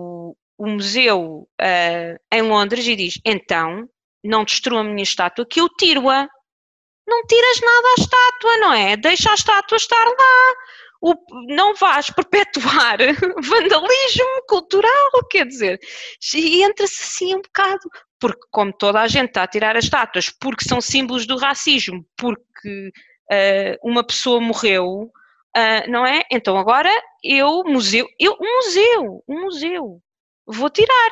o 0.57 0.67
museu 0.67 1.47
uh, 1.61 2.19
em 2.31 2.41
Londres 2.41 2.87
e 2.87 2.95
diz: 2.95 3.19
então, 3.25 3.87
não 4.23 4.45
destrua 4.45 4.81
a 4.81 4.83
minha 4.83 5.03
estátua, 5.03 5.45
que 5.45 5.59
eu 5.59 5.69
tiro-a. 5.69 6.27
Não 7.05 7.25
tiras 7.25 7.59
nada 7.59 7.87
à 7.87 8.01
estátua, 8.01 8.57
não 8.57 8.73
é? 8.73 8.95
Deixa 8.95 9.31
a 9.31 9.33
estátua 9.33 9.75
estar 9.75 10.05
lá. 10.05 10.53
O, 11.01 11.15
não 11.53 11.75
vais 11.75 12.09
perpetuar 12.09 12.97
vandalismo 13.43 14.45
cultural, 14.47 15.09
quer 15.29 15.45
dizer, 15.45 15.77
e 16.33 16.63
entra-se 16.63 17.03
assim 17.03 17.35
um 17.35 17.41
bocado, 17.41 17.89
porque 18.17 18.47
como 18.49 18.71
toda 18.71 19.01
a 19.01 19.07
gente 19.09 19.27
está 19.27 19.43
a 19.43 19.47
tirar 19.47 19.75
as 19.75 19.83
estátuas, 19.83 20.29
porque 20.29 20.63
são 20.63 20.79
símbolos 20.79 21.27
do 21.27 21.37
racismo, 21.37 22.05
porque 22.15 22.89
uh, 23.29 23.77
uma 23.89 24.01
pessoa 24.01 24.39
morreu, 24.39 25.11
uh, 25.57 25.91
não 25.91 26.05
é? 26.05 26.23
Então 26.31 26.57
agora 26.57 26.89
eu, 27.21 27.65
museu, 27.65 28.07
eu, 28.17 28.37
um 28.39 28.55
museu, 28.55 29.23
um 29.27 29.41
museu, 29.41 30.01
vou 30.45 30.69
tirar. 30.69 31.11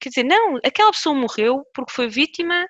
Quer 0.00 0.08
dizer, 0.10 0.24
não, 0.24 0.56
aquela 0.64 0.90
pessoa 0.92 1.14
morreu 1.14 1.64
porque 1.74 1.92
foi 1.92 2.08
vítima 2.08 2.66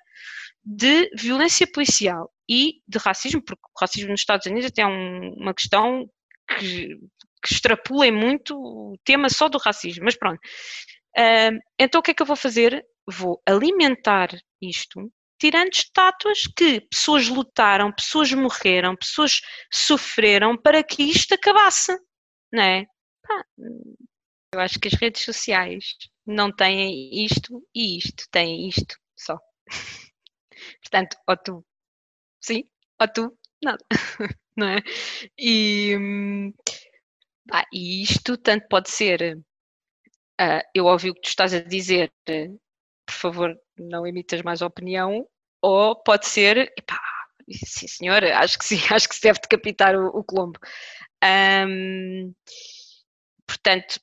de 0.63 1.09
violência 1.15 1.67
policial 1.71 2.31
e 2.49 2.81
de 2.87 2.97
racismo, 2.97 3.41
porque 3.43 3.61
o 3.61 3.79
racismo 3.79 4.11
nos 4.11 4.21
Estados 4.21 4.45
Unidos 4.47 4.65
até 4.65 4.81
é 4.81 4.87
um, 4.87 5.33
uma 5.37 5.53
questão 5.53 6.09
que, 6.57 6.97
que 7.43 7.53
muito 8.11 8.55
o 8.55 8.97
tema 9.03 9.29
só 9.29 9.47
do 9.49 9.57
racismo, 9.57 10.05
mas 10.05 10.17
pronto. 10.17 10.39
Uh, 11.17 11.59
então 11.79 11.99
o 11.99 12.03
que 12.03 12.11
é 12.11 12.13
que 12.13 12.21
eu 12.21 12.25
vou 12.25 12.35
fazer? 12.35 12.85
Vou 13.07 13.41
alimentar 13.47 14.29
isto, 14.61 15.11
tirando 15.39 15.73
estátuas 15.73 16.43
que 16.55 16.81
pessoas 16.81 17.27
lutaram, 17.27 17.91
pessoas 17.91 18.31
morreram, 18.33 18.95
pessoas 18.95 19.41
sofreram 19.71 20.57
para 20.57 20.83
que 20.83 21.03
isto 21.03 21.33
acabasse, 21.33 21.95
não 22.51 22.63
é? 22.63 22.85
Pá, 23.21 23.43
eu 24.55 24.59
acho 24.59 24.79
que 24.79 24.87
as 24.87 24.93
redes 24.93 25.21
sociais 25.23 25.95
não 26.25 26.51
têm 26.51 27.25
isto 27.25 27.65
e 27.73 27.97
isto, 27.97 28.25
têm 28.31 28.67
isto 28.67 28.97
só. 29.15 29.37
Portanto, 30.81 31.17
ou 31.27 31.37
tu 31.37 31.65
sim, 32.41 32.63
ou 32.99 33.07
tu 33.07 33.37
nada, 33.63 33.83
não 34.55 34.67
é? 34.67 34.79
E, 35.37 35.95
isto 37.73 38.37
tanto 38.37 38.67
pode 38.69 38.89
ser, 38.89 39.37
uh, 40.41 40.61
eu 40.73 40.85
ouvi 40.85 41.09
o 41.09 41.13
que 41.13 41.21
tu 41.21 41.29
estás 41.29 41.53
a 41.53 41.59
dizer, 41.59 42.11
por 43.05 43.13
favor, 43.13 43.55
não 43.77 44.07
emitas 44.07 44.41
mais 44.41 44.61
opinião, 44.61 45.27
ou 45.61 45.95
pode 46.03 46.27
ser, 46.27 46.71
epá, 46.77 46.99
sim 47.51 47.87
senhor, 47.87 48.23
acho 48.23 48.57
que 48.57 48.65
sim, 48.65 48.77
acho 48.93 49.09
que 49.09 49.15
se 49.15 49.21
deve 49.21 49.39
decapitar 49.41 49.95
o, 49.95 50.07
o 50.07 50.23
Colombo. 50.23 50.59
Um, 51.23 52.33
portanto, 53.47 53.99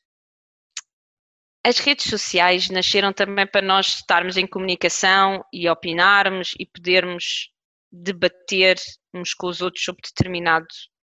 as 1.65 1.79
redes 1.79 2.11
sociais 2.11 2.69
nasceram 2.69 3.13
também 3.13 3.47
para 3.47 3.63
nós 3.63 3.87
estarmos 3.89 4.37
em 4.37 4.47
comunicação 4.47 5.45
e 5.53 5.69
opinarmos 5.69 6.55
e 6.59 6.67
podermos 6.67 7.51
debater 7.91 8.79
uns 9.15 9.33
com 9.35 9.47
os 9.47 9.61
outros 9.61 9.85
sobre 9.85 10.03
determinado 10.03 10.67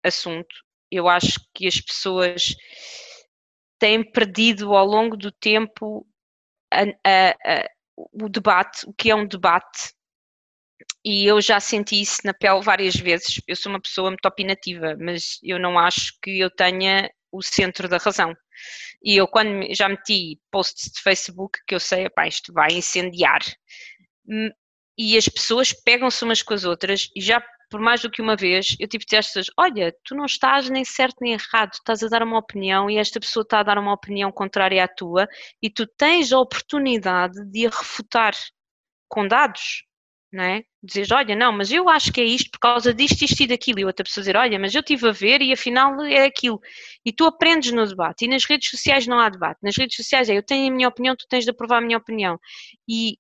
assunto. 0.04 0.56
Eu 0.92 1.08
acho 1.08 1.40
que 1.54 1.68
as 1.68 1.80
pessoas 1.80 2.56
têm 3.78 4.04
perdido 4.04 4.76
ao 4.76 4.86
longo 4.86 5.16
do 5.16 5.32
tempo 5.32 6.08
a, 6.72 6.82
a, 7.06 7.30
a, 7.30 7.70
o 7.96 8.28
debate, 8.28 8.88
o 8.88 8.94
que 8.94 9.12
é 9.12 9.16
um 9.16 9.28
debate, 9.28 9.94
e 11.04 11.26
eu 11.26 11.40
já 11.42 11.60
senti 11.60 12.02
isso 12.02 12.18
na 12.26 12.34
pele 12.34 12.62
várias 12.62 12.96
vezes. 12.96 13.42
Eu 13.48 13.56
sou 13.56 13.72
uma 13.72 13.82
pessoa 13.82 14.10
muito 14.10 14.26
opinativa, 14.26 14.96
mas 15.00 15.40
eu 15.44 15.60
não 15.60 15.78
acho 15.78 16.14
que 16.22 16.40
eu 16.40 16.50
tenha 16.50 17.10
o 17.32 17.42
centro 17.42 17.88
da 17.88 17.98
razão. 17.98 18.36
E 19.04 19.16
eu, 19.18 19.28
quando 19.28 19.74
já 19.74 19.88
meti 19.90 20.40
posts 20.52 20.92
de 20.92 21.02
Facebook, 21.02 21.60
que 21.68 21.76
eu 21.76 21.80
sei, 21.80 22.10
pá, 22.10 22.28
isto 22.28 22.54
vai 22.54 22.70
incendiar, 22.72 23.42
hum, 24.28 24.50
e 24.98 25.18
as 25.18 25.30
pessoas 25.30 25.72
pegam-se 25.72 26.24
umas 26.24 26.42
com 26.42 26.54
as 26.54 26.66
outras, 26.66 27.10
e 27.16 27.22
já 27.22 27.42
por 27.70 27.80
mais 27.80 28.02
do 28.02 28.10
que 28.10 28.22
uma 28.22 28.36
vez, 28.36 28.76
eu 28.80 28.88
tive 28.88 29.06
de 29.06 29.16
às 29.16 29.28
pessoas: 29.28 29.48
olha, 29.58 29.96
tu 30.04 30.16
não 30.16 30.26
estás 30.26 30.70
nem 30.70 30.84
certo 30.84 31.18
nem 31.22 31.34
errado, 31.34 31.74
estás 31.74 32.04
a 32.04 32.08
dar 32.08 32.24
uma 32.24 32.40
opinião 32.40 32.90
e 32.90 32.98
esta 32.98 33.20
pessoa 33.20 33.44
está 33.44 33.60
a 33.60 33.64
dar 33.64 33.78
uma 33.78 33.94
opinião 33.94 34.32
contrária 34.32 34.84
à 34.84 34.88
tua, 34.88 35.28
e 35.62 35.70
tu 35.70 35.86
tens 35.86 36.34
a 36.34 36.40
oportunidade 36.40 37.46
de 37.46 37.68
a 37.68 37.70
refutar 37.70 38.34
com 39.08 39.28
dados 39.28 39.84
não 40.32 40.44
é? 40.44 40.64
Dizes, 40.84 41.12
olha, 41.12 41.36
não, 41.36 41.52
mas 41.52 41.72
eu 41.72 41.90
acho 41.90 42.12
que 42.14 42.22
é 42.22 42.24
isto 42.24 42.52
por 42.52 42.60
causa 42.60 42.94
disto, 42.94 43.24
isto 43.24 43.42
e 43.44 43.48
daquilo. 43.48 43.80
E 43.80 43.86
outra 43.86 44.04
pessoa 44.04 44.22
dizer, 44.22 44.38
olha, 44.38 44.60
mas 44.60 44.74
eu 44.74 44.82
estive 44.82 45.10
a 45.10 45.12
ver 45.12 45.42
e 45.42 45.52
afinal 45.52 46.00
é 46.06 46.26
aquilo. 46.26 46.60
E 47.06 47.12
tu 47.12 47.26
aprendes 47.26 47.72
no 47.72 47.86
debate. 47.86 48.26
E 48.26 48.28
nas 48.28 48.46
redes 48.46 48.70
sociais 48.70 49.08
não 49.08 49.20
há 49.20 49.30
debate. 49.30 49.60
Nas 49.64 49.76
redes 49.76 49.96
sociais 49.96 50.30
é 50.30 50.38
eu 50.38 50.44
tenho 50.44 50.72
a 50.72 50.76
minha 50.76 50.88
opinião, 50.88 51.16
tu 51.16 51.26
tens 51.28 51.46
de 51.46 51.52
aprovar 51.52 51.80
a 51.80 51.82
minha 51.82 51.98
opinião. 51.98 52.40
E 52.88 53.18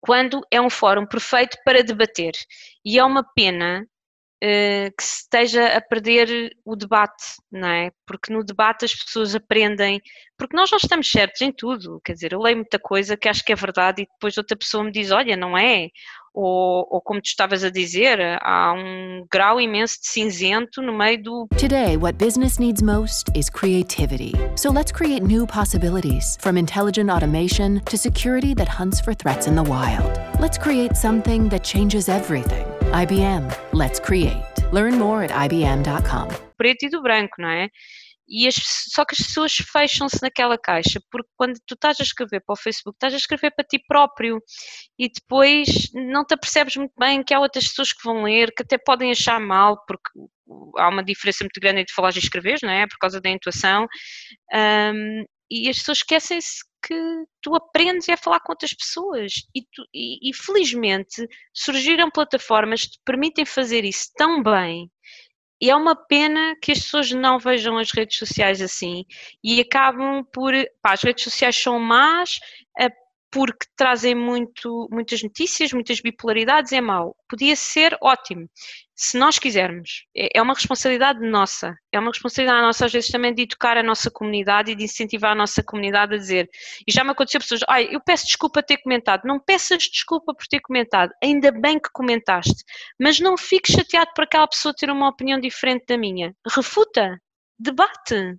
quando 0.00 0.44
é 0.50 0.60
um 0.60 0.68
fórum 0.68 1.06
perfeito 1.06 1.56
para 1.64 1.84
debater. 1.84 2.32
E 2.84 2.98
é 2.98 3.04
uma 3.04 3.24
pena 3.34 3.86
uh, 4.42 4.96
que 4.96 5.02
se 5.04 5.22
esteja 5.22 5.76
a 5.76 5.80
perder 5.80 6.50
o 6.64 6.74
debate, 6.74 7.24
não 7.50 7.68
é? 7.68 7.92
Porque 8.04 8.32
no 8.32 8.44
debate 8.44 8.84
as 8.84 8.94
pessoas 8.94 9.34
aprendem, 9.34 10.00
porque 10.36 10.56
nós 10.56 10.70
não 10.70 10.78
estamos 10.78 11.10
certos 11.10 11.40
em 11.40 11.52
tudo, 11.52 12.00
quer 12.04 12.14
dizer, 12.14 12.32
eu 12.32 12.40
leio 12.40 12.56
muita 12.56 12.78
coisa 12.80 13.16
que 13.16 13.28
acho 13.28 13.44
que 13.44 13.52
é 13.52 13.56
verdade 13.56 14.02
e 14.02 14.06
depois 14.06 14.36
outra 14.36 14.56
pessoa 14.56 14.82
me 14.82 14.90
diz, 14.90 15.12
olha, 15.12 15.36
não 15.36 15.56
é, 15.56 15.88
ou, 16.34 16.86
ou 16.90 17.00
como 17.00 17.20
tu 17.20 17.26
estavas 17.26 17.62
a 17.64 17.70
dizer, 17.70 18.18
há 18.40 18.72
um 18.72 19.26
grau 19.30 19.60
imenso 19.60 20.00
de 20.00 20.08
cinzento 20.08 20.80
no 20.80 20.92
meio 20.92 21.22
do. 21.22 21.48
Today, 21.56 21.96
what 21.96 22.18
business 22.18 22.58
needs 22.58 22.82
most 22.82 23.30
is 23.34 23.50
creativity. 23.50 24.32
So 24.56 24.70
let's 24.70 24.92
create 24.92 25.22
new 25.22 25.46
possibilities, 25.46 26.36
from 26.40 26.56
intelligent 26.56 27.10
automation 27.10 27.80
to 27.86 27.96
security 27.96 28.54
that 28.54 28.68
hunts 28.68 29.00
for 29.00 29.14
threats 29.14 29.46
in 29.46 29.54
the 29.54 29.62
wild. 29.62 30.18
Let's 30.40 30.58
create 30.58 30.96
something 30.96 31.48
that 31.50 31.64
changes 31.64 32.08
everything. 32.08 32.66
IBM. 32.92 33.52
Let's 33.72 34.00
create. 34.00 34.44
Learn 34.72 34.98
more 34.98 35.22
at 35.22 35.30
ibm.com. 35.30 36.28
Preto 36.56 36.86
e 36.86 36.88
do 36.88 37.02
branco, 37.02 37.34
não 37.38 37.48
é? 37.48 37.68
E 38.28 38.46
as, 38.46 38.54
só 38.54 39.04
que 39.04 39.14
as 39.14 39.26
pessoas 39.26 39.52
fecham-se 39.54 40.22
naquela 40.22 40.56
caixa, 40.56 41.00
porque 41.10 41.28
quando 41.36 41.58
tu 41.66 41.74
estás 41.74 42.00
a 42.00 42.02
escrever 42.02 42.40
para 42.40 42.54
o 42.54 42.56
Facebook, 42.56 42.96
estás 42.96 43.14
a 43.14 43.16
escrever 43.16 43.50
para 43.54 43.64
ti 43.64 43.82
próprio 43.86 44.40
e 44.98 45.08
depois 45.08 45.90
não 45.94 46.24
te 46.24 46.34
apercebes 46.34 46.76
muito 46.76 46.92
bem 46.98 47.22
que 47.22 47.34
há 47.34 47.40
outras 47.40 47.68
pessoas 47.68 47.92
que 47.92 48.04
vão 48.04 48.22
ler, 48.22 48.52
que 48.54 48.62
até 48.62 48.78
podem 48.78 49.10
achar 49.10 49.40
mal, 49.40 49.82
porque 49.86 50.10
há 50.78 50.88
uma 50.88 51.04
diferença 51.04 51.44
muito 51.44 51.60
grande 51.60 51.80
entre 51.80 51.94
falar 51.94 52.14
e 52.14 52.18
escrever, 52.18 52.58
não 52.62 52.70
é? 52.70 52.86
Por 52.86 52.98
causa 52.98 53.20
da 53.20 53.30
intuação. 53.30 53.86
Um, 54.54 55.24
e 55.50 55.68
as 55.68 55.78
pessoas 55.78 55.98
esquecem-se 55.98 56.64
que 56.82 57.24
tu 57.42 57.54
aprendes 57.54 58.08
a 58.08 58.16
falar 58.16 58.40
com 58.40 58.52
outras 58.52 58.72
pessoas 58.74 59.32
e, 59.54 59.62
tu, 59.62 59.86
e, 59.94 60.30
e 60.30 60.34
felizmente 60.34 61.26
surgiram 61.54 62.10
plataformas 62.10 62.82
que 62.82 62.92
te 62.92 63.00
permitem 63.04 63.44
fazer 63.44 63.84
isso 63.84 64.10
tão 64.16 64.42
bem 64.42 64.90
e 65.62 65.70
é 65.70 65.76
uma 65.76 65.94
pena 65.94 66.56
que 66.60 66.72
as 66.72 66.80
pessoas 66.80 67.12
não 67.12 67.38
vejam 67.38 67.78
as 67.78 67.92
redes 67.92 68.18
sociais 68.18 68.60
assim 68.60 69.04
e 69.44 69.60
acabam 69.60 70.24
por. 70.32 70.52
Pá, 70.82 70.92
as 70.92 71.02
redes 71.04 71.22
sociais 71.22 71.54
são 71.54 71.78
más 71.78 72.40
eh, 72.80 72.90
porque 73.30 73.66
trazem 73.76 74.12
muito, 74.12 74.88
muitas 74.90 75.22
notícias, 75.22 75.72
muitas 75.72 76.00
bipolaridades, 76.00 76.72
é 76.72 76.80
mau. 76.80 77.16
Podia 77.28 77.54
ser 77.54 77.96
ótimo 78.02 78.48
se 78.94 79.18
nós 79.18 79.38
quisermos, 79.38 80.04
é, 80.16 80.38
é 80.38 80.42
uma 80.42 80.54
responsabilidade 80.54 81.20
nossa, 81.20 81.74
é 81.90 81.98
uma 81.98 82.10
responsabilidade 82.10 82.62
nossa 82.62 82.86
às 82.86 82.92
vezes 82.92 83.10
também 83.10 83.34
de 83.34 83.42
educar 83.42 83.76
a 83.76 83.82
nossa 83.82 84.10
comunidade 84.10 84.70
e 84.70 84.74
de 84.74 84.84
incentivar 84.84 85.32
a 85.32 85.34
nossa 85.34 85.62
comunidade 85.62 86.14
a 86.14 86.18
dizer, 86.18 86.48
e 86.86 86.92
já 86.92 87.02
me 87.02 87.10
aconteceu 87.10 87.40
pessoas, 87.40 87.62
ai, 87.68 87.88
eu 87.90 88.00
peço 88.00 88.26
desculpa 88.26 88.62
ter 88.62 88.78
comentado, 88.78 89.24
não 89.24 89.40
peças 89.40 89.84
desculpa 89.84 90.34
por 90.34 90.46
ter 90.46 90.60
comentado, 90.60 91.12
ainda 91.22 91.50
bem 91.50 91.78
que 91.78 91.88
comentaste, 91.92 92.64
mas 93.00 93.18
não 93.18 93.36
fiques 93.36 93.74
chateado 93.74 94.10
por 94.14 94.24
aquela 94.24 94.46
pessoa 94.46 94.74
ter 94.76 94.90
uma 94.90 95.08
opinião 95.08 95.40
diferente 95.40 95.86
da 95.86 95.96
minha, 95.96 96.34
refuta, 96.54 97.18
debate, 97.58 98.36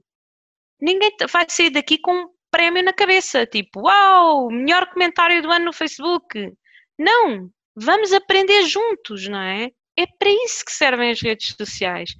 ninguém 0.80 1.12
vai 1.32 1.46
sair 1.50 1.70
daqui 1.72 1.98
com 1.98 2.14
um 2.14 2.28
prémio 2.52 2.84
na 2.84 2.94
cabeça, 2.94 3.46
tipo, 3.48 3.82
uau, 3.82 4.52
melhor 4.52 4.88
comentário 4.88 5.42
do 5.42 5.52
ano 5.52 5.66
no 5.66 5.74
Facebook, 5.74 6.54
não, 7.00 7.50
vamos 7.76 8.14
aprender 8.14 8.66
juntos, 8.66 9.28
não 9.28 9.42
é? 9.42 9.72
É 9.98 10.06
para 10.08 10.30
isso 10.46 10.66
que 10.66 10.72
servem 10.72 11.12
as 11.12 11.22
redes 11.22 11.56
sociais. 11.56 12.16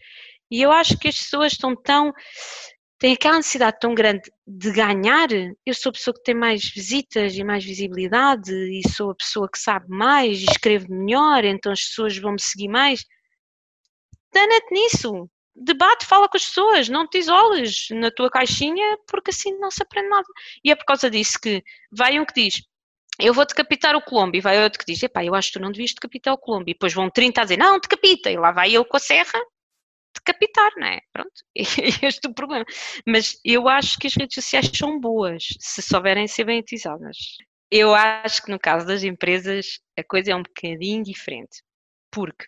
E 0.52 0.62
eu 0.62 0.72
acho 0.72 0.98
que 0.98 1.08
as 1.08 1.18
pessoas 1.18 1.54
estão 1.54 1.76
tão. 1.76 2.14
têm 3.00 3.14
aquela 3.14 3.38
necessidade 3.38 3.80
tão 3.80 3.96
grande 3.96 4.32
de 4.46 4.72
ganhar. 4.72 5.30
Eu 5.66 5.74
sou 5.74 5.90
a 5.90 5.94
pessoa 5.94 6.14
que 6.14 6.24
tem 6.24 6.36
mais 6.36 6.70
visitas 6.70 7.36
e 7.36 7.44
mais 7.44 7.64
visibilidade, 7.64 8.52
e 8.52 8.88
sou 8.90 9.12
a 9.12 9.16
pessoa 9.16 9.50
que 9.52 9.58
sabe 9.58 9.88
mais 9.90 10.40
e 10.42 10.46
escrevo 10.46 10.88
melhor, 10.90 11.44
então 11.44 11.72
as 11.72 11.82
pessoas 11.82 12.18
vão 12.18 12.34
me 12.34 12.42
seguir 12.42 12.68
mais. 12.68 13.04
Dana-te 14.34 14.72
nisso. 14.72 15.30
Debate, 15.56 16.06
fala 16.08 16.28
com 16.28 16.38
as 16.38 16.46
pessoas, 16.46 16.90
não 16.90 17.08
te 17.08 17.20
isoles 17.20 17.88
na 17.92 18.10
tua 18.12 18.30
caixinha, 18.30 18.98
porque 19.08 19.30
assim 19.30 19.56
não 19.60 19.70
se 19.70 19.84
aprende 19.84 20.10
nada. 20.10 20.26
E 20.64 20.72
é 20.72 20.76
por 20.76 20.86
causa 20.86 21.10
disso 21.12 21.40
que 21.42 21.64
vai 21.92 22.20
um 22.20 22.26
que 22.26 22.34
diz: 22.34 22.64
eu 23.20 23.34
vou 23.34 23.46
decapitar 23.46 23.96
o 23.96 24.02
Colombo 24.02 24.36
e 24.36 24.42
vai 24.42 24.62
outro 24.64 24.80
que 24.80 24.86
diz, 24.92 25.02
epá, 25.04 25.24
eu 25.24 25.36
acho 25.36 25.50
que 25.50 25.60
tu 25.60 25.62
não 25.62 25.72
devias 25.72 25.94
decapitar 25.94 26.34
o 26.34 26.38
Colombo 26.38 26.70
e 26.70 26.74
depois 26.74 26.94
vão 26.94 27.10
30 27.10 27.42
a 27.42 27.44
dizer, 27.44 27.58
não, 27.58 27.80
decapita, 27.80 28.32
e 28.32 28.38
lá 28.38 28.52
vai 28.52 28.72
eu 28.72 28.84
com 28.86 28.98
a 28.98 29.00
serra 29.00 29.40
decapitar, 30.16 30.72
não 30.78 30.88
é? 30.88 31.02
Pronto, 31.12 31.32
este 31.56 32.26
é 32.26 32.30
o 32.30 32.34
problema. 32.34 32.66
Mas 33.06 33.40
eu 33.44 33.68
acho 33.68 33.98
que 34.00 34.08
as 34.08 34.16
redes 34.16 34.36
sociais 34.36 34.70
são 34.74 35.00
boas, 35.00 35.44
se 35.60 35.82
souberem 35.82 36.28
ser 36.28 36.46
bem 36.46 36.60
utilizadas. 36.60 37.18
Eu 37.70 37.94
acho 37.94 38.44
que 38.44 38.52
no 38.52 38.60
caso 38.60 38.86
das 38.86 39.04
empresas 39.04 39.80
a 39.98 40.04
coisa 40.04 40.32
é 40.32 40.36
um 40.36 40.44
bocadinho 40.44 41.04
diferente, 41.04 41.64
porque 42.12 42.46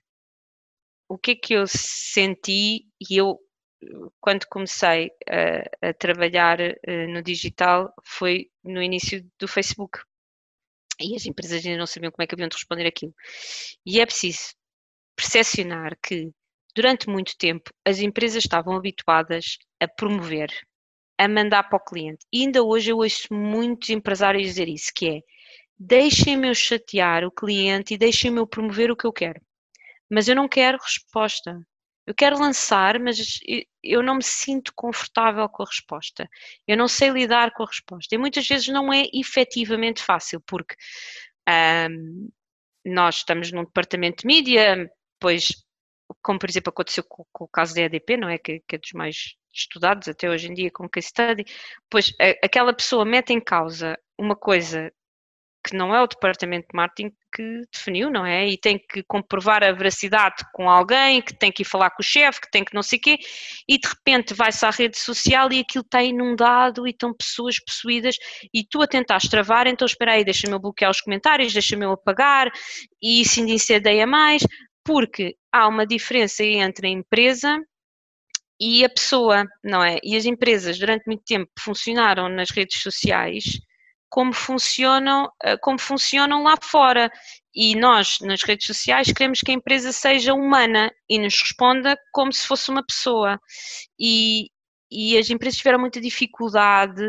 o 1.10 1.17
que 1.17 1.32
é 1.32 1.36
que 1.36 1.54
eu 1.54 1.65
senti 1.67 2.88
e 3.10 3.17
eu 3.17 3.39
quando 4.19 4.45
comecei 4.47 5.12
a, 5.30 5.89
a 5.89 5.93
trabalhar 5.93 6.60
uh, 6.60 7.08
no 7.10 7.21
digital 7.21 7.93
foi 8.04 8.49
no 8.63 8.82
início 8.82 9.23
do 9.39 9.47
Facebook 9.47 9.99
e 11.00 11.16
as 11.16 11.26
empresas 11.26 11.66
ainda 11.66 11.80
não 11.80 11.88
sabiam 11.88 12.12
como 12.12 12.24
é 12.24 12.28
que 12.28 12.36
haviam 12.36 12.50
de 12.50 12.56
responder 12.56 12.88
aquilo. 12.88 13.14
E 13.86 14.00
é 14.00 14.06
preciso 14.06 14.54
percepcionar 15.16 15.98
que, 16.02 16.32
durante 16.76 17.10
muito 17.10 17.38
tempo, 17.38 17.72
as 17.86 18.00
empresas 18.00 18.44
estavam 18.44 18.76
habituadas 18.76 19.58
a 19.80 19.88
promover, 19.88 20.50
a 21.18 21.28
mandar 21.28 21.64
para 21.64 21.78
o 21.78 21.84
cliente. 21.84 22.26
E 22.32 22.42
ainda 22.42 22.64
hoje 22.64 22.92
eu 22.92 22.98
ouço 22.98 23.34
muitos 23.34 23.90
empresários 23.90 24.44
dizer 24.44 24.68
isso, 24.68 24.92
que 24.96 25.10
é 25.10 25.22
deixem-me 25.78 26.48
eu 26.50 26.56
chatear 26.56 27.26
o 27.26 27.32
cliente 27.32 27.94
e 27.94 27.98
deixem-me 27.98 28.40
eu 28.40 28.48
promover 28.48 28.92
o 28.92 28.96
que 28.96 29.06
eu 29.06 29.14
quero. 29.14 29.42
Mas 30.10 30.28
eu 30.28 30.36
não 30.36 30.48
quero 30.48 30.78
resposta 30.82 31.60
eu 32.06 32.14
quero 32.14 32.40
lançar, 32.40 33.00
mas 33.00 33.40
eu 33.86 34.02
não 34.02 34.15
me 34.15 34.24
sinto 34.24 34.74
confortável 34.76 35.48
com 35.48 35.63
a 35.63 35.65
resposta. 35.65 36.28
Eu 36.67 36.76
não 36.76 36.88
sei 36.88 37.10
lidar 37.10 37.52
com 37.54 37.63
a 37.63 37.67
resposta. 37.67 38.13
E 38.15 38.17
muitas 38.17 38.48
vezes 38.48 38.67
não 38.67 38.91
é 38.91 39.06
efetivamente 39.13 40.02
fácil, 40.02 40.41
porque 40.41 40.76
um, 41.89 42.30
nós 42.86 43.17
estamos 43.17 43.52
num 43.52 43.63
departamento 43.63 44.21
de 44.21 44.28
mídia, 44.28 44.91
pois, 45.19 45.50
como 46.21 46.39
por 46.39 46.50
exemplo 46.50 46.71
aconteceu 46.71 47.04
com, 47.08 47.26
com 47.32 47.45
o 47.45 47.48
caso 47.48 47.76
da 47.76 47.82
EDP, 47.82 48.17
não 48.17 48.30
é? 48.30 48.38
Que, 48.38 48.62
que, 48.67 48.76
é 48.76 48.80
dos 48.80 48.91
mais 48.93 49.36
estudados 49.54 50.08
até 50.08 50.30
hoje 50.30 50.48
em 50.48 50.54
dia 50.54 50.71
com 50.71 50.89
case 50.89 51.08
study, 51.08 51.45
pois 51.89 52.13
a, 52.19 52.45
aquela 52.45 52.74
pessoa 52.74 53.06
mete 53.06 53.32
em 53.32 53.39
causa 53.39 53.98
uma 54.17 54.36
coisa 54.36 54.91
que 55.65 55.76
não 55.76 55.95
é 55.95 56.02
o 56.02 56.08
departamento 56.08 56.67
de 56.67 56.76
marketing 56.76 57.15
que 57.36 57.62
definiu, 57.71 58.10
não 58.10 58.26
é? 58.26 58.48
E 58.48 58.58
tem 58.58 58.80
que 58.80 59.04
comprovar 59.04 59.63
a 59.63 59.71
veracidade 59.74 60.36
com 60.54 60.69
alguém, 60.69 61.21
que 61.21 61.38
tem 61.38 61.52
que 61.52 61.63
ir 61.63 61.65
falar 61.65 61.89
com 61.89 62.02
o 62.02 62.06
chefe, 62.06 62.39
que 62.39 62.50
tem 62.50 62.63
que 62.63 62.74
não 62.74 62.82
sei 62.82 62.98
o 62.98 63.02
quê, 63.02 63.17
e 63.67 63.78
de 63.78 63.88
repente 63.88 64.34
vai-se 64.34 64.65
à 64.65 64.69
rede 64.69 64.98
social 64.98 65.52
e 65.52 65.60
aquilo 65.60 65.84
está 65.84 66.02
inundado 66.02 66.88
e 66.88 66.91
estão 66.91 67.13
pessoas 67.13 67.60
possuídas 67.60 68.15
e 68.54 68.63
tu 68.63 68.82
a 68.82 68.88
tentares 68.88 69.28
travar, 69.30 69.67
então 69.67 69.86
espera 69.86 70.13
aí, 70.13 70.24
deixa-me 70.24 70.58
bloquear 70.58 70.89
os 70.91 71.02
comentários, 71.02 71.52
deixa-me 71.52 71.86
apagar 71.86 72.50
e 73.02 73.21
isso 73.21 73.41
incendeia 73.41 74.08
mais, 74.08 74.43
porque 74.84 75.36
há 75.52 75.67
uma 75.67 75.86
diferença 75.86 76.43
entre 76.43 76.88
a 76.88 76.91
empresa 76.91 77.60
e 78.60 78.86
a 78.86 78.89
pessoa, 78.89 79.43
não 79.63 79.84
é? 79.84 80.00
E 80.04 80.15
as 80.15 80.26
empresas 80.26 80.80
durante 80.80 81.06
muito 81.06 81.24
tempo 81.26 81.52
funcionaram 81.60 82.30
nas 82.30 82.50
redes 82.52 82.82
sociais 82.82 83.60
como 84.15 84.32
funcionam, 84.32 85.30
eh, 85.43 85.58
como 85.58 85.78
funcionam 85.78 86.41
lá 86.41 86.56
fora. 86.63 87.12
E 87.54 87.75
nós, 87.75 88.19
nas 88.21 88.43
redes 88.43 88.65
sociais, 88.65 89.12
queremos 89.12 89.41
que 89.41 89.51
a 89.51 89.54
empresa 89.54 89.91
seja 89.91 90.34
humana 90.34 90.89
e 91.10 91.19
nos 91.19 91.38
responda 91.38 91.97
como 92.13 92.32
se 92.32 92.47
fosse 92.47 92.71
uma 92.71 92.82
pessoa. 92.82 93.38
E, 93.99 94.49
e 94.89 95.17
as 95.17 95.30
empresas 95.30 95.58
tiveram 95.58 95.80
muita 95.80 95.99
dificuldade 95.99 97.04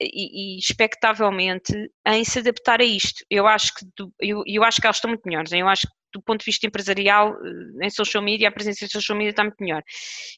e, 0.00 0.56
e 0.56 0.58
expectavelmente 0.58 1.72
em 2.04 2.24
se 2.24 2.40
adaptar 2.40 2.80
a 2.80 2.84
isto. 2.84 3.24
Eu 3.30 3.46
acho 3.46 3.72
que 3.72 3.86
eu, 4.18 4.42
eu 4.44 4.64
acho 4.64 4.80
que 4.80 4.88
elas 4.88 4.96
estão 4.96 5.10
muito 5.10 5.22
melhores. 5.24 5.52
Eu 5.52 5.68
acho 5.68 5.86
que 5.86 5.94
do 6.14 6.22
ponto 6.22 6.40
de 6.40 6.46
vista 6.46 6.66
empresarial, 6.66 7.34
eh, 7.44 7.86
em 7.86 7.90
social 7.90 8.22
media, 8.22 8.48
a 8.48 8.52
presença 8.52 8.84
em 8.84 8.88
social 8.88 9.18
media 9.18 9.30
está 9.30 9.42
muito 9.42 9.60
melhor. 9.60 9.82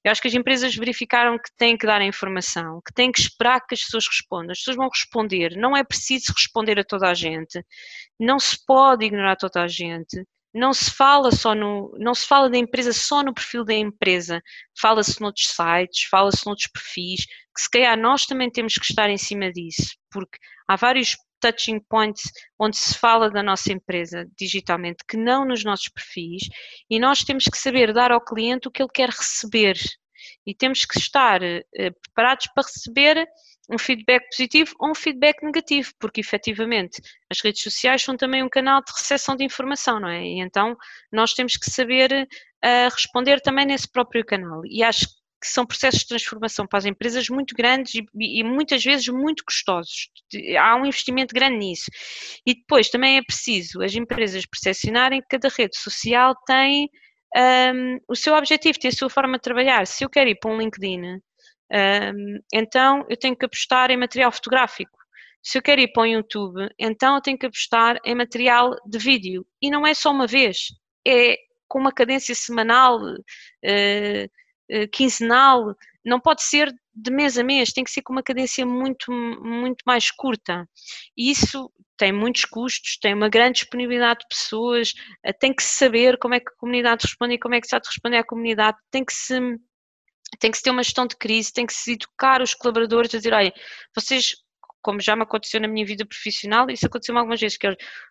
Eu 0.03 0.11
acho 0.11 0.23
que 0.23 0.29
as 0.29 0.35
empresas 0.35 0.75
verificaram 0.75 1.37
que 1.39 1.51
têm 1.57 1.77
que 1.77 1.87
dar 1.87 2.01
a 2.01 2.05
informação, 2.05 2.81
que 2.85 2.93
têm 2.95 3.13
que 3.13 3.21
esperar 3.21 3.61
que 3.61 3.75
as 3.75 3.83
pessoas 3.83 4.07
respondam. 4.07 4.53
As 4.53 4.59
pessoas 4.59 4.77
vão 4.77 4.89
responder, 4.89 5.57
não 5.57 5.77
é 5.77 5.85
preciso 5.85 6.33
responder 6.35 6.79
a 6.79 6.85
toda 6.85 7.09
a 7.09 7.15
gente, 7.15 7.63
não 8.19 8.39
se 8.39 8.57
pode 8.67 9.05
ignorar 9.05 9.37
toda 9.37 9.63
a 9.63 9.69
gente, 9.69 10.25
não 10.55 10.73
se 10.73 10.91
fala 10.91 11.31
só 11.31 11.55
no, 11.55 11.95
não 11.99 12.15
se 12.15 12.27
fala 12.27 12.49
da 12.49 12.57
empresa 12.57 12.93
só 12.93 13.23
no 13.23 13.35
perfil 13.35 13.63
da 13.63 13.75
empresa, 13.75 14.41
fala-se 14.81 15.21
noutros 15.21 15.49
sites, 15.49 16.05
fala-se 16.11 16.47
noutros 16.47 16.69
perfis, 16.73 17.27
que 17.27 17.61
se 17.61 17.71
calhar 17.71 17.99
nós 17.99 18.25
também 18.25 18.51
temos 18.51 18.75
que 18.75 18.87
estar 18.87 19.11
em 19.11 19.19
cima 19.19 19.53
disso, 19.53 19.95
porque 20.11 20.39
há 20.67 20.77
vários 20.77 21.15
touching 21.41 21.81
points 21.89 22.31
onde 22.59 22.77
se 22.77 22.97
fala 22.97 23.31
da 23.31 23.43
nossa 23.43 23.73
empresa 23.73 24.27
digitalmente, 24.39 25.05
que 25.09 25.17
não 25.17 25.45
nos 25.45 25.65
nossos 25.65 25.89
perfis, 25.89 26.49
e 26.91 26.99
nós 26.99 27.25
temos 27.25 27.45
que 27.45 27.59
saber 27.59 27.93
dar 27.93 28.13
ao 28.13 28.25
cliente 28.25 28.69
o 28.69 28.71
que 28.71 28.83
ele 28.83 28.91
quer 28.93 29.09
receber. 29.09 29.77
E 30.47 30.55
temos 30.55 30.85
que 30.85 30.99
estar 30.99 31.43
uh, 31.43 32.01
preparados 32.03 32.47
para 32.55 32.65
receber 32.65 33.29
um 33.69 33.79
feedback 33.79 34.29
positivo 34.31 34.75
ou 34.79 34.91
um 34.91 34.95
feedback 34.95 35.43
negativo, 35.43 35.93
porque 35.99 36.21
efetivamente 36.21 37.03
as 37.31 37.41
redes 37.41 37.63
sociais 37.63 38.03
são 38.03 38.17
também 38.17 38.43
um 38.43 38.49
canal 38.49 38.81
de 38.81 38.93
recepção 38.93 39.37
de 39.37 39.45
informação, 39.45 39.99
não 39.99 40.09
é? 40.09 40.23
E 40.23 40.41
então 40.41 40.77
nós 41.13 41.35
temos 41.35 41.57
que 41.57 41.71
saber 41.71 42.29
uh, 42.65 42.89
responder 42.93 43.41
também 43.41 43.67
nesse 43.67 43.91
próprio 43.91 44.25
canal. 44.25 44.63
E 44.65 44.83
acho 44.83 45.07
que 45.47 45.53
são 45.53 45.65
processos 45.65 46.01
de 46.01 46.09
transformação 46.09 46.67
para 46.67 46.81
as 46.81 46.85
empresas 46.85 47.29
muito 47.29 47.55
grandes 47.55 47.95
e, 47.95 48.41
e, 48.41 48.43
muitas 48.43 48.83
vezes 48.83 49.07
muito 49.09 49.45
custosos. 49.45 50.11
Há 50.59 50.77
um 50.77 50.85
investimento 50.85 51.33
grande 51.33 51.57
nisso. 51.57 51.91
E 52.45 52.55
depois 52.55 52.91
também 52.91 53.17
é 53.17 53.23
preciso 53.23 53.81
as 53.81 53.95
empresas 53.95 54.45
percepcionarem 54.45 55.21
que 55.21 55.29
cada 55.29 55.49
rede 55.49 55.79
social 55.79 56.35
tem 56.45 56.91
um, 57.75 57.99
o 58.09 58.17
seu 58.17 58.35
objetivo, 58.35 58.79
tem 58.79 58.89
a 58.89 58.93
sua 58.93 59.09
forma 59.09 59.37
de 59.37 59.43
trabalhar. 59.43 59.87
Se 59.87 60.05
eu 60.05 60.11
quero 60.11 60.29
ir 60.29 60.39
para 60.41 60.51
um 60.51 60.59
LinkedIn, 60.59 61.01
um, 61.03 62.39
então 62.53 63.07
eu 63.09 63.17
tenho 63.17 63.37
que 63.37 63.45
apostar 63.45 63.91
em 63.93 63.97
material 63.97 64.33
fotográfico. 64.33 64.99
Se 65.43 65.59
eu 65.59 65.63
quero 65.63 65.81
ir 65.81 65.93
para 65.93 66.03
um 66.03 66.07
YouTube, 66.07 66.69
então 66.77 67.15
eu 67.15 67.21
tenho 67.21 67.39
que 67.39 67.47
apostar 67.47 68.01
em 68.05 68.17
material 68.17 68.75
de 68.85 68.99
vídeo. 68.99 69.47
E 69.63 69.71
não 69.71 69.87
é 69.87 69.95
só 69.95 70.11
uma 70.11 70.27
vez, 70.27 70.73
é 71.07 71.37
com 71.69 71.79
uma 71.79 71.93
cadência 71.93 72.35
semanal. 72.35 72.99
Uh, 73.01 74.29
eh, 74.69 74.87
quinzenal, 74.87 75.75
não 76.05 76.21
pode 76.21 76.43
ser 76.43 76.73
de 76.95 77.11
mês 77.11 77.37
a 77.37 77.43
mês, 77.45 77.73
tem 77.73 77.85
que 77.85 77.91
ser 77.91 78.03
com 78.03 78.13
uma 78.13 78.23
cadência 78.23 78.65
muito, 78.65 79.11
muito 79.13 79.83
mais 79.87 80.11
curta. 80.11 80.69
Isso 81.17 81.71
tem 81.97 82.13
muitos 82.13 82.45
custos, 82.45 82.99
tem 82.99 83.15
uma 83.15 83.29
grande 83.29 83.61
disponibilidade 83.61 84.21
de 84.21 84.29
pessoas, 84.29 84.93
eh, 85.25 85.33
tem 85.33 85.55
que 85.55 85.63
saber 85.63 86.19
como 86.19 86.35
é 86.35 86.41
que 86.41 86.51
a 86.51 86.57
comunidade 86.57 87.05
responde 87.05 87.35
e 87.35 87.39
como 87.39 87.55
é 87.55 87.61
que 87.61 87.67
se 87.67 87.75
há 87.77 87.79
de 87.79 87.89
responder 87.89 88.19
à 88.19 88.25
comunidade, 88.25 88.79
tem 88.91 89.05
que 89.05 89.13
se 89.13 89.39
tem 90.41 90.51
que 90.51 90.57
se 90.59 90.63
ter 90.65 90.71
uma 90.71 90.83
gestão 90.83 91.07
de 91.07 91.17
crise, 91.17 91.53
tem 91.53 91.67
que 91.67 91.73
se 91.73 91.93
educar 91.93 92.43
os 92.43 92.53
colaboradores 92.53 93.15
a 93.15 93.19
dizer, 93.19 93.33
olha, 93.33 93.53
vocês 93.95 94.35
como 94.87 95.01
já 95.01 95.17
me 95.17 95.25
aconteceu 95.25 95.61
na 95.61 95.67
minha 95.67 95.85
vida 95.85 96.07
profissional, 96.07 96.71
isso 96.71 96.87
aconteceu 96.87 97.19
algumas 97.19 97.41
vezes, 97.41 97.59
que 97.59 97.67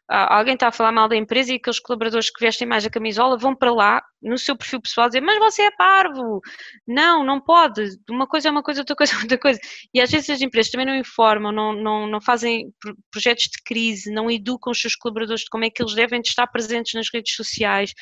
alguém 0.10 0.56
está 0.56 0.68
a 0.68 0.72
falar 0.74 0.92
mal 0.92 1.08
da 1.08 1.16
empresa 1.16 1.54
e 1.54 1.56
aqueles 1.56 1.80
colaboradores 1.80 2.30
que 2.30 2.44
vestem 2.44 2.68
mais 2.68 2.86
a 2.86 2.90
camisola 2.90 3.38
vão 3.38 3.56
para 3.56 3.72
lá, 3.74 4.04
no 4.22 4.38
seu 4.38 4.58
perfil 4.58 4.82
pessoal, 4.82 5.08
dizer, 5.08 5.22
mas 5.22 5.40
você 5.40 5.62
é 5.62 5.72
parvo, 5.72 6.42
não, 6.86 7.24
não 7.24 7.40
pode, 7.40 7.92
uma 8.10 8.28
coisa 8.28 8.50
é 8.50 8.52
uma 8.52 8.62
coisa, 8.62 8.82
outra 8.82 8.94
coisa 8.94 9.14
é 9.14 9.18
outra 9.20 9.38
coisa, 9.38 9.58
e 9.94 10.02
às 10.02 10.12
vezes 10.12 10.30
as 10.30 10.42
empresas 10.42 10.70
também 10.70 10.86
não 10.86 10.96
informam, 10.98 11.54
não, 11.54 11.72
não, 11.72 12.08
não 12.08 12.20
fazem 12.20 12.74
projetos 13.10 13.46
de 13.46 13.64
crise, 13.64 14.12
não 14.12 14.30
educam 14.30 14.72
os 14.72 14.82
seus 14.82 14.96
colaboradores 14.98 15.44
de 15.44 15.50
como 15.50 15.64
é 15.64 15.70
que 15.70 15.82
eles 15.82 15.96
devem 15.96 16.20
estar 16.20 16.46
presentes 16.48 16.94
nas 16.94 17.08
redes 17.14 17.34
sociais, 17.36 17.94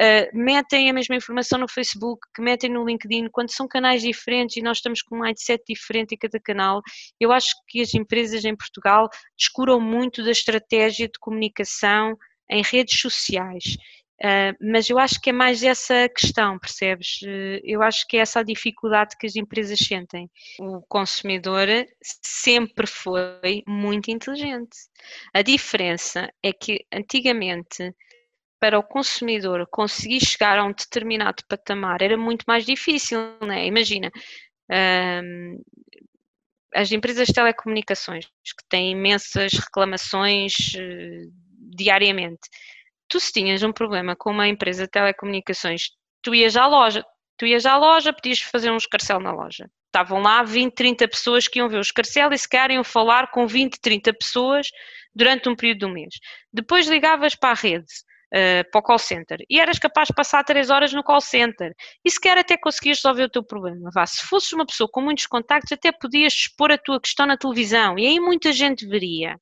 Uh, 0.00 0.30
metem 0.32 0.88
a 0.88 0.94
mesma 0.94 1.14
informação 1.14 1.58
no 1.58 1.68
Facebook, 1.68 2.26
que 2.34 2.40
metem 2.40 2.70
no 2.70 2.86
LinkedIn, 2.86 3.28
quando 3.30 3.50
são 3.50 3.68
canais 3.68 4.00
diferentes 4.00 4.56
e 4.56 4.62
nós 4.62 4.78
estamos 4.78 5.02
com 5.02 5.16
um 5.16 5.20
mindset 5.20 5.62
diferente 5.68 6.14
em 6.14 6.18
cada 6.18 6.40
canal, 6.40 6.80
eu 7.20 7.30
acho 7.30 7.54
que 7.68 7.82
as 7.82 7.92
empresas 7.92 8.46
em 8.46 8.56
Portugal 8.56 9.10
descuram 9.38 9.78
muito 9.78 10.24
da 10.24 10.30
estratégia 10.30 11.06
de 11.06 11.18
comunicação 11.20 12.16
em 12.50 12.62
redes 12.62 12.98
sociais. 12.98 13.76
Uh, 14.22 14.56
mas 14.60 14.88
eu 14.88 14.98
acho 14.98 15.20
que 15.20 15.30
é 15.30 15.32
mais 15.32 15.62
essa 15.62 16.08
questão, 16.08 16.58
percebes? 16.58 17.20
Uh, 17.22 17.60
eu 17.62 17.82
acho 17.82 18.06
que 18.06 18.16
é 18.16 18.20
essa 18.20 18.40
a 18.40 18.42
dificuldade 18.42 19.16
que 19.18 19.26
as 19.26 19.36
empresas 19.36 19.78
sentem. 19.78 20.30
O 20.58 20.80
consumidor 20.88 21.66
sempre 22.02 22.86
foi 22.86 23.62
muito 23.66 24.10
inteligente. 24.10 24.76
A 25.34 25.42
diferença 25.42 26.30
é 26.42 26.52
que 26.52 26.86
antigamente 26.90 27.94
para 28.60 28.78
o 28.78 28.82
consumidor 28.82 29.66
conseguir 29.70 30.20
chegar 30.20 30.58
a 30.58 30.64
um 30.64 30.72
determinado 30.72 31.42
patamar 31.48 32.02
era 32.02 32.16
muito 32.16 32.44
mais 32.46 32.64
difícil, 32.66 33.18
né? 33.40 33.66
Imagina, 33.66 34.12
um, 34.70 35.62
as 36.74 36.92
empresas 36.92 37.26
de 37.26 37.34
telecomunicações 37.34 38.26
que 38.26 38.64
têm 38.68 38.92
imensas 38.92 39.54
reclamações 39.54 40.74
uh, 40.74 41.32
diariamente. 41.74 42.48
Tu 43.08 43.18
se 43.18 43.32
tinhas 43.32 43.62
um 43.62 43.72
problema 43.72 44.14
com 44.14 44.30
uma 44.30 44.46
empresa 44.46 44.84
de 44.84 44.90
telecomunicações, 44.90 45.90
tu 46.22 46.34
ias 46.34 46.54
à 46.54 46.66
loja, 46.66 47.04
tu 47.36 47.46
ias 47.46 47.66
à 47.66 47.76
loja, 47.76 48.12
podias 48.12 48.40
fazer 48.40 48.70
um 48.70 48.76
escarcel 48.76 49.18
na 49.18 49.32
loja. 49.32 49.68
Estavam 49.86 50.20
lá 50.20 50.44
20, 50.44 50.72
30 50.74 51.08
pessoas 51.08 51.48
que 51.48 51.58
iam 51.58 51.68
ver 51.68 51.78
o 51.78 51.80
escarcel 51.80 52.32
e 52.32 52.38
se 52.38 52.48
querem 52.48 52.84
falar 52.84 53.32
com 53.32 53.46
20, 53.46 53.80
30 53.80 54.12
pessoas 54.12 54.68
durante 55.12 55.48
um 55.48 55.56
período 55.56 55.88
um 55.88 55.92
mês. 55.92 56.14
Depois 56.52 56.86
ligavas 56.86 57.34
para 57.34 57.50
a 57.50 57.54
rede 57.54 57.92
uh, 58.34 58.70
para 58.70 58.78
o 58.78 58.82
call 58.82 58.98
center 58.98 59.38
e 59.48 59.60
eras 59.60 59.78
capaz 59.78 60.08
de 60.08 60.14
passar 60.14 60.44
três 60.44 60.70
horas 60.70 60.92
no 60.92 61.02
call 61.02 61.20
center 61.20 61.74
e 62.04 62.10
sequer 62.10 62.38
até 62.38 62.56
conseguias 62.56 62.98
resolver 62.98 63.24
o 63.24 63.30
teu 63.30 63.44
problema. 63.44 63.90
Vá, 63.92 64.06
se 64.06 64.22
fosses 64.24 64.52
uma 64.52 64.66
pessoa 64.66 64.88
com 64.90 65.00
muitos 65.00 65.26
contactos, 65.26 65.72
até 65.72 65.92
podias 65.92 66.32
expor 66.32 66.72
a 66.72 66.78
tua 66.78 67.00
questão 67.00 67.26
na 67.26 67.36
televisão 67.36 67.98
e 67.98 68.06
aí 68.06 68.20
muita 68.20 68.52
gente 68.52 68.86
veria. 68.86 69.38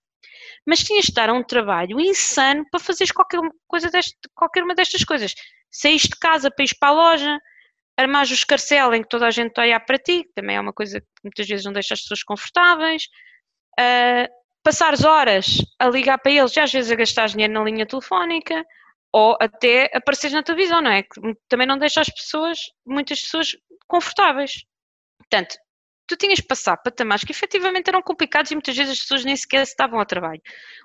Mas 0.66 0.80
tinhas 0.80 1.06
de 1.06 1.20
a 1.20 1.32
um 1.32 1.42
trabalho 1.42 2.00
insano 2.00 2.64
para 2.70 2.80
fazeres 2.80 3.12
qualquer, 3.12 3.40
coisa 3.66 3.90
deste, 3.90 4.16
qualquer 4.34 4.62
uma 4.62 4.74
destas 4.74 5.04
coisas. 5.04 5.34
Saíste 5.70 6.10
de 6.10 6.18
casa 6.18 6.50
para 6.50 6.64
ir 6.64 6.76
para 6.78 6.88
a 6.88 6.92
loja, 6.92 7.38
armares 7.96 8.30
o 8.30 8.34
escarcel 8.34 8.94
em 8.94 9.02
que 9.02 9.08
toda 9.08 9.26
a 9.26 9.30
gente 9.30 9.48
está 9.48 9.62
a 9.62 9.64
olhar 9.64 9.80
para 9.80 9.98
ti, 9.98 10.24
que 10.24 10.32
também 10.34 10.56
é 10.56 10.60
uma 10.60 10.72
coisa 10.72 11.00
que 11.00 11.06
muitas 11.24 11.46
vezes 11.46 11.64
não 11.64 11.72
deixa 11.72 11.94
as 11.94 12.00
pessoas 12.00 12.22
confortáveis. 12.22 13.04
Uh, 13.78 14.28
passares 14.62 15.04
horas 15.04 15.58
a 15.78 15.88
ligar 15.88 16.18
para 16.18 16.32
eles 16.32 16.54
e 16.54 16.60
às 16.60 16.70
vezes 16.70 16.90
a 16.90 16.96
gastar 16.96 17.26
dinheiro 17.28 17.52
na 17.52 17.62
linha 17.62 17.86
telefónica 17.86 18.64
ou 19.12 19.36
até 19.40 19.90
apareceres 19.94 20.34
na 20.34 20.42
televisão, 20.42 20.80
não 20.80 20.90
é? 20.90 21.02
Que 21.02 21.20
também 21.48 21.66
não 21.66 21.78
deixa 21.78 22.00
as 22.00 22.08
pessoas, 22.08 22.58
muitas 22.86 23.20
pessoas, 23.20 23.56
confortáveis. 23.86 24.64
Portanto, 25.18 25.56
tu 26.06 26.16
tinhas 26.16 26.40
que 26.40 26.46
passar 26.46 26.76
patamares 26.76 27.24
que 27.24 27.32
efetivamente 27.32 27.88
eram 27.88 28.02
complicados 28.02 28.50
e 28.50 28.54
muitas 28.54 28.76
vezes 28.76 28.92
as 28.92 29.00
pessoas 29.00 29.24
nem 29.24 29.36
sequer 29.36 29.62
estavam 29.62 29.98
ao 29.98 30.06
trabalho. 30.06 30.40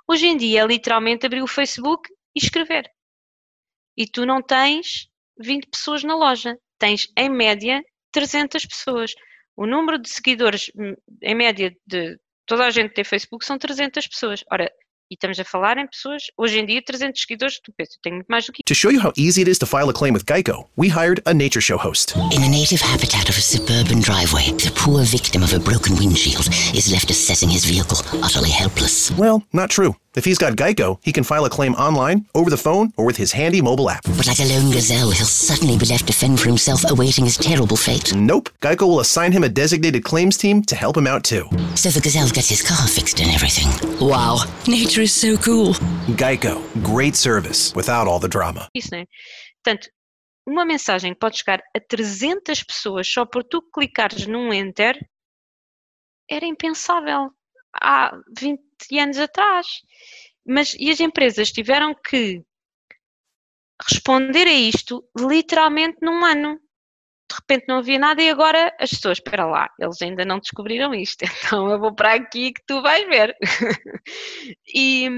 Hoje 0.07 0.27
em 0.27 0.37
dia 0.37 0.61
é 0.61 0.65
literalmente 0.65 1.25
abrir 1.25 1.41
o 1.41 1.47
Facebook 1.47 2.09
e 2.35 2.39
escrever. 2.39 2.89
E 3.97 4.07
tu 4.07 4.25
não 4.25 4.41
tens 4.41 5.07
20 5.39 5.67
pessoas 5.67 6.03
na 6.03 6.15
loja, 6.15 6.57
tens 6.79 7.07
em 7.17 7.29
média 7.29 7.81
300 8.11 8.65
pessoas. 8.65 9.13
O 9.55 9.65
número 9.65 9.99
de 9.99 10.09
seguidores, 10.09 10.71
hum, 10.75 10.95
em 11.21 11.35
média, 11.35 11.75
de 11.85 12.17
toda 12.45 12.65
a 12.65 12.71
gente 12.71 12.93
tem 12.93 13.03
Facebook 13.03 13.45
são 13.45 13.57
300 13.57 14.07
pessoas. 14.07 14.43
Ora, 14.51 14.71
e 15.13 15.15
estamos 15.15 15.39
a 15.39 15.43
falar 15.43 15.77
em 15.77 15.85
pessoas, 15.85 16.23
hoje 16.35 16.59
em 16.59 16.65
dia, 16.65 16.81
300 16.83 17.21
seguidores, 17.21 17.59
tu 17.63 17.71
pensas, 17.77 17.97
tenho 18.01 18.15
muito 18.15 18.27
mais 18.27 18.45
do 18.45 18.51
que 18.51 18.63
To 18.65 18.73
show 18.73 18.91
you 18.91 18.99
how 18.99 19.13
easy 19.15 19.41
it 19.41 19.49
is 19.49 19.59
to 19.59 19.67
file 19.67 19.89
a 19.89 19.93
claim 19.93 20.13
with 20.13 20.25
Geico, 20.25 20.67
we 20.75 20.89
hired 20.89 21.21
a 21.25 21.33
nature 21.33 21.61
show 21.61 21.77
host. 21.77 22.15
In 22.31 22.41
the 22.41 22.49
native 22.49 22.81
habitat 22.81 23.29
of 23.29 23.37
a 23.37 23.41
suburban 23.41 24.01
driveway, 24.01 24.51
the 24.57 24.71
poor 24.71 25.03
victim 25.03 25.43
of 25.43 25.53
a 25.53 25.59
broken 25.59 25.95
windshield 25.95 26.47
is 26.73 26.91
left 26.91 27.11
assessing 27.11 27.49
his 27.49 27.63
vehicle, 27.63 27.99
utterly 28.23 28.49
helpless. 28.49 29.11
Well, 29.11 29.43
not 29.53 29.69
true. 29.69 29.95
If 30.15 30.25
he's 30.25 30.37
got 30.37 30.53
Geico, 30.53 30.99
he 31.01 31.11
can 31.11 31.23
file 31.23 31.45
a 31.45 31.49
claim 31.49 31.73
online, 31.73 32.27
over 32.35 32.51
the 32.51 32.57
phone, 32.57 32.93
or 32.97 33.05
with 33.05 33.17
his 33.17 33.31
handy 33.31 33.61
mobile 33.61 33.89
app. 33.89 34.03
But 34.15 34.27
like 34.27 34.39
a 34.39 34.45
lone 34.45 34.71
gazelle, 34.71 35.09
he'll 35.09 35.25
suddenly 35.25 35.75
be 35.75 35.87
left 35.87 36.05
to 36.05 36.13
fend 36.13 36.39
for 36.39 36.47
himself, 36.47 36.83
awaiting 36.87 37.25
his 37.25 37.35
terrible 37.35 37.77
fate. 37.77 38.13
Nope. 38.13 38.49
Geico 38.61 38.87
will 38.87 38.99
assign 38.99 39.31
him 39.31 39.43
a 39.43 39.49
designated 39.49 40.03
claims 40.03 40.37
team 40.37 40.61
to 40.63 40.75
help 40.75 40.97
him 40.97 41.07
out 41.07 41.23
too. 41.23 41.49
So 41.73 41.89
the 41.89 41.99
gazelle 41.99 42.29
gets 42.29 42.49
his 42.49 42.61
car 42.61 42.87
fixed 42.87 43.21
and 43.21 43.31
everything. 43.31 43.69
Wow, 43.99 44.43
nature 44.67 45.01
is 45.03 45.11
so 45.11 45.37
cool. 45.37 45.73
Geico, 46.15 46.61
great 46.81 47.15
service 47.15 47.75
without 47.75 48.07
all 48.07 48.21
the 48.21 48.27
drama. 48.27 48.69
Isso, 48.73 48.89
né? 48.91 49.05
Portanto, 49.61 49.89
uma 50.47 50.63
mensagem 50.63 51.13
que 51.13 51.19
pode 51.19 51.37
chegar 51.37 51.61
a 51.75 51.79
300 51.79 52.63
pessoas 52.63 53.07
só 53.07 53.25
por 53.25 53.43
tu 53.43 53.61
clicares 53.61 54.25
num 54.27 54.53
enter 54.53 54.97
era 56.29 56.45
impensável 56.45 57.31
há 57.75 58.17
20 58.37 58.59
anos 58.97 59.17
atrás. 59.19 59.67
Mas 60.45 60.73
e 60.79 60.89
as 60.89 61.01
empresas 61.01 61.51
tiveram 61.51 61.93
que 61.93 62.41
responder 63.89 64.47
a 64.47 64.53
isto 64.53 65.03
literalmente 65.17 65.97
num 66.01 66.23
ano. 66.23 66.59
De 67.29 67.35
repente 67.35 67.65
não 67.67 67.77
havia 67.77 67.97
nada 67.97 68.21
e 68.21 68.29
agora 68.29 68.75
as 68.79 68.91
pessoas, 68.91 69.17
espera 69.17 69.45
lá, 69.45 69.69
eles 69.79 70.01
ainda 70.01 70.25
não 70.25 70.39
descobriram 70.39 70.93
isto, 70.93 71.23
então 71.45 71.69
eu 71.69 71.79
vou 71.79 71.93
para 71.93 72.13
aqui 72.13 72.53
que 72.53 72.61
tu 72.65 72.81
vais 72.81 73.07
ver. 73.07 73.35
e, 74.73 75.09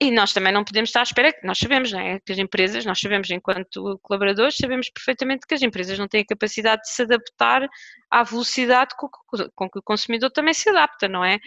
e 0.00 0.10
nós 0.10 0.32
também 0.32 0.52
não 0.52 0.64
podemos 0.64 0.90
estar 0.90 1.00
à 1.00 1.02
espera, 1.02 1.34
nós 1.42 1.58
sabemos, 1.58 1.92
não 1.92 2.00
é? 2.00 2.20
Que 2.20 2.32
as 2.32 2.38
empresas, 2.38 2.84
nós 2.84 3.00
sabemos 3.00 3.30
enquanto 3.30 3.98
colaboradores, 4.02 4.56
sabemos 4.56 4.90
perfeitamente 4.90 5.46
que 5.46 5.54
as 5.54 5.62
empresas 5.62 5.98
não 5.98 6.08
têm 6.08 6.22
a 6.22 6.26
capacidade 6.26 6.82
de 6.82 6.90
se 6.90 7.02
adaptar 7.02 7.68
à 8.10 8.22
velocidade 8.22 8.94
com, 8.96 9.08
com 9.54 9.70
que 9.70 9.78
o 9.78 9.82
consumidor 9.82 10.30
também 10.30 10.54
se 10.54 10.68
adapta, 10.68 11.08
não 11.08 11.24
é? 11.24 11.38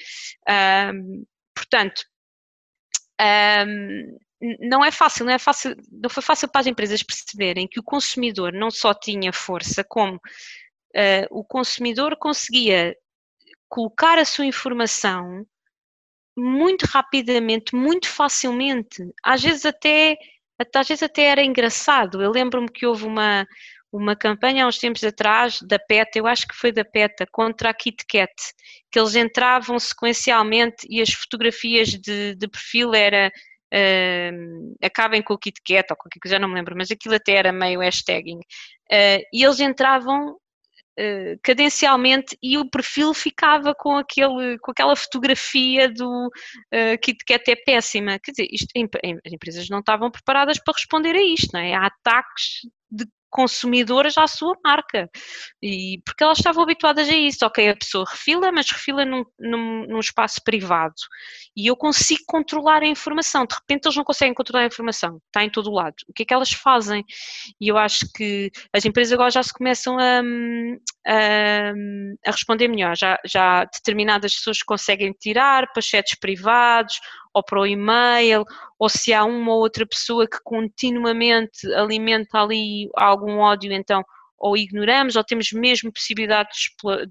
Um, 0.94 1.24
portanto, 1.56 2.02
um, 3.22 4.18
não 4.60 4.84
é 4.84 4.92
fácil, 4.92 5.26
não 5.26 5.34
é 5.34 5.38
fácil, 5.38 5.76
não 5.92 6.10
foi 6.10 6.24
fácil 6.24 6.48
para 6.50 6.62
as 6.62 6.68
empresas 6.68 7.04
perceberem 7.04 7.68
que 7.68 7.80
o 7.80 7.84
consumidor 7.84 8.52
não 8.52 8.72
só 8.72 8.94
tinha 8.94 9.32
força, 9.32 9.84
como 9.84 10.16
uh, 10.16 11.28
o 11.30 11.44
consumidor 11.44 12.18
conseguia 12.18 12.96
colocar 13.70 14.18
a 14.18 14.26
sua 14.26 14.46
informação 14.46 15.46
muito 16.38 16.84
rapidamente, 16.84 17.76
muito 17.76 18.08
facilmente. 18.08 19.04
Às 19.24 19.44
vezes 19.44 19.66
até, 19.66 20.18
às 20.76 20.88
vezes 20.88 21.04
até 21.04 21.24
era 21.24 21.44
engraçado. 21.44 22.22
Eu 22.22 22.32
lembro-me 22.32 22.70
que 22.70 22.86
houve 22.86 23.06
uma, 23.06 23.46
uma 23.92 24.16
campanha 24.16 24.66
há 24.66 24.68
uns 24.68 24.80
tempos 24.80 25.04
atrás 25.04 25.60
da 25.62 25.78
PETA, 25.78 26.20
eu 26.20 26.28
acho 26.28 26.48
que 26.48 26.56
foi 26.56 26.72
da 26.72 26.84
PETA, 26.84 27.28
contra 27.32 27.70
a 27.70 27.74
Kit 27.74 28.06
Kat, 28.06 28.34
que 28.90 29.00
eles 29.00 29.16
entravam 29.16 29.78
sequencialmente 29.78 30.88
e 30.90 31.02
as 31.02 31.12
fotografias 31.12 31.90
de, 31.90 32.36
de 32.36 32.48
perfil 32.48 32.94
era 32.94 33.32
uh, 33.74 34.76
acabem 34.84 35.22
com 35.22 35.34
o 35.34 35.38
Kit 35.38 35.62
Kat 35.66 35.88
ou 35.90 35.98
qualquer 35.98 36.20
coisa, 36.20 36.36
já 36.36 36.40
não 36.40 36.48
me 36.48 36.56
lembro, 36.56 36.76
mas 36.78 36.92
aquilo 36.92 37.16
até 37.16 37.34
era 37.34 37.52
meio 37.52 37.80
hashtagging. 37.80 38.40
Uh, 38.40 39.22
e 39.34 39.44
eles 39.44 39.60
entravam 39.60 40.32
uh, 40.32 41.40
cadencialmente 41.44 42.38
e 42.42 42.58
o 42.58 42.70
perfil 42.70 43.14
ficava 43.14 43.74
com, 43.74 43.98
aquele, 43.98 44.58
com 44.60 44.72
aquela 44.72 44.96
fotografia 44.96 45.90
do 45.90 46.28
uh, 46.28 46.98
Kit 47.02 47.24
Kat 47.26 47.50
é 47.50 47.56
péssima. 47.56 48.20
Quer 48.20 48.32
dizer, 48.32 48.48
isto, 48.52 48.68
as 49.26 49.34
empresas 49.34 49.70
não 49.70 49.80
estavam 49.80 50.12
preparadas 50.12 50.60
para 50.60 50.74
responder 50.74 51.16
a 51.16 51.24
isto, 51.24 51.50
não 51.54 51.62
é? 51.62 51.74
Há 51.74 51.88
ataques 51.88 52.62
de 52.90 53.06
consumidoras 53.32 54.18
à 54.18 54.28
sua 54.28 54.56
marca. 54.64 55.10
E 55.64 56.02
porque 56.06 56.24
elas 56.24 56.38
estavam 56.38 56.64
habituadas 56.64 57.10
a 57.10 57.14
isso. 57.14 57.46
Ok, 57.46 57.70
a 57.70 57.76
pessoa 57.76 58.06
refila, 58.08 58.52
mas 58.52 58.70
refila 58.70 59.06
num, 59.06 59.24
num, 59.40 59.88
num, 59.88 60.00
espaço 60.00 60.44
privado. 60.44 60.94
E 61.56 61.68
eu 61.68 61.76
consigo 61.76 62.22
controlar 62.28 62.84
a 62.84 62.88
informação. 62.88 63.46
De 63.46 63.56
repente 63.56 63.86
eles 63.86 63.96
não 63.96 64.04
conseguem 64.04 64.34
controlar 64.34 64.64
a 64.64 64.68
informação. 64.68 65.20
Está 65.28 65.44
em 65.44 65.50
todo 65.50 65.70
o 65.70 65.74
lado. 65.74 65.96
O 66.08 66.14
que 66.14 66.24
é 66.24 66.26
que 66.26 66.34
elas 66.34 66.52
fazem? 66.52 67.04
E 67.60 67.68
eu 67.70 67.78
acho 67.78 68.06
que 68.14 68.52
as 68.74 68.86
empresas 68.86 69.14
agora 69.14 69.32
já 69.32 69.42
se 69.42 69.54
começam 69.54 69.98
a, 69.98 70.22
a, 71.08 71.74
a 72.28 72.32
responder 72.32 72.68
melhor. 72.68 72.96
Já, 72.98 73.18
já 73.26 73.64
determinadas 73.64 74.36
pessoas 74.36 74.62
conseguem 74.62 75.14
tirar 75.14 75.72
para 75.72 75.82
privados 76.20 77.00
ou 77.34 77.44
para 77.44 77.62
o 77.62 77.66
e-mail, 77.66 78.44
ou 78.80 78.90
se 78.90 79.14
há 79.14 79.24
uma 79.24 79.54
ou 79.54 79.60
outra 79.60 79.86
pessoa 79.86 80.28
que 80.28 80.38
continuamente 80.44 81.72
alimenta 81.74 82.40
ali 82.40 82.90
algum 82.96 83.40
ódio, 83.40 83.72
então 83.72 84.04
ou 84.38 84.58
ignoramos, 84.58 85.16
ou 85.16 85.24
temos 85.24 85.52
mesmo 85.52 85.94
possibilidade 85.94 86.50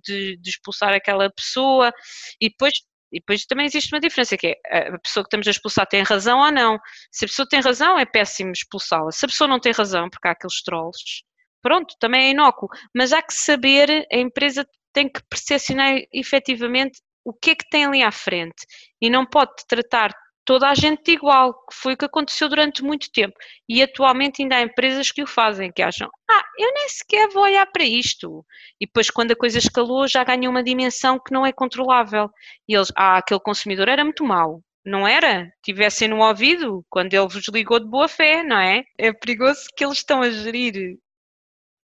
de, 0.05 0.39
expulsar 0.45 0.93
aquela 0.93 1.31
pessoa, 1.31 1.93
e 2.41 2.49
depois 2.49 2.75
e 3.13 3.19
depois 3.19 3.45
também 3.45 3.67
existe 3.67 3.93
uma 3.93 4.01
diferença, 4.01 4.37
que 4.37 4.57
é 4.67 4.89
a 4.89 4.99
pessoa 4.99 5.25
que 5.25 5.29
estamos 5.29 5.49
a 5.49 5.51
expulsar 5.51 5.87
tem 5.87 6.03
razão 6.03 6.39
ou 6.39 6.53
não. 6.53 6.79
Se 7.11 7.25
a 7.25 7.29
pessoa 7.29 7.49
tem 7.49 7.61
razão, 7.61 7.99
é 7.99 8.07
péssimo 8.07 8.53
expulsá-la. 8.53 9.11
Se 9.11 9.25
a 9.25 9.29
pessoa 9.29 9.49
não 9.49 9.59
tem 9.59 9.73
razão, 9.73 10.09
porque 10.09 10.29
há 10.29 10.31
aqueles 10.31 10.63
trolls, 10.63 11.25
pronto, 11.61 11.95
também 11.99 12.27
é 12.29 12.31
inócuo. 12.31 12.69
Mas 12.95 13.13
há 13.13 13.21
que 13.21 13.35
saber, 13.35 14.07
a 14.13 14.17
empresa 14.17 14.65
tem 14.93 15.09
que 15.09 15.21
percepcionar 15.29 15.97
efetivamente 16.13 17.01
o 17.25 17.33
que 17.33 17.51
é 17.51 17.55
que 17.55 17.69
tem 17.69 17.85
ali 17.85 18.03
à 18.03 18.13
frente 18.13 18.67
e 19.01 19.11
não 19.11 19.27
pode 19.27 19.53
tratar 19.69 20.13
toda 20.45 20.69
a 20.69 20.75
gente 20.75 21.05
de 21.05 21.13
igual, 21.13 21.55
que 21.67 21.77
foi 21.77 21.95
o 21.95 21.97
que 21.97 22.05
aconteceu 22.05 22.49
durante 22.49 22.83
muito 22.83 23.11
tempo. 23.13 23.35
E 23.69 23.83
atualmente 23.83 24.43
ainda 24.43 24.57
há 24.57 24.63
empresas 24.63 25.13
que 25.13 25.23
o 25.23 25.27
fazem, 25.27 25.71
que 25.71 25.83
acham, 25.83 26.11
ah, 26.29 26.43
eu 26.59 26.73
nem 26.75 26.89
sequer 26.89 27.29
vou 27.29 27.45
olhar 27.45 27.67
para 27.67 27.85
isto. 27.85 28.45
E 28.81 28.87
depois, 28.87 29.11
quando 29.11 29.33
a 29.33 29.37
coisa 29.37 29.59
escalou, 29.59 30.09
já 30.09 30.25
ganhou 30.25 30.51
uma 30.51 30.63
dimensão 30.63 31.21
que 31.21 31.33
não 31.33 31.47
é 31.47 31.53
controlável. 31.53 32.29
E 32.69 32.75
eles, 32.75 32.93
ah, 32.97 33.19
aquele 33.19 33.41
consumidor 33.41 33.89
era 33.89 34.05
muito 34.05 34.25
mau. 34.25 34.63
Não 34.85 35.07
era? 35.07 35.53
Tivessem 35.63 36.09
no 36.09 36.19
ouvido 36.19 36.85
quando 36.89 37.15
ele 37.15 37.29
vos 37.29 37.47
ligou 37.49 37.79
de 37.79 37.87
boa 37.87 38.09
fé, 38.09 38.43
não 38.43 38.59
é? 38.59 38.83
É 38.99 39.13
perigoso 39.13 39.69
que 39.77 39.85
eles 39.85 39.99
estão 39.99 40.23
a 40.23 40.31
gerir 40.31 40.99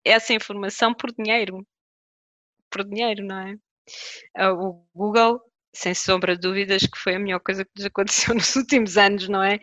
essa 0.05 0.32
informação 0.32 0.95
por 0.95 1.12
dinheiro. 1.12 1.66
Por 2.70 2.85
dinheiro, 2.85 3.24
não 3.24 3.39
é? 3.41 3.57
Ah, 4.37 4.53
o 4.53 4.87
Google, 4.95 5.41
sem 5.74 5.95
sombra 5.95 6.35
de 6.35 6.43
dúvidas, 6.43 6.82
que 6.82 6.99
foi 6.99 7.16
a 7.16 7.18
melhor 7.18 7.41
coisa 7.41 7.64
que 7.64 7.70
nos 7.76 7.87
aconteceu 7.87 8.35
nos 8.35 8.55
últimos 8.57 8.97
anos, 8.97 9.28
não 9.28 9.43
é? 9.43 9.57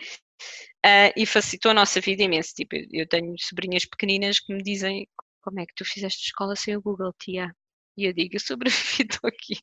Uh, 0.86 1.14
e 1.16 1.26
facilitou 1.26 1.72
a 1.72 1.76
nossa 1.76 2.02
vida 2.02 2.24
imenso. 2.24 2.54
Tipo, 2.56 2.76
eu 2.92 3.08
tenho 3.08 3.36
sobrinhas 3.40 3.86
pequeninas 3.86 4.40
que 4.40 4.54
me 4.54 4.64
dizem 4.64 5.08
como 5.42 5.60
é 5.60 5.66
que 5.66 5.74
tu 5.76 5.86
fizeste 5.86 6.24
escola 6.26 6.56
sem 6.56 6.76
o 6.76 6.82
Google, 6.82 7.14
tia? 7.20 7.56
E 7.98 8.06
eu 8.06 8.14
digo, 8.14 8.36
eu 8.36 8.40
sobrevivi, 8.40 9.04
estou 9.10 9.28
aqui. 9.28 9.60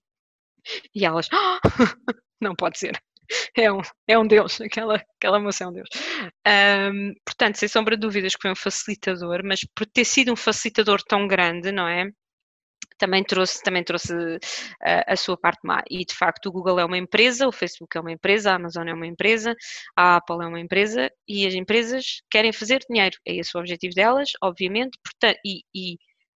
E 0.94 1.04
elas, 1.04 1.28
oh! 1.32 1.58
não 2.40 2.54
pode 2.54 2.78
ser. 2.78 3.00
É 3.56 3.70
um, 3.70 3.80
é 4.06 4.18
um 4.18 4.26
Deus, 4.26 4.60
aquela, 4.60 4.96
aquela 5.16 5.38
moça 5.38 5.64
é 5.64 5.66
um 5.66 5.72
Deus. 5.72 5.88
Um, 6.46 7.14
portanto, 7.24 7.56
sem 7.56 7.68
sombra 7.68 7.96
de 7.96 8.00
dúvidas 8.00 8.34
que 8.34 8.42
foi 8.42 8.52
um 8.52 8.56
facilitador, 8.56 9.42
mas 9.44 9.60
por 9.74 9.86
ter 9.86 10.04
sido 10.04 10.32
um 10.32 10.36
facilitador 10.36 11.02
tão 11.02 11.26
grande, 11.26 11.70
não 11.70 11.86
é? 11.86 12.10
Também 12.98 13.24
trouxe, 13.24 13.62
também 13.62 13.84
trouxe 13.84 14.12
uh, 14.14 14.38
a 15.06 15.16
sua 15.16 15.36
parte 15.36 15.60
má. 15.64 15.82
E 15.90 16.04
de 16.04 16.14
facto 16.14 16.46
o 16.46 16.52
Google 16.52 16.80
é 16.80 16.84
uma 16.84 16.98
empresa, 16.98 17.48
o 17.48 17.52
Facebook 17.52 17.96
é 17.96 18.00
uma 18.00 18.12
empresa, 18.12 18.52
a 18.52 18.54
Amazon 18.56 18.88
é 18.88 18.92
uma 18.92 19.06
empresa, 19.06 19.54
a 19.96 20.16
Apple 20.16 20.42
é 20.42 20.46
uma 20.46 20.60
empresa 20.60 21.10
e 21.26 21.46
as 21.46 21.54
empresas 21.54 22.22
querem 22.30 22.52
fazer 22.52 22.80
dinheiro. 22.88 23.16
É 23.26 23.36
esse 23.36 23.56
o 23.56 23.60
objetivo 23.60 23.94
delas, 23.94 24.30
obviamente, 24.42 24.98
portanto, 25.02 25.38
e, 25.44 25.62
e 25.74 25.96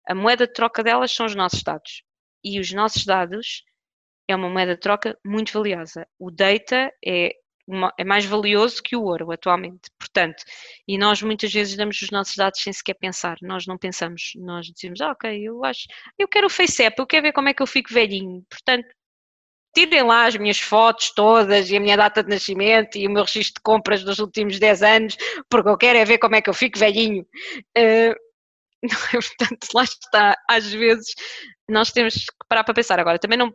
a 0.08 0.14
moeda 0.14 0.46
de 0.46 0.52
troca 0.52 0.82
delas 0.82 1.12
são 1.12 1.26
os 1.26 1.34
nossos 1.34 1.62
dados. 1.62 2.02
E 2.44 2.58
os 2.60 2.72
nossos 2.72 3.04
dados 3.04 3.64
é 4.28 4.36
uma 4.36 4.48
moeda 4.48 4.74
de 4.74 4.80
troca 4.80 5.18
muito 5.24 5.52
valiosa. 5.52 6.06
O 6.18 6.30
data 6.30 6.90
é 7.04 7.32
é 7.98 8.04
mais 8.04 8.24
valioso 8.24 8.82
que 8.82 8.96
o 8.96 9.04
ouro 9.04 9.30
atualmente. 9.32 9.90
Portanto, 9.98 10.42
e 10.86 10.98
nós 10.98 11.22
muitas 11.22 11.52
vezes 11.52 11.76
damos 11.76 12.00
os 12.02 12.10
nossos 12.10 12.36
dados 12.36 12.60
sem 12.60 12.72
sequer 12.72 12.94
pensar. 12.94 13.36
Nós 13.42 13.66
não 13.66 13.78
pensamos, 13.78 14.32
nós 14.36 14.66
dizemos, 14.66 15.00
ah, 15.00 15.12
ok, 15.12 15.30
eu 15.42 15.64
acho, 15.64 15.86
eu 16.18 16.28
quero 16.28 16.46
o 16.46 16.50
FaceApp, 16.50 16.98
eu 16.98 17.06
quero 17.06 17.22
ver 17.24 17.32
como 17.32 17.48
é 17.48 17.54
que 17.54 17.62
eu 17.62 17.66
fico 17.66 17.92
velhinho. 17.92 18.44
Portanto, 18.48 18.86
tirem 19.74 20.02
lá 20.02 20.26
as 20.26 20.36
minhas 20.36 20.58
fotos 20.58 21.12
todas 21.14 21.70
e 21.70 21.76
a 21.76 21.80
minha 21.80 21.96
data 21.96 22.22
de 22.22 22.30
nascimento 22.30 22.96
e 22.96 23.06
o 23.06 23.10
meu 23.10 23.24
registro 23.24 23.54
de 23.54 23.62
compras 23.62 24.02
dos 24.02 24.18
últimos 24.18 24.58
10 24.58 24.82
anos, 24.82 25.16
porque 25.48 25.68
eu 25.68 25.78
quero 25.78 25.98
é 25.98 26.04
ver 26.04 26.18
como 26.18 26.36
é 26.36 26.42
que 26.42 26.50
eu 26.50 26.54
fico 26.54 26.78
velhinho. 26.78 27.24
Uh, 27.78 28.14
portanto, 29.12 29.68
lá 29.74 29.84
está, 29.84 30.36
às 30.48 30.72
vezes 30.72 31.14
nós 31.68 31.92
temos 31.92 32.14
que 32.14 32.48
parar 32.48 32.64
para 32.64 32.74
pensar. 32.74 32.98
Agora, 32.98 33.18
também 33.18 33.38
não 33.38 33.54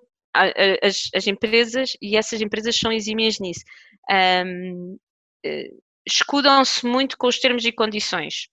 as, 0.82 1.10
as 1.16 1.28
empresas, 1.28 1.92
e 2.02 2.18
essas 2.18 2.42
empresas 2.42 2.78
são 2.78 2.92
exímias 2.92 3.40
nisso, 3.40 3.62
um, 4.10 4.98
eh, 5.46 5.70
escudam-se 6.06 6.86
muito 6.86 7.18
com 7.18 7.28
os 7.28 7.40
termos 7.40 7.66
e 7.66 7.72
condições. 7.72 8.48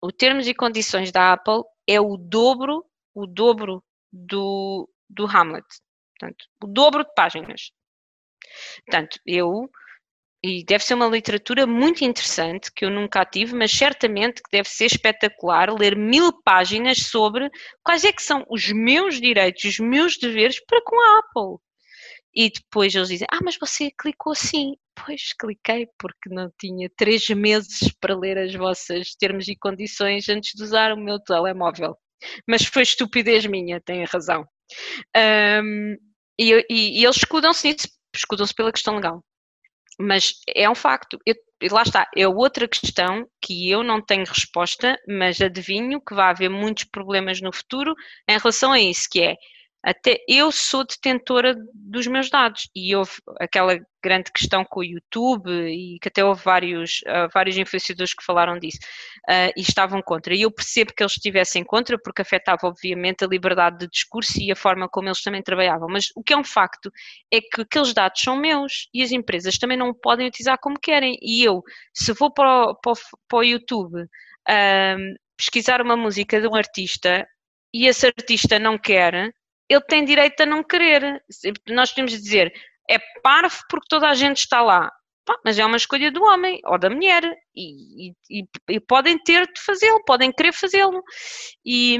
O 0.00 0.12
termos 0.12 0.46
e 0.46 0.54
condições 0.54 1.10
da 1.10 1.32
Apple 1.32 1.62
é 1.86 2.00
o 2.00 2.16
dobro, 2.16 2.84
o 3.14 3.26
dobro 3.26 3.82
do, 4.12 4.88
do 5.08 5.26
Hamlet. 5.26 5.66
Portanto, 6.18 6.44
o 6.62 6.66
dobro 6.66 7.04
de 7.04 7.14
páginas. 7.14 7.72
Portanto, 8.84 9.18
eu 9.26 9.68
e 10.44 10.64
deve 10.64 10.84
ser 10.84 10.94
uma 10.94 11.08
literatura 11.08 11.66
muito 11.66 12.04
interessante 12.04 12.70
que 12.72 12.84
eu 12.84 12.90
nunca 12.90 13.24
tive, 13.24 13.54
mas 13.54 13.72
certamente 13.72 14.42
que 14.42 14.50
deve 14.50 14.68
ser 14.68 14.86
espetacular 14.86 15.72
ler 15.72 15.96
mil 15.96 16.32
páginas 16.42 16.98
sobre 16.98 17.50
quais 17.82 18.04
é 18.04 18.12
que 18.12 18.22
são 18.22 18.44
os 18.48 18.70
meus 18.70 19.20
direitos, 19.20 19.64
os 19.64 19.78
meus 19.80 20.16
deveres 20.16 20.64
para 20.64 20.80
com 20.84 20.96
a 21.00 21.18
Apple. 21.18 21.65
E 22.36 22.50
depois 22.50 22.94
eles 22.94 23.08
dizem, 23.08 23.26
ah, 23.32 23.40
mas 23.42 23.56
você 23.58 23.90
clicou 23.98 24.32
assim. 24.32 24.74
Pois, 24.94 25.32
cliquei 25.38 25.88
porque 25.98 26.28
não 26.30 26.50
tinha 26.58 26.90
três 26.96 27.28
meses 27.30 27.92
para 28.00 28.16
ler 28.16 28.38
as 28.38 28.54
vossas 28.54 29.14
termos 29.14 29.48
e 29.48 29.56
condições 29.56 30.28
antes 30.28 30.52
de 30.54 30.62
usar 30.62 30.92
o 30.92 30.96
meu 30.96 31.18
telemóvel. 31.20 31.96
Mas 32.48 32.64
foi 32.64 32.82
estupidez 32.82 33.46
minha, 33.46 33.80
tem 33.80 34.04
razão. 34.04 34.46
Um, 35.16 35.96
e, 36.38 36.52
e, 36.68 37.00
e 37.00 37.04
eles 37.04 37.16
escudam-se 37.16 37.68
nisso, 37.68 37.88
escudam-se 38.14 38.54
pela 38.54 38.72
questão 38.72 38.96
legal 38.96 39.22
mas 39.98 40.34
é 40.54 40.68
um 40.68 40.74
facto. 40.74 41.18
Eu, 41.24 41.34
lá 41.70 41.82
está, 41.82 42.08
é 42.14 42.28
outra 42.28 42.68
questão 42.68 43.26
que 43.40 43.70
eu 43.70 43.82
não 43.82 44.04
tenho 44.04 44.24
resposta, 44.26 44.96
mas 45.08 45.40
adivinho 45.40 46.00
que 46.00 46.14
vai 46.14 46.30
haver 46.30 46.50
muitos 46.50 46.84
problemas 46.84 47.40
no 47.40 47.52
futuro 47.52 47.94
em 48.28 48.38
relação 48.38 48.72
a 48.72 48.80
isso, 48.80 49.08
que 49.10 49.22
é 49.22 49.36
até 49.82 50.18
eu 50.28 50.50
sou 50.50 50.84
detentora 50.84 51.54
dos 51.72 52.06
meus 52.08 52.28
dados 52.28 52.68
e 52.74 52.94
houve 52.96 53.12
aquela 53.38 53.78
grande 54.02 54.32
questão 54.32 54.64
com 54.64 54.80
o 54.80 54.84
YouTube 54.84 55.48
e 55.48 55.98
que 56.00 56.08
até 56.08 56.24
houve 56.24 56.42
vários, 56.42 57.02
uh, 57.02 57.28
vários 57.32 57.56
influenciadores 57.56 58.12
que 58.12 58.24
falaram 58.24 58.58
disso 58.58 58.78
uh, 59.28 59.52
e 59.56 59.60
estavam 59.60 60.02
contra. 60.02 60.34
E 60.34 60.42
eu 60.42 60.50
percebo 60.50 60.92
que 60.92 61.02
eles 61.02 61.12
estivessem 61.12 61.64
contra 61.64 61.98
porque 61.98 62.22
afetava 62.22 62.66
obviamente 62.66 63.24
a 63.24 63.28
liberdade 63.28 63.78
de 63.78 63.88
discurso 63.88 64.40
e 64.40 64.50
a 64.50 64.56
forma 64.56 64.88
como 64.88 65.08
eles 65.08 65.22
também 65.22 65.42
trabalhavam. 65.42 65.88
Mas 65.88 66.08
o 66.16 66.22
que 66.22 66.32
é 66.32 66.36
um 66.36 66.44
facto 66.44 66.90
é 67.32 67.40
que 67.40 67.60
aqueles 67.60 67.94
dados 67.94 68.20
são 68.20 68.36
meus 68.36 68.88
e 68.92 69.02
as 69.02 69.12
empresas 69.12 69.58
também 69.58 69.76
não 69.76 69.94
podem 69.94 70.26
utilizar 70.26 70.58
como 70.60 70.80
querem. 70.80 71.16
E 71.22 71.44
eu, 71.44 71.62
se 71.94 72.12
vou 72.12 72.32
para 72.32 72.70
o, 72.70 72.74
para 72.74 72.92
o, 72.92 72.96
para 73.28 73.38
o 73.38 73.42
YouTube 73.44 74.02
uh, 74.02 75.16
pesquisar 75.36 75.80
uma 75.80 75.96
música 75.96 76.40
de 76.40 76.48
um 76.48 76.54
artista 76.56 77.26
e 77.72 77.86
esse 77.86 78.06
artista 78.06 78.58
não 78.58 78.78
quer, 78.78 79.32
ele 79.68 79.82
tem 79.82 80.04
direito 80.04 80.40
a 80.42 80.46
não 80.46 80.62
querer. 80.62 81.22
Nós 81.68 81.90
podemos 81.90 82.12
dizer, 82.12 82.52
é 82.88 82.98
parvo 83.22 83.56
porque 83.68 83.86
toda 83.88 84.08
a 84.08 84.14
gente 84.14 84.38
está 84.38 84.62
lá. 84.62 84.90
Pá, 85.26 85.36
mas 85.44 85.58
é 85.58 85.66
uma 85.66 85.76
escolha 85.76 86.08
do 86.12 86.22
homem 86.22 86.60
ou 86.64 86.78
da 86.78 86.88
mulher 86.88 87.24
e, 87.52 88.12
e, 88.30 88.44
e 88.70 88.78
podem 88.78 89.18
ter 89.18 89.44
de 89.52 89.60
fazê-lo, 89.60 90.04
podem 90.04 90.30
querer 90.30 90.52
fazê-lo. 90.52 91.02
E, 91.64 91.98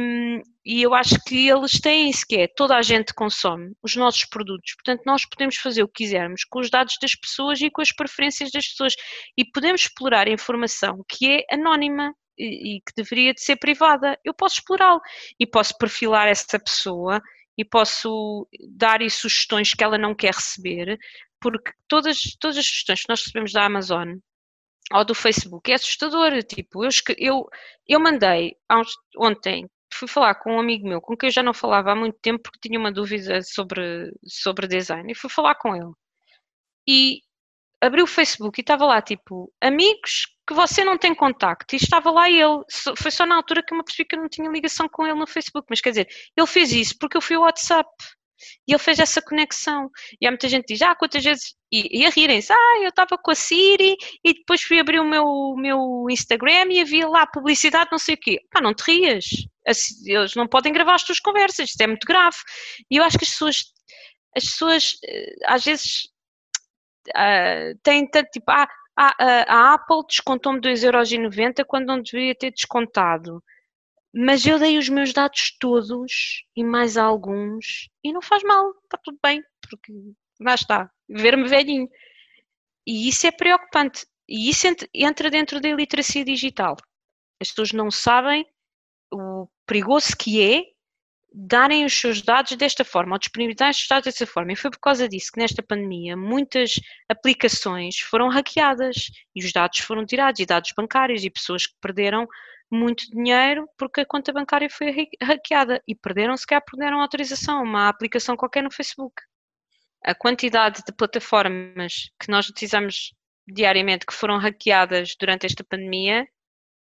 e, 0.65 0.81
eu 0.81 0.95
acho 0.95 1.17
que 1.27 1.49
eles 1.49 1.73
têm 1.81 2.09
isso 2.09 2.25
que 2.25 2.37
é, 2.37 2.47
toda 2.47 2.77
a 2.77 2.83
gente 2.83 3.13
consome 3.13 3.73
os 3.83 3.97
nossos 3.97 4.25
produtos, 4.27 4.75
portanto 4.75 5.03
nós 5.05 5.27
podemos 5.29 5.57
fazer 5.57 5.83
o 5.83 5.89
que 5.89 6.05
quisermos 6.05 6.45
com 6.45 6.61
os 6.61 6.71
dados 6.71 6.99
das 7.03 7.17
pessoas 7.17 7.61
e 7.61 7.69
com 7.69 7.83
as 7.83 7.91
preferências 7.91 8.53
das 8.53 8.69
pessoas 8.69 8.95
e 9.37 9.45
podemos 9.45 9.81
explorar 9.81 10.29
informação 10.29 11.05
que 11.09 11.29
é 11.29 11.55
anónima 11.55 12.15
e, 12.39 12.77
e 12.77 12.81
que 12.81 12.93
deveria 12.97 13.35
de 13.35 13.43
ser 13.43 13.57
privada. 13.57 14.17
Eu 14.25 14.35
posso 14.35 14.61
explorá-lo 14.61 15.01
e 15.41 15.45
posso 15.45 15.77
perfilar 15.79 16.29
essa 16.29 16.61
pessoa 16.61 17.21
e 17.57 17.65
posso 17.65 18.47
dar-lhe 18.71 19.09
sugestões 19.11 19.73
que 19.73 19.83
ela 19.83 19.99
não 19.99 20.15
quer 20.15 20.35
receber, 20.35 20.99
porque 21.41 21.73
todas, 21.89 22.21
todas 22.41 22.59
as 22.59 22.67
sugestões 22.67 23.03
que 23.03 23.09
nós 23.09 23.21
recebemos 23.21 23.53
da 23.53 23.65
Amazon 23.65 24.17
ou 24.93 25.05
do 25.05 25.15
Facebook 25.15 25.71
é 25.71 25.75
assustador. 25.75 26.43
Tipo, 26.45 26.85
eu, 26.85 26.91
eu, 27.19 27.49
eu 27.89 28.01
mandei 28.01 28.57
ontem, 29.19 29.69
fui 29.93 30.09
falar 30.09 30.35
com 30.37 30.57
um 30.57 30.61
amigo 30.61 30.89
meu 30.89 31.01
com 31.01 31.17
quem 31.17 31.29
eu 31.29 31.33
já 31.33 31.43
não 31.43 31.55
falava 31.55 31.93
há 31.93 31.97
muito 31.97 32.19
tempo 32.21 32.43
porque 32.43 32.69
tinha 32.69 32.79
uma 32.79 32.93
dúvida 32.93 33.43
sobre, 33.43 34.13
sobre 34.27 34.67
design 34.67 35.11
e 35.11 35.17
fui 35.17 35.31
falar 35.31 35.55
com 35.57 35.75
ele. 35.75 35.93
E 36.89 37.21
abri 37.81 38.03
o 38.03 38.07
Facebook 38.07 38.61
e 38.61 38.63
estava 38.63 38.87
lá 38.87 39.03
tipo 39.03 39.53
amigos 39.61 40.27
que 40.47 40.55
você 40.55 40.85
não 40.85 40.97
tem 40.97 41.15
contacto 41.15 41.75
e 41.75 41.77
estava 41.77 42.11
lá 42.11 42.31
ele. 42.31 42.63
Foi 42.97 43.11
só 43.11 43.27
na 43.27 43.37
altura 43.37 43.63
que 43.63 43.75
eu 43.75 43.79
me 43.79 43.85
percebi 43.85 44.09
que 44.09 44.17
eu 44.17 44.21
não 44.21 44.29
tinha 44.29 44.49
ligação 44.49 44.89
com 44.89 45.07
ele 45.07 45.19
no 45.19 45.27
Facebook, 45.27 45.67
mas 45.69 45.81
quer 45.81 45.91
dizer, 45.91 46.09
ele 46.37 46.47
fez 46.47 46.73
isso 46.73 46.97
porque 46.99 47.17
eu 47.17 47.21
fui 47.21 47.37
ao 47.37 47.43
WhatsApp. 47.43 47.89
E 48.69 48.73
ele 48.73 48.79
fez 48.79 48.99
essa 48.99 49.23
conexão. 49.23 49.91
E 50.21 50.27
há 50.27 50.31
muita 50.31 50.49
gente 50.49 50.67
que 50.67 50.75
diz, 50.75 50.83
ah, 50.83 50.95
quantas 50.95 51.25
vezes. 51.25 51.55
E, 51.73 52.01
e 52.01 52.07
a 52.07 52.11
rirem-se, 52.11 52.53
ah, 52.53 52.79
eu 52.83 52.91
estava 52.91 53.19
com 53.19 53.31
a 53.31 53.35
Siri 53.35 53.97
e 54.25 54.35
depois 54.35 54.63
fui 54.63 54.79
abrir 54.79 55.01
o 55.01 55.05
meu, 55.05 55.55
meu 55.57 56.07
Instagram 56.11 56.71
e 56.71 56.81
havia 56.81 57.09
lá 57.09 57.27
publicidade, 57.27 57.91
não 57.91 57.99
sei 57.99 58.15
o 58.15 58.19
quê. 58.19 58.41
Pá, 58.51 58.61
não 58.61 58.75
te 58.75 58.83
rias. 58.91 59.25
Eles 60.05 60.35
não 60.35 60.47
podem 60.47 60.73
gravar 60.73 60.95
as 60.95 61.03
tuas 61.03 61.19
conversas, 61.19 61.71
isto 61.71 61.81
é 61.81 61.87
muito 61.87 62.07
grave. 62.07 62.37
E 62.91 62.97
eu 62.97 63.05
acho 63.05 63.19
que 63.19 63.25
as 63.25 63.31
pessoas, 63.31 63.65
as 64.37 64.45
pessoas 64.45 64.93
eh, 65.05 65.35
às 65.47 65.65
vezes 65.65 66.05
uh, 67.09 67.79
têm 67.83 68.09
tanto 68.09 68.31
tipo, 68.31 68.51
ah, 68.51 68.69
a, 68.97 69.15
a, 69.19 69.75
Apple 69.75 70.07
descontou-me 70.09 70.61
2,90€ 70.61 71.65
quando 71.67 71.87
não 71.87 72.03
deveria 72.03 72.35
ter 72.35 72.51
descontado. 72.51 73.43
Mas 74.15 74.47
eu 74.47 74.59
dei 74.59 74.79
os 74.79 74.89
meus 74.89 75.13
dados 75.13 75.55
todos 75.59 76.45
e 76.57 76.65
mais 76.65 76.97
alguns 76.97 77.91
e 78.03 78.13
não 78.13 78.23
faz 78.23 78.43
mal, 78.43 78.71
está 78.85 78.99
tudo 79.05 79.19
bem, 79.23 79.43
porque 79.61 79.93
lá 80.41 80.55
está, 80.55 80.91
ver-me 81.09 81.47
velhinho. 81.47 81.89
E 82.87 83.09
isso 83.09 83.27
é 83.27 83.31
preocupante. 83.31 84.07
E 84.29 84.49
isso 84.49 84.67
entra 84.95 85.31
dentro 85.31 85.61
da 85.61 85.69
iliteracia 85.69 86.25
digital. 86.25 86.77
As 87.41 87.49
pessoas 87.51 87.73
não 87.73 87.91
sabem 87.91 88.47
o 89.13 89.47
perigoso 89.67 90.17
que 90.17 90.41
é 90.43 90.63
darem 91.39 91.85
os 91.85 91.93
seus 91.93 92.23
dados 92.23 92.57
desta 92.57 92.83
forma, 92.83 93.15
ou 93.15 93.19
disponibilizar 93.19 93.69
os 93.69 93.77
seus 93.77 93.89
dados 93.89 94.05
dessa 94.07 94.27
forma. 94.27 94.53
E 94.53 94.57
foi 94.57 94.71
por 94.71 94.81
causa 94.81 95.07
disso 95.07 95.31
que 95.33 95.39
nesta 95.39 95.63
pandemia 95.63 96.17
muitas 96.17 96.81
aplicações 97.11 97.99
foram 97.99 98.31
hackeadas 98.31 99.11
e 99.35 99.45
os 99.45 99.53
dados 99.53 99.81
foram 99.81 100.07
tirados, 100.07 100.41
e 100.41 100.47
dados 100.47 100.73
bancários, 100.75 101.23
e 101.25 101.31
pessoas 101.31 101.67
que 101.67 101.75
perderam 101.79 102.27
muito 102.71 103.05
dinheiro 103.11 103.69
porque 103.77 104.01
a 104.01 104.07
conta 104.07 104.33
bancária 104.33 104.69
foi 104.71 105.11
hackeada 105.23 105.83
e 105.87 105.95
perderam, 105.95 106.37
se 106.39 106.47
calhar 106.47 106.65
perderam 106.65 107.03
autorização, 107.03 107.63
uma 107.63 107.89
aplicação 107.89 108.35
qualquer 108.35 108.63
no 108.63 108.73
Facebook. 108.73 109.15
A 110.03 110.15
quantidade 110.15 110.83
de 110.87 110.93
plataformas 110.97 112.11
que 112.19 112.31
nós 112.31 112.49
utilizamos 112.49 113.13
diariamente 113.47 114.07
que 114.07 114.15
foram 114.15 114.39
hackeadas 114.39 115.15
durante 115.21 115.45
esta 115.45 115.63
pandemia 115.63 116.27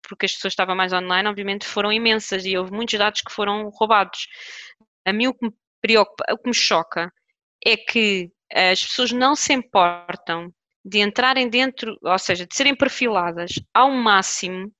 porque 0.07 0.25
as 0.25 0.33
pessoas 0.33 0.53
estavam 0.53 0.75
mais 0.75 0.93
online, 0.93 1.27
obviamente 1.27 1.65
foram 1.65 1.91
imensas 1.91 2.45
e 2.45 2.57
houve 2.57 2.71
muitos 2.71 2.97
dados 2.97 3.21
que 3.21 3.31
foram 3.31 3.69
roubados. 3.69 4.27
A 5.05 5.13
mim 5.13 5.27
o 5.27 5.33
que 5.33 5.45
me 5.45 5.53
preocupa, 5.81 6.25
o 6.31 6.37
que 6.37 6.47
me 6.47 6.53
choca 6.53 7.11
é 7.65 7.77
que 7.77 8.31
as 8.53 8.83
pessoas 8.83 9.11
não 9.11 9.35
se 9.35 9.53
importam 9.53 10.51
de 10.83 10.99
entrarem 10.99 11.49
dentro, 11.49 11.97
ou 12.01 12.19
seja, 12.19 12.45
de 12.45 12.55
serem 12.55 12.75
perfiladas 12.75 13.53
ao 13.73 13.89
máximo, 13.89 14.71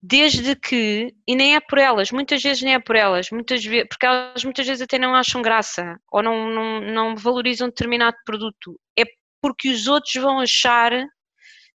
desde 0.00 0.56
que, 0.56 1.14
e 1.26 1.34
nem 1.34 1.54
é 1.54 1.60
por 1.60 1.78
elas, 1.78 2.10
muitas 2.10 2.42
vezes 2.42 2.62
nem 2.62 2.74
é 2.74 2.80
por 2.80 2.96
elas, 2.96 3.30
muitas 3.30 3.64
vezes, 3.64 3.86
porque 3.88 4.06
elas 4.06 4.44
muitas 4.44 4.66
vezes 4.66 4.82
até 4.82 4.98
não 4.98 5.14
acham 5.14 5.40
graça 5.40 5.96
ou 6.10 6.22
não, 6.22 6.50
não, 6.50 6.80
não 6.80 7.16
valorizam 7.16 7.68
determinado 7.68 8.16
produto, 8.24 8.78
é 8.98 9.04
porque 9.40 9.68
os 9.70 9.86
outros 9.86 10.14
vão 10.14 10.40
achar 10.40 10.92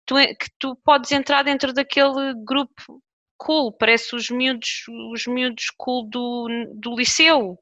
tu, 0.06 0.16
que 0.16 0.50
tu 0.60 0.76
podes 0.84 1.12
entrar 1.12 1.44
dentro 1.44 1.74
daquele 1.74 2.34
grupo 2.46 3.02
cool, 3.38 3.74
parece 3.74 4.16
os 4.16 4.30
miúdos, 4.30 4.84
os 5.12 5.26
miúdos 5.28 5.66
cool 5.78 6.10
do, 6.10 6.48
do 6.76 6.96
liceu. 6.96 7.58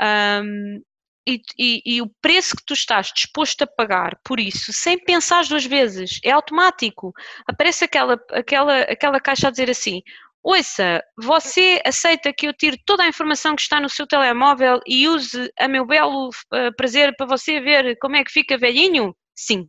Um, 0.00 0.82
e, 1.28 1.42
e, 1.58 1.82
e, 1.84 2.02
o 2.02 2.10
preço 2.22 2.56
que 2.56 2.64
tu 2.64 2.72
estás 2.72 3.12
disposto 3.14 3.62
a 3.62 3.66
pagar 3.66 4.18
por 4.24 4.40
isso, 4.40 4.72
sem 4.72 4.98
pensar 4.98 5.44
duas 5.44 5.66
vezes, 5.66 6.18
é 6.24 6.30
automático. 6.30 7.12
Aparece 7.46 7.84
aquela, 7.84 8.18
aquela, 8.30 8.80
aquela 8.82 9.20
caixa 9.20 9.48
a 9.48 9.50
dizer 9.50 9.70
assim: 9.70 10.00
Ouça, 10.42 11.02
você 11.16 11.80
aceita 11.84 12.32
que 12.32 12.48
eu 12.48 12.54
tire 12.54 12.80
toda 12.86 13.02
a 13.04 13.08
informação 13.08 13.54
que 13.54 13.62
está 13.62 13.78
no 13.78 13.88
seu 13.90 14.06
telemóvel 14.06 14.80
e 14.86 15.06
use 15.06 15.52
a 15.58 15.68
meu 15.68 15.86
belo 15.86 16.28
uh, 16.28 16.74
prazer 16.76 17.14
para 17.16 17.26
você 17.26 17.60
ver 17.60 17.96
como 17.98 18.16
é 18.16 18.24
que 18.24 18.32
fica 18.32 18.56
velhinho? 18.56 19.14
Sim, 19.36 19.68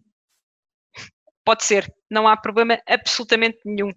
Pode 1.44 1.64
ser, 1.64 1.92
não 2.12 2.28
há 2.28 2.36
problema 2.36 2.80
absolutamente 2.86 3.60
nenhum. 3.66 3.92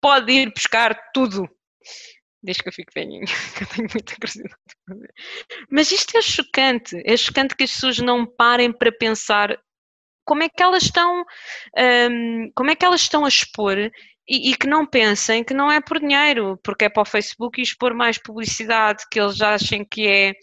Pode 0.00 0.32
ir 0.32 0.52
buscar 0.54 0.94
tudo. 1.12 1.48
Desde 2.42 2.62
que 2.62 2.68
eu 2.70 2.72
fique 2.72 2.94
velhinho, 2.94 3.26
que 3.58 3.64
eu 3.64 3.66
tenho 3.66 3.88
muita 3.92 4.14
curiosidade. 4.14 4.54
Mas 5.68 5.90
isto 5.90 6.16
é 6.16 6.22
chocante. 6.22 7.02
É 7.04 7.16
chocante 7.16 7.54
que 7.54 7.64
as 7.64 7.72
pessoas 7.72 7.98
não 7.98 8.24
parem 8.24 8.72
para 8.72 8.90
pensar 8.90 9.60
como 10.24 10.44
é 10.44 10.48
que 10.48 10.62
elas 10.62 10.84
estão, 10.84 11.24
um, 11.76 12.52
como 12.54 12.70
é 12.70 12.76
que 12.76 12.84
elas 12.84 13.00
estão 13.00 13.24
a 13.24 13.28
expor 13.28 13.76
e, 13.76 13.90
e, 14.28 14.56
que 14.56 14.66
não 14.66 14.86
pensem 14.86 15.42
que 15.42 15.52
não 15.52 15.72
é 15.72 15.80
por 15.80 15.98
dinheiro, 15.98 16.56
porque 16.62 16.84
é 16.84 16.88
para 16.88 17.02
o 17.02 17.06
Facebook 17.06 17.60
e 17.60 17.64
expor 17.64 17.92
mais 17.94 18.16
publicidade 18.16 19.04
que 19.10 19.20
eles 19.20 19.40
achem 19.40 19.84
que 19.84 20.06
é 20.06 20.34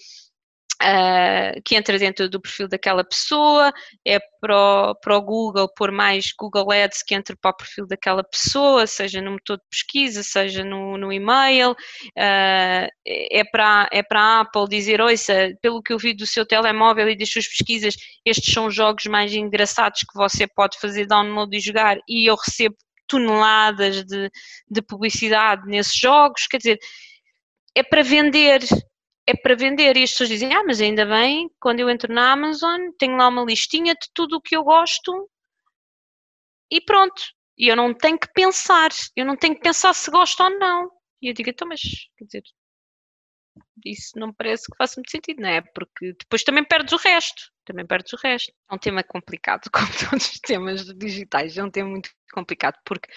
Uh, 0.79 1.59
que 1.65 1.75
entra 1.75 1.97
dentro 1.97 2.29
do 2.29 2.39
perfil 2.39 2.67
daquela 2.67 3.03
pessoa, 3.03 3.73
é 4.05 4.19
para 4.39 5.17
o, 5.17 5.21
Google 5.21 5.67
pôr 5.75 5.91
mais 5.91 6.31
Google 6.37 6.71
Ads 6.71 7.01
que 7.01 7.15
entra 7.15 7.35
para 7.35 7.49
o 7.49 7.57
perfil 7.57 7.87
daquela 7.87 8.23
pessoa, 8.23 8.85
seja 8.85 9.19
no 9.19 9.31
motor 9.31 9.57
de 9.57 9.63
pesquisa, 9.71 10.21
seja 10.21 10.63
no, 10.63 10.95
no 10.95 11.11
e-mail, 11.11 11.71
uh, 11.71 12.87
é, 13.07 13.43
para, 13.51 13.89
é 13.91 14.03
para 14.03 14.21
a 14.21 14.41
Apple 14.41 14.67
dizer, 14.69 15.01
ouça, 15.01 15.51
pelo 15.63 15.81
que 15.81 15.93
eu 15.93 15.97
vi 15.97 16.13
do 16.13 16.27
seu 16.27 16.45
telemóvel 16.45 17.09
e 17.09 17.17
das 17.17 17.29
suas 17.29 17.47
pesquisas, 17.47 17.95
estes 18.23 18.53
são 18.53 18.69
jogos 18.69 19.05
mais 19.05 19.33
engraçados 19.33 20.01
que 20.01 20.15
você 20.15 20.45
pode 20.45 20.79
fazer 20.79 21.07
download 21.07 21.57
e 21.57 21.59
jogar 21.59 21.97
e 22.07 22.29
eu 22.29 22.35
recebo 22.35 22.75
toneladas 23.07 24.03
de, 24.03 24.29
de 24.69 24.81
publicidade 24.81 25.65
nesses 25.65 25.97
jogos, 25.97 26.45
quer 26.45 26.57
dizer, 26.57 26.79
é 27.75 27.83
para 27.83 28.03
vender, 28.03 28.61
é 29.27 29.35
para 29.35 29.55
vender. 29.55 29.97
E 29.97 30.03
as 30.03 30.11
pessoas 30.11 30.29
dizem, 30.29 30.53
ah, 30.53 30.63
mas 30.63 30.79
ainda 30.79 31.05
bem, 31.05 31.51
quando 31.59 31.81
eu 31.81 31.89
entro 31.89 32.11
na 32.13 32.31
Amazon, 32.31 32.89
tenho 32.97 33.17
lá 33.17 33.27
uma 33.27 33.43
listinha 33.43 33.93
de 33.93 34.07
tudo 34.13 34.37
o 34.37 34.41
que 34.41 34.55
eu 34.55 34.63
gosto 34.63 35.29
e 36.71 36.79
pronto. 36.81 37.21
E 37.57 37.67
eu 37.67 37.75
não 37.75 37.93
tenho 37.93 38.17
que 38.17 38.31
pensar, 38.33 38.89
eu 39.15 39.25
não 39.25 39.35
tenho 39.35 39.55
que 39.55 39.61
pensar 39.61 39.93
se 39.93 40.09
gosto 40.09 40.41
ou 40.41 40.49
não. 40.57 40.89
E 41.21 41.29
eu 41.29 41.33
digo, 41.33 41.49
então, 41.49 41.67
mas, 41.67 41.81
quer 42.15 42.25
dizer, 42.25 42.43
isso 43.83 44.17
não 44.17 44.31
parece 44.31 44.65
que 44.65 44.77
faça 44.77 44.99
muito 44.99 45.11
sentido, 45.11 45.41
não 45.41 45.49
é? 45.49 45.61
Porque 45.61 46.13
depois 46.19 46.43
também 46.43 46.63
perdes 46.63 46.93
o 46.93 46.97
resto, 46.97 47.51
também 47.65 47.85
perdes 47.85 48.13
o 48.13 48.17
resto. 48.17 48.53
É 48.69 48.75
um 48.75 48.77
tema 48.77 49.03
complicado, 49.03 49.69
como 49.73 49.87
todos 50.09 50.31
os 50.31 50.39
temas 50.39 50.85
digitais, 50.95 51.57
é 51.57 51.63
um 51.63 51.71
tema 51.71 51.89
muito 51.89 52.11
complicado, 52.31 52.77
porque 52.85 53.09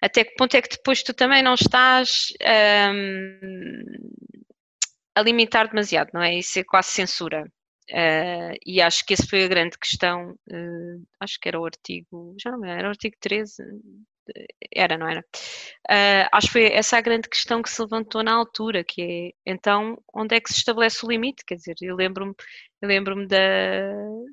até 0.00 0.24
que 0.24 0.34
ponto 0.36 0.54
é 0.56 0.62
que 0.62 0.68
depois 0.68 1.02
tu 1.02 1.12
também 1.12 1.42
não 1.42 1.54
estás 1.54 2.28
hum, 2.92 3.82
a 5.16 5.22
limitar 5.22 5.68
demasiado, 5.68 6.10
não 6.12 6.22
é? 6.22 6.34
Isso 6.34 6.58
é 6.58 6.64
quase 6.64 6.90
censura. 6.90 7.50
Uh, 7.90 8.52
e 8.66 8.82
acho 8.82 9.04
que 9.06 9.14
essa 9.14 9.26
foi 9.26 9.44
a 9.44 9.48
grande 9.48 9.78
questão, 9.78 10.32
uh, 10.32 11.06
acho 11.20 11.38
que 11.40 11.48
era 11.48 11.58
o 11.58 11.64
artigo, 11.64 12.34
já 12.38 12.50
não 12.50 12.64
era 12.64 12.88
o 12.88 12.90
artigo 12.90 13.16
13, 13.20 13.62
era, 14.74 14.98
não 14.98 15.08
era? 15.08 15.20
Uh, 15.88 16.28
acho 16.32 16.48
que 16.48 16.52
foi 16.52 16.64
essa 16.72 16.98
a 16.98 17.00
grande 17.00 17.28
questão 17.28 17.62
que 17.62 17.70
se 17.70 17.80
levantou 17.80 18.24
na 18.24 18.34
altura, 18.34 18.84
que 18.84 19.32
é, 19.46 19.50
então, 19.50 19.96
onde 20.12 20.34
é 20.34 20.40
que 20.40 20.52
se 20.52 20.58
estabelece 20.58 21.06
o 21.06 21.08
limite? 21.08 21.44
Quer 21.46 21.54
dizer, 21.54 21.76
eu 21.80 21.94
lembro-me 21.96 22.34
lembro-me 22.82 23.26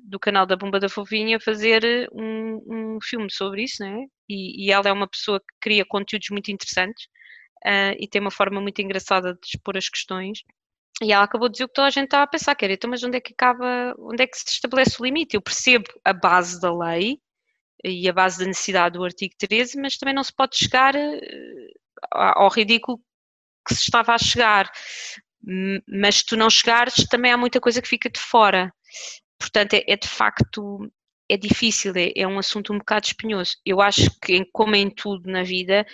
do 0.02 0.18
canal 0.18 0.46
da 0.46 0.56
Bomba 0.56 0.78
da 0.78 0.88
Fofinha 0.88 1.40
fazer 1.40 2.08
um, 2.12 2.96
um 2.96 2.98
filme 3.02 3.30
sobre 3.30 3.62
isso, 3.64 3.82
não 3.82 4.02
é? 4.02 4.06
E, 4.28 4.66
e, 4.66 4.72
ela 4.72 4.88
é 4.88 4.92
uma 4.92 5.08
pessoa 5.08 5.40
que 5.40 5.46
cria 5.60 5.84
conteúdos 5.84 6.28
muito 6.30 6.50
interessantes 6.50 7.08
e 7.98 8.06
tem 8.08 8.20
uma 8.20 8.30
forma 8.30 8.60
muito 8.60 8.80
engraçada 8.82 9.32
de 9.34 9.48
expor 9.48 9.76
as 9.76 9.88
questões. 9.88 10.40
E 11.02 11.12
ela 11.12 11.24
acabou 11.24 11.48
de 11.48 11.54
dizer 11.54 11.64
o 11.64 11.68
que 11.68 11.74
toda 11.74 11.88
a 11.88 11.90
gente 11.90 12.04
estava 12.04 12.22
a 12.22 12.28
pensar, 12.28 12.54
que 12.54 12.64
era, 12.64 12.74
então, 12.74 12.88
mas 12.88 13.02
onde 13.02 13.16
é 13.16 13.20
que 13.20 13.32
acaba, 13.32 13.94
onde 13.98 14.22
é 14.22 14.26
que 14.26 14.36
se 14.38 14.44
estabelece 14.46 14.96
o 15.00 15.04
limite? 15.04 15.34
Eu 15.34 15.42
percebo 15.42 15.86
a 16.04 16.12
base 16.12 16.60
da 16.60 16.72
lei 16.72 17.18
e 17.84 18.08
a 18.08 18.12
base 18.12 18.38
da 18.38 18.46
necessidade 18.46 18.96
do 18.96 19.04
artigo 19.04 19.34
13, 19.36 19.80
mas 19.80 19.96
também 19.96 20.14
não 20.14 20.22
se 20.22 20.32
pode 20.32 20.56
chegar 20.56 20.94
eh, 20.94 21.20
ao 22.12 22.48
ridículo 22.48 22.98
que 23.66 23.74
se 23.74 23.82
estava 23.82 24.14
a 24.14 24.18
chegar. 24.18 24.70
Mas 25.86 26.16
se 26.16 26.26
tu 26.26 26.36
não 26.36 26.48
chegares, 26.48 27.06
também 27.08 27.32
há 27.32 27.36
muita 27.36 27.60
coisa 27.60 27.82
que 27.82 27.88
fica 27.88 28.08
de 28.08 28.20
fora. 28.20 28.72
Portanto, 29.38 29.74
é, 29.74 29.84
é 29.88 29.96
de 29.96 30.08
facto, 30.08 30.90
é 31.28 31.36
difícil, 31.36 31.92
é, 31.96 32.12
é 32.16 32.26
um 32.26 32.38
assunto 32.38 32.72
um 32.72 32.78
bocado 32.78 33.06
espinhoso. 33.06 33.56
Eu 33.64 33.80
acho 33.80 34.10
que, 34.20 34.44
como 34.52 34.74
em 34.74 34.88
tudo 34.90 35.30
na 35.30 35.42
vida, 35.42 35.84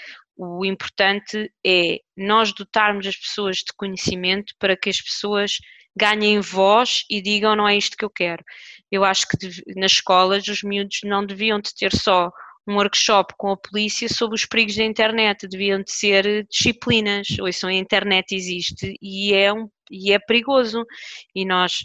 o 0.42 0.64
importante 0.64 1.52
é 1.64 1.98
nós 2.16 2.54
dotarmos 2.54 3.06
as 3.06 3.14
pessoas 3.14 3.58
de 3.58 3.74
conhecimento 3.76 4.54
para 4.58 4.74
que 4.74 4.88
as 4.88 4.98
pessoas 4.98 5.58
ganhem 5.94 6.40
voz 6.40 7.04
e 7.10 7.20
digam 7.20 7.54
não 7.54 7.68
é 7.68 7.76
isto 7.76 7.94
que 7.94 8.04
eu 8.04 8.10
quero. 8.10 8.42
Eu 8.90 9.04
acho 9.04 9.26
que 9.28 9.36
nas 9.76 9.92
escolas 9.92 10.48
os 10.48 10.62
miúdos 10.62 11.00
não 11.04 11.26
deviam 11.26 11.60
de 11.60 11.74
ter 11.74 11.94
só 11.94 12.32
um 12.66 12.76
workshop 12.76 13.34
com 13.36 13.50
a 13.50 13.56
polícia 13.56 14.08
sobre 14.08 14.36
os 14.36 14.46
perigos 14.46 14.76
da 14.76 14.84
internet, 14.84 15.46
deviam 15.46 15.82
de 15.82 15.92
ser 15.92 16.46
disciplinas. 16.48 17.26
Ouçam, 17.38 17.68
a 17.68 17.74
internet 17.74 18.34
existe 18.34 18.96
e 19.02 19.34
é, 19.34 19.52
um, 19.52 19.68
e 19.90 20.10
é 20.12 20.18
perigoso. 20.18 20.86
E 21.34 21.44
nós, 21.44 21.84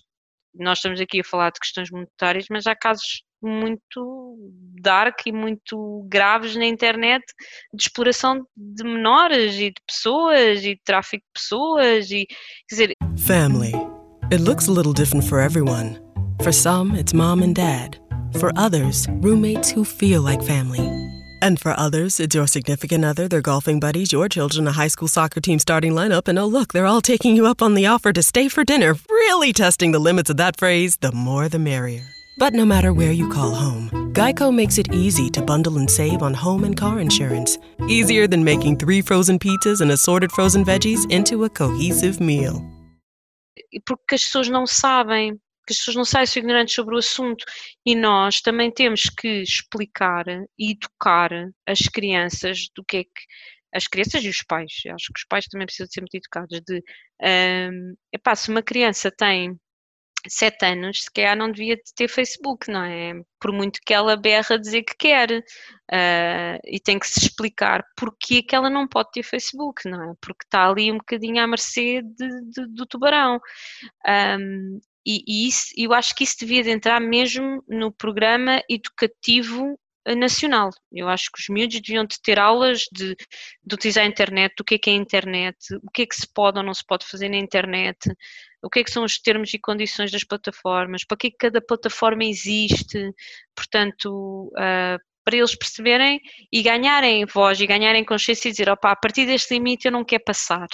nós 0.53 0.77
estamos 0.77 1.01
aqui 1.01 1.19
a 1.19 1.25
falar 1.25 1.49
de 1.49 1.59
questões 1.59 1.91
monetárias, 1.91 2.45
mas 2.49 2.67
há 2.67 2.75
casos 2.75 3.23
muito 3.45 4.37
dark 4.81 5.25
e 5.25 5.31
muito 5.31 6.05
graves 6.09 6.55
na 6.55 6.65
internet 6.65 7.23
de 7.73 7.83
exploração 7.83 8.45
de 8.55 8.83
menores 8.83 9.55
e 9.55 9.71
de 9.71 9.81
pessoas 9.87 10.59
e 10.59 10.75
de 10.75 10.81
tráfico 10.83 11.23
de 11.25 11.41
pessoas 11.41 12.11
e 12.11 12.25
quer 12.25 12.75
dizer 12.75 12.93
Family 13.17 13.73
It 14.31 14.41
looks 14.41 14.67
a 14.67 14.71
little 14.71 14.93
different 14.93 15.27
for 15.27 15.39
everyone. 15.39 15.99
For 16.41 16.51
some 16.51 16.95
it's 16.95 17.13
mom 17.13 17.43
and 17.43 17.53
dad. 17.53 17.99
For 18.39 18.51
others, 18.55 19.07
roommates 19.21 19.69
who 19.69 19.85
feel 19.85 20.21
like 20.23 20.41
family. 20.41 20.81
And 21.41 21.59
for 21.59 21.79
others, 21.79 22.19
it's 22.19 22.33
your 22.33 22.47
significant 22.47 23.05
other, 23.05 23.27
their 23.27 23.41
golfing 23.41 23.79
buddies, 23.79 24.11
your 24.11 24.27
children, 24.27 24.67
a 24.67 24.71
high 24.71 24.87
school 24.87 25.07
soccer 25.07 25.39
team 25.39 25.59
starting 25.59 25.91
lineup, 25.91 26.27
and 26.27 26.39
oh, 26.39 26.47
look, 26.47 26.73
they're 26.73 26.87
all 26.87 27.01
taking 27.01 27.35
you 27.35 27.45
up 27.45 27.61
on 27.61 27.75
the 27.75 27.85
offer 27.85 28.11
to 28.13 28.23
stay 28.23 28.49
for 28.49 28.63
dinner, 28.63 28.95
really 29.09 29.53
testing 29.53 29.91
the 29.91 29.99
limits 29.99 30.29
of 30.31 30.37
that 30.37 30.57
phrase 30.57 30.97
the 30.97 31.11
more 31.11 31.47
the 31.47 31.59
merrier. 31.59 32.14
But 32.37 32.53
no 32.53 32.65
matter 32.65 32.91
where 32.91 33.13
you 33.13 33.29
call 33.29 33.55
home, 33.55 34.11
Geico 34.11 34.53
makes 34.53 34.77
it 34.77 34.93
easy 34.93 35.29
to 35.29 35.41
bundle 35.41 35.77
and 35.77 35.89
save 35.89 36.21
on 36.21 36.33
home 36.33 36.65
and 36.65 36.75
car 36.75 36.99
insurance. 36.99 37.57
Easier 37.87 38.27
than 38.27 38.43
making 38.43 38.77
three 38.77 39.01
frozen 39.01 39.39
pizzas 39.39 39.79
and 39.79 39.89
assorted 39.91 40.31
frozen 40.33 40.65
veggies 40.65 41.09
into 41.09 41.45
a 41.45 41.49
cohesive 41.49 42.19
meal. 42.19 42.61
Porque 43.85 44.15
as 44.15 44.23
pessoas 44.23 44.49
não 44.49 44.67
sabem, 44.67 45.35
que 45.65 45.71
as 45.71 45.77
pessoas 45.77 45.95
não 45.95 46.03
sabem, 46.03 46.25
são 46.25 46.41
ignorantes 46.41 46.75
sobre 46.75 46.95
o 46.95 46.97
assunto. 46.97 47.45
E 47.85 47.95
nós 47.95 48.41
também 48.41 48.69
temos 48.69 49.03
que 49.03 49.41
explicar 49.41 50.25
e 50.59 50.71
educar 50.71 51.29
as 51.65 51.79
crianças 51.79 52.67
do 52.75 52.83
que 52.83 52.97
é 52.97 53.03
que 53.03 53.21
as 53.73 53.87
crianças 53.87 54.23
e 54.23 54.29
os 54.29 54.41
pais, 54.41 54.71
acho 54.93 55.11
que 55.13 55.19
os 55.19 55.25
pais 55.27 55.45
também 55.45 55.65
precisam 55.65 55.87
de 55.87 55.93
ser 55.93 56.01
muito 56.01 56.15
educados, 56.15 56.61
de 56.65 56.81
um, 57.21 57.93
epá, 58.13 58.33
se 58.33 58.49
uma 58.49 58.63
criança 58.63 59.11
tem 59.11 59.59
sete 60.27 60.65
anos, 60.65 61.03
se 61.03 61.11
calhar 61.11 61.35
não 61.35 61.51
devia 61.51 61.77
ter 61.95 62.07
Facebook, 62.07 62.69
não 62.69 62.83
é? 62.83 63.13
Por 63.39 63.51
muito 63.51 63.79
que 63.85 63.93
ela 63.93 64.15
berra 64.15 64.57
dizer 64.59 64.83
que 64.83 64.95
quer. 64.97 65.43
Uh, 65.91 66.57
e 66.65 66.79
tem 66.79 66.97
que 66.97 67.07
se 67.07 67.19
explicar 67.19 67.83
porque 67.95 68.41
que 68.41 68.55
ela 68.55 68.69
não 68.71 68.87
pode 68.87 69.11
ter 69.11 69.23
Facebook, 69.23 69.87
não 69.87 70.11
é? 70.11 70.13
Porque 70.19 70.43
está 70.45 70.67
ali 70.67 70.91
um 70.91 70.97
bocadinho 70.97 71.43
à 71.43 71.47
mercê 71.47 72.01
de, 72.01 72.27
de, 72.51 72.67
do 72.73 72.85
tubarão. 72.85 73.39
Um, 74.07 74.79
e, 75.05 75.23
e 75.27 75.47
isso, 75.47 75.67
eu 75.77 75.93
acho 75.93 76.15
que 76.15 76.23
isso 76.23 76.37
devia 76.39 76.63
de 76.63 76.71
entrar 76.71 76.99
mesmo 76.99 77.63
no 77.67 77.91
programa 77.91 78.61
educativo 78.67 79.79
nacional. 80.13 80.69
Eu 80.91 81.07
acho 81.07 81.31
que 81.31 81.39
os 81.39 81.49
miúdos 81.49 81.81
deviam 81.81 82.05
de 82.05 82.21
ter 82.21 82.37
aulas 82.37 82.81
de, 82.91 83.15
de 83.63 83.75
utilizar 83.75 84.03
a 84.03 84.07
internet, 84.07 84.53
do 84.55 84.63
que 84.63 84.75
é 84.75 84.77
que 84.77 84.89
é 84.89 84.93
a 84.93 84.97
internet, 84.97 85.57
o 85.81 85.89
que 85.91 86.03
é 86.03 86.05
que 86.05 86.15
se 86.15 86.27
pode 86.31 86.59
ou 86.59 86.63
não 86.63 86.73
se 86.73 86.85
pode 86.85 87.07
fazer 87.07 87.29
na 87.29 87.37
internet, 87.37 87.97
o 88.65 88.69
que 88.69 88.79
é 88.79 88.83
que 88.83 88.91
são 88.91 89.03
os 89.03 89.19
termos 89.19 89.53
e 89.53 89.59
condições 89.59 90.11
das 90.11 90.23
plataformas, 90.23 91.05
para 91.05 91.17
que, 91.17 91.27
é 91.27 91.29
que 91.29 91.37
cada 91.37 91.61
plataforma 91.61 92.25
existe, 92.25 93.13
portanto, 93.55 94.51
uh, 94.53 94.99
para 95.23 95.37
eles 95.37 95.55
perceberem 95.55 96.19
e 96.51 96.61
ganharem 96.61 97.25
voz 97.25 97.59
e 97.59 97.67
ganharem 97.67 98.03
consciência 98.03 98.47
e 98.47 98.51
dizer, 98.51 98.69
opa, 98.69 98.91
a 98.91 98.95
partir 98.95 99.25
deste 99.25 99.53
limite 99.55 99.87
eu 99.87 99.91
não 99.91 100.05
quero 100.05 100.23
passar, 100.23 100.67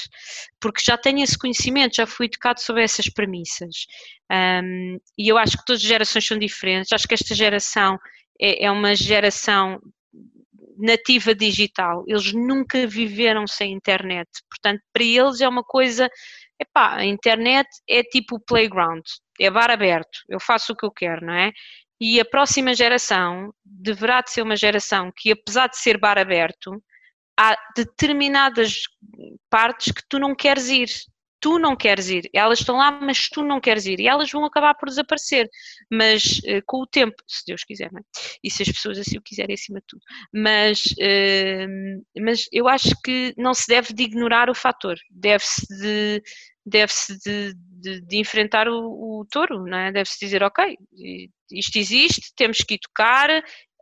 porque 0.60 0.82
já 0.84 0.98
tenho 0.98 1.24
esse 1.24 1.38
conhecimento, 1.38 1.96
já 1.96 2.06
fui 2.06 2.28
educado 2.28 2.62
sobre 2.62 2.84
essas 2.84 3.10
premissas. 3.10 3.86
Um, 4.32 4.98
e 5.18 5.30
eu 5.30 5.38
acho 5.38 5.58
que 5.58 5.66
todas 5.66 5.82
as 5.82 5.88
gerações 5.88 6.26
são 6.26 6.38
diferentes, 6.38 6.92
acho 6.92 7.08
que 7.08 7.14
esta 7.14 7.34
geração 7.34 7.98
é, 8.39 8.66
é 8.66 8.72
uma 8.72 8.94
geração 8.94 9.80
nativa 10.78 11.34
digital, 11.36 12.04
eles 12.08 12.34
nunca 12.34 12.88
viveram 12.88 13.46
sem 13.48 13.72
internet, 13.72 14.28
portanto, 14.50 14.82
para 14.92 15.04
eles 15.04 15.39
é 15.39 15.48
uma 15.48 15.64
coisa, 15.64 16.10
epá, 16.62 16.95
a 16.95 17.05
internet 17.05 17.68
é 17.89 18.03
tipo 18.03 18.39
playground, 18.39 19.03
é 19.39 19.49
bar 19.49 19.72
aberto, 19.72 20.20
eu 20.30 20.39
faço 20.39 20.74
o 20.74 20.76
que 20.76 20.86
eu 20.86 20.91
quero, 20.91 21.26
não 21.26 21.34
é? 21.34 21.51
E 21.99 22.20
a 22.20 22.26
próxima 22.26 22.74
geração 22.74 23.53
deverá 23.64 24.22
de 24.22 24.32
ser 24.32 24.41
uma 24.41 24.55
geração 24.55 25.12
que, 25.16 25.32
apesar 25.32 25.68
de 25.68 25.78
ser 25.78 25.97
bar 25.99 26.18
aberto, 26.18 26.82
há 27.38 27.55
determinadas 27.76 28.82
partes 29.49 29.91
que 29.93 30.01
tu 30.09 30.20
não 30.20 30.36
queres 30.36 30.70
ir. 30.70 30.89
Tu 31.39 31.57
não 31.57 31.76
queres 31.76 32.07
ir, 32.07 32.30
elas 32.36 32.59
estão 32.59 32.78
lá, 32.78 32.91
mas 32.91 33.28
tu 33.28 33.43
não 33.43 33.59
queres 33.59 33.88
ir, 33.88 33.99
e 33.99 34.07
elas 34.07 34.30
vão 34.30 34.45
acabar 34.45 34.76
por 34.76 34.88
desaparecer, 34.88 35.49
mas 35.91 36.38
uh, 36.38 36.62
com 36.68 36.84
o 36.84 36.86
tempo, 36.86 37.16
se 37.28 37.43
Deus 37.47 37.64
quiser, 37.64 37.91
não 37.91 37.99
é? 37.99 38.03
e 38.43 38.51
se 38.51 38.62
as 38.62 38.70
pessoas 38.70 38.99
assim 38.99 39.18
o 39.18 39.24
quiserem 39.24 39.55
acima 39.55 39.80
de 39.80 39.86
tudo, 39.88 40.03
mas, 40.32 40.84
uh, 40.86 42.22
mas 42.24 42.47
eu 42.51 42.68
acho 42.68 42.91
que 43.03 43.34
não 43.38 43.55
se 43.55 43.68
deve 43.68 43.91
de 43.91 44.03
ignorar 44.03 44.51
o 44.51 44.55
fator, 44.55 44.95
deve-se 45.09 45.66
de, 45.80 46.22
deve-se 46.66 47.18
de, 47.20 47.53
de, 47.55 48.01
de, 48.01 48.18
enfrentar 48.18 48.68
o, 48.68 49.20
o 49.20 49.26
touro, 49.30 49.66
não 49.66 49.78
é? 49.78 49.91
deve-se 49.91 50.20
dizer, 50.20 50.43
ok, 50.43 50.78
isto 51.51 51.78
existe, 51.78 52.34
temos 52.36 52.59
que 52.59 52.76
educar, 52.76 53.30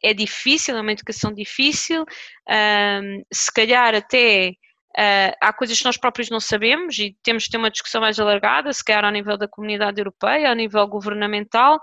é 0.02 0.14
difícil, 0.14 0.78
é 0.78 0.82
uma 0.82 0.92
educação 0.92 1.34
difícil, 1.34 2.06
um, 2.50 3.24
se 3.32 3.52
calhar 3.52 3.96
até 3.96 4.54
Uh, 4.98 5.32
há 5.40 5.54
coisas 5.54 5.78
que 5.78 5.86
nós 5.86 5.98
próprios 5.98 6.32
não 6.32 6.40
sabemos 6.40 6.98
e 6.98 7.16
temos 7.22 7.44
de 7.44 7.52
ter 7.52 7.58
uma 7.58 7.70
discussão 7.70 8.02
mais 8.02 8.20
alargada, 8.20 8.74
se 8.74 8.84
calhar 8.84 9.06
ao 9.06 9.12
nível 9.12 9.38
da 9.38 9.48
comunidade 9.48 10.02
europeia, 10.02 10.50
ao 10.50 10.56
nível 10.56 10.86
governamental, 10.88 11.80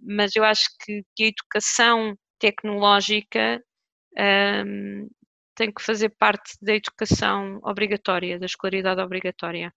mas 0.00 0.36
eu 0.36 0.44
acho 0.44 0.68
que, 0.84 1.02
que 1.16 1.24
a 1.24 1.28
educação 1.28 2.14
tecnológica 2.38 3.62
um, 4.66 5.08
tem 5.54 5.72
que 5.72 5.82
fazer 5.82 6.10
parte 6.10 6.52
da 6.60 6.74
educação 6.74 7.58
obrigatória, 7.62 8.38
da 8.38 8.46
escolaridade 8.46 9.00
obrigatória. 9.00 9.72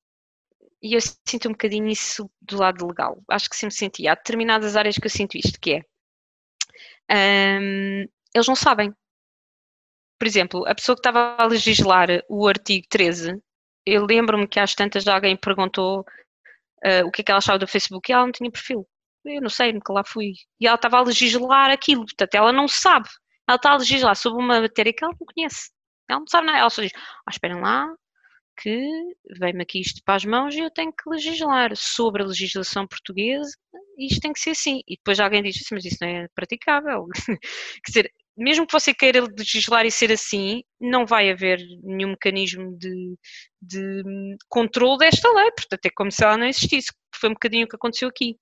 E 0.85 0.93
eu 0.93 0.99
sinto 1.27 1.47
um 1.49 1.51
bocadinho 1.51 1.87
isso 1.87 2.29
do 2.41 2.57
lado 2.57 2.85
legal. 2.85 3.21
Acho 3.29 3.49
que 3.49 3.55
sempre 3.55 3.75
senti. 3.75 4.07
Há 4.07 4.13
determinadas 4.13 4.75
áreas 4.75 4.97
que 4.97 5.07
eu 5.07 5.11
sinto 5.11 5.35
isto, 5.35 5.59
que 5.59 5.81
é 7.09 7.59
um, 7.59 8.05
eles 8.33 8.47
não 8.47 8.55
sabem 8.55 8.93
por 10.17 10.27
exemplo, 10.27 10.65
a 10.67 10.73
pessoa 10.73 10.95
que 10.95 11.01
estava 11.01 11.35
a 11.37 11.45
legislar 11.45 12.07
o 12.29 12.47
artigo 12.47 12.87
13, 12.89 13.41
eu 13.85 14.05
lembro-me 14.05 14.47
que 14.47 14.59
às 14.59 14.73
tantas 14.73 15.07
alguém 15.07 15.35
perguntou 15.35 16.01
uh, 16.01 17.05
o 17.05 17.11
que 17.11 17.21
é 17.21 17.25
que 17.25 17.31
ela 17.31 17.39
achava 17.39 17.59
do 17.59 17.67
Facebook 17.67 18.09
e 18.09 18.13
ela 18.13 18.25
não 18.25 18.31
tinha 18.31 18.49
perfil. 18.51 18.87
Eu 19.25 19.41
não 19.41 19.49
sei, 19.49 19.73
nunca 19.73 19.91
lá 19.91 20.03
fui. 20.05 20.33
E 20.59 20.67
ela 20.67 20.75
estava 20.75 20.97
a 20.97 21.01
legislar 21.01 21.71
aquilo, 21.71 22.05
portanto, 22.05 22.35
ela 22.35 22.53
não 22.53 22.67
sabe. 22.67 23.09
Ela 23.47 23.57
está 23.57 23.71
a 23.71 23.77
legislar 23.77 24.15
sobre 24.15 24.41
uma 24.41 24.61
matéria 24.61 24.93
que 24.93 25.03
ela 25.03 25.13
não 25.19 25.27
conhece. 25.27 25.71
Ela 26.09 26.19
não 26.19 26.27
sabe 26.27 26.47
nada. 26.47 26.59
Ela 26.59 26.69
só 26.69 26.81
diz: 26.81 26.91
ah, 26.95 27.29
esperem 27.29 27.59
lá, 27.59 27.93
que 28.57 28.87
vem-me 29.39 29.63
aqui 29.63 29.81
isto 29.81 30.01
para 30.03 30.15
as 30.15 30.25
mãos 30.25 30.55
e 30.55 30.59
eu 30.59 30.71
tenho 30.71 30.91
que 30.91 31.09
legislar 31.09 31.75
sobre 31.75 32.23
a 32.23 32.25
legislação 32.25 32.87
portuguesa 32.87 33.51
isto 33.97 34.19
tem 34.19 34.33
que 34.33 34.39
ser 34.39 34.51
assim. 34.51 34.81
E 34.87 34.95
depois 34.97 35.19
alguém 35.19 35.41
diz: 35.43 35.57
mas 35.71 35.85
isso 35.85 35.97
não 36.01 36.07
é 36.07 36.27
praticável. 36.35 37.07
Quer 37.83 37.87
dizer, 37.87 38.13
mesmo 38.37 38.67
que 38.67 38.73
você 38.73 38.93
queira 38.93 39.21
legislar 39.21 39.85
e 39.85 39.91
ser 39.91 40.11
assim, 40.11 40.63
não 40.79 41.05
vai 41.05 41.31
haver 41.31 41.59
nenhum 41.83 42.11
mecanismo 42.11 42.77
de, 42.77 43.17
de 43.61 44.03
controle 44.49 44.97
desta 44.99 45.31
lei, 45.31 45.51
portanto 45.51 45.85
é 45.85 45.89
como 45.95 46.11
se 46.11 46.23
ela 46.23 46.37
não 46.37 46.47
existisse, 46.47 46.91
foi 47.13 47.29
um 47.29 47.33
bocadinho 47.33 47.65
o 47.65 47.69
que 47.69 47.75
aconteceu 47.75 48.09
aqui. 48.09 48.37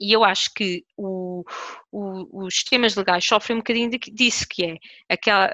E 0.00 0.14
eu 0.14 0.24
acho 0.24 0.50
que 0.54 0.84
o, 0.96 1.17
o, 1.92 2.46
os 2.46 2.54
sistemas 2.54 2.94
legais 2.94 3.24
sofrem 3.24 3.56
um 3.56 3.60
bocadinho 3.60 3.90
disso, 3.90 4.46
que 4.48 4.64
é 4.64 4.76
aquela, 5.08 5.50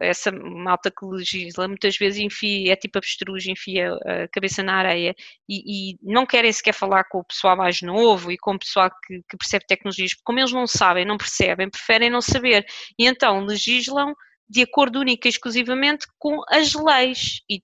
essa 0.00 0.30
malta 0.32 0.90
que 0.90 1.04
legisla 1.06 1.68
muitas 1.68 1.96
vezes 1.96 2.20
enfia, 2.20 2.72
é 2.72 2.76
tipo 2.76 2.98
avestruz, 2.98 3.46
enfia 3.46 3.94
a 3.94 4.28
cabeça 4.28 4.62
na 4.62 4.74
areia 4.74 5.14
e, 5.48 5.92
e, 5.92 5.98
não 6.02 6.26
querem 6.26 6.52
sequer 6.52 6.74
falar 6.74 7.04
com 7.04 7.18
o 7.18 7.24
pessoal 7.24 7.56
mais 7.56 7.80
novo 7.82 8.30
e 8.30 8.38
com 8.38 8.54
o 8.54 8.58
pessoal 8.58 8.90
que, 9.06 9.22
que 9.28 9.36
percebe 9.36 9.66
tecnologias, 9.66 10.12
porque 10.12 10.24
como 10.24 10.38
eles 10.38 10.52
não 10.52 10.66
sabem, 10.66 11.04
não 11.04 11.16
percebem, 11.16 11.70
preferem 11.70 12.10
não 12.10 12.20
saber. 12.20 12.64
E 12.98 13.06
então 13.06 13.44
legislam 13.44 14.14
de 14.48 14.62
acordo 14.62 15.00
única 15.00 15.26
e 15.26 15.30
exclusivamente 15.30 16.06
com 16.18 16.40
as 16.48 16.74
leis 16.74 17.40
e 17.50 17.60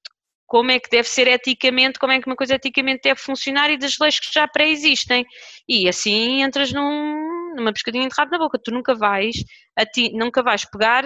como 0.53 0.71
é 0.71 0.79
que 0.79 0.91
deve 0.91 1.09
ser 1.09 1.29
eticamente, 1.29 1.99
como 1.99 2.13
é 2.13 2.21
que 2.21 2.27
uma 2.27 2.37
coisa 2.37 2.57
eticamente 2.57 3.01
deve 3.05 3.19
funcionar 3.19 3.71
e 3.71 3.79
das 3.79 3.97
leis 3.99 4.21
que 4.21 4.31
já 4.31 4.47
pré-existem. 4.47 5.25
E 5.67 5.89
assim 5.89 6.43
entras 6.43 6.71
num, 6.75 7.32
numa 7.55 7.73
pescadinha 7.73 8.09
de 8.09 8.15
rabo 8.17 8.31
na 8.31 8.39
boca. 8.39 8.59
Tu 8.63 8.71
nunca 8.71 8.95
vais, 8.95 9.37
ti, 9.93 10.13
nunca 10.13 10.43
vais 10.43 10.65
pegar 10.65 11.05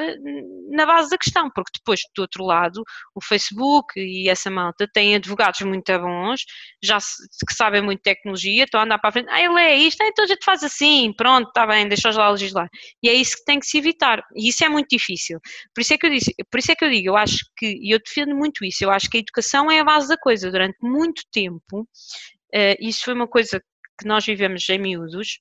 na 0.70 0.86
base 0.86 1.10
da 1.10 1.18
questão, 1.18 1.50
porque 1.54 1.78
depois, 1.78 2.00
do 2.14 2.22
outro 2.22 2.44
lado, 2.44 2.82
o 3.14 3.22
Facebook 3.22 3.98
e 3.98 4.28
essa 4.28 4.50
malta 4.50 4.88
têm 4.92 5.14
advogados 5.14 5.60
muito 5.62 5.86
bons, 5.98 6.44
já 6.82 6.98
que 6.98 7.54
sabem 7.54 7.82
muito 7.82 8.02
tecnologia, 8.02 8.64
estão 8.64 8.80
a 8.80 8.84
andar 8.84 8.98
para 8.98 9.10
a 9.10 9.12
frente. 9.12 9.28
Ah, 9.30 9.40
ele 9.40 9.58
é 9.60 9.76
isto, 9.76 10.02
então 10.02 10.24
a 10.24 10.28
gente 10.28 10.44
faz 10.44 10.62
assim, 10.62 11.12
pronto, 11.16 11.48
está 11.48 11.66
bem, 11.66 11.88
deixa-os 11.88 12.16
lá 12.16 12.30
legislar. 12.30 12.68
E 13.02 13.08
é 13.08 13.14
isso 13.14 13.36
que 13.36 13.44
tem 13.44 13.58
que 13.60 13.66
se 13.66 13.78
evitar. 13.78 14.22
E 14.34 14.48
isso 14.48 14.64
é 14.64 14.68
muito 14.68 14.88
difícil. 14.90 15.38
Por 15.74 15.80
isso 15.80 15.94
é 15.94 15.98
que 15.98 16.06
eu, 16.06 16.10
disse, 16.10 16.34
por 16.50 16.58
isso 16.58 16.72
é 16.72 16.74
que 16.74 16.84
eu 16.84 16.90
digo, 16.90 17.08
eu 17.08 17.16
acho 17.16 17.38
que, 17.56 17.66
e 17.66 17.94
eu 17.94 17.98
defendo 17.98 18.34
muito 18.34 18.64
isso, 18.64 18.84
eu 18.84 18.90
acho 18.90 19.08
que 19.08 19.18
a 19.18 19.20
educação 19.20 19.70
é 19.70 19.80
a 19.80 19.84
base 19.84 20.08
da 20.08 20.16
coisa. 20.16 20.50
Durante 20.50 20.76
muito 20.82 21.22
tempo, 21.32 21.80
uh, 21.82 22.76
isso 22.80 23.04
foi 23.04 23.14
uma 23.14 23.28
coisa 23.28 23.60
que 23.98 24.06
nós 24.06 24.24
vivemos 24.24 24.68
em 24.68 24.78
miúdos, 24.78 25.40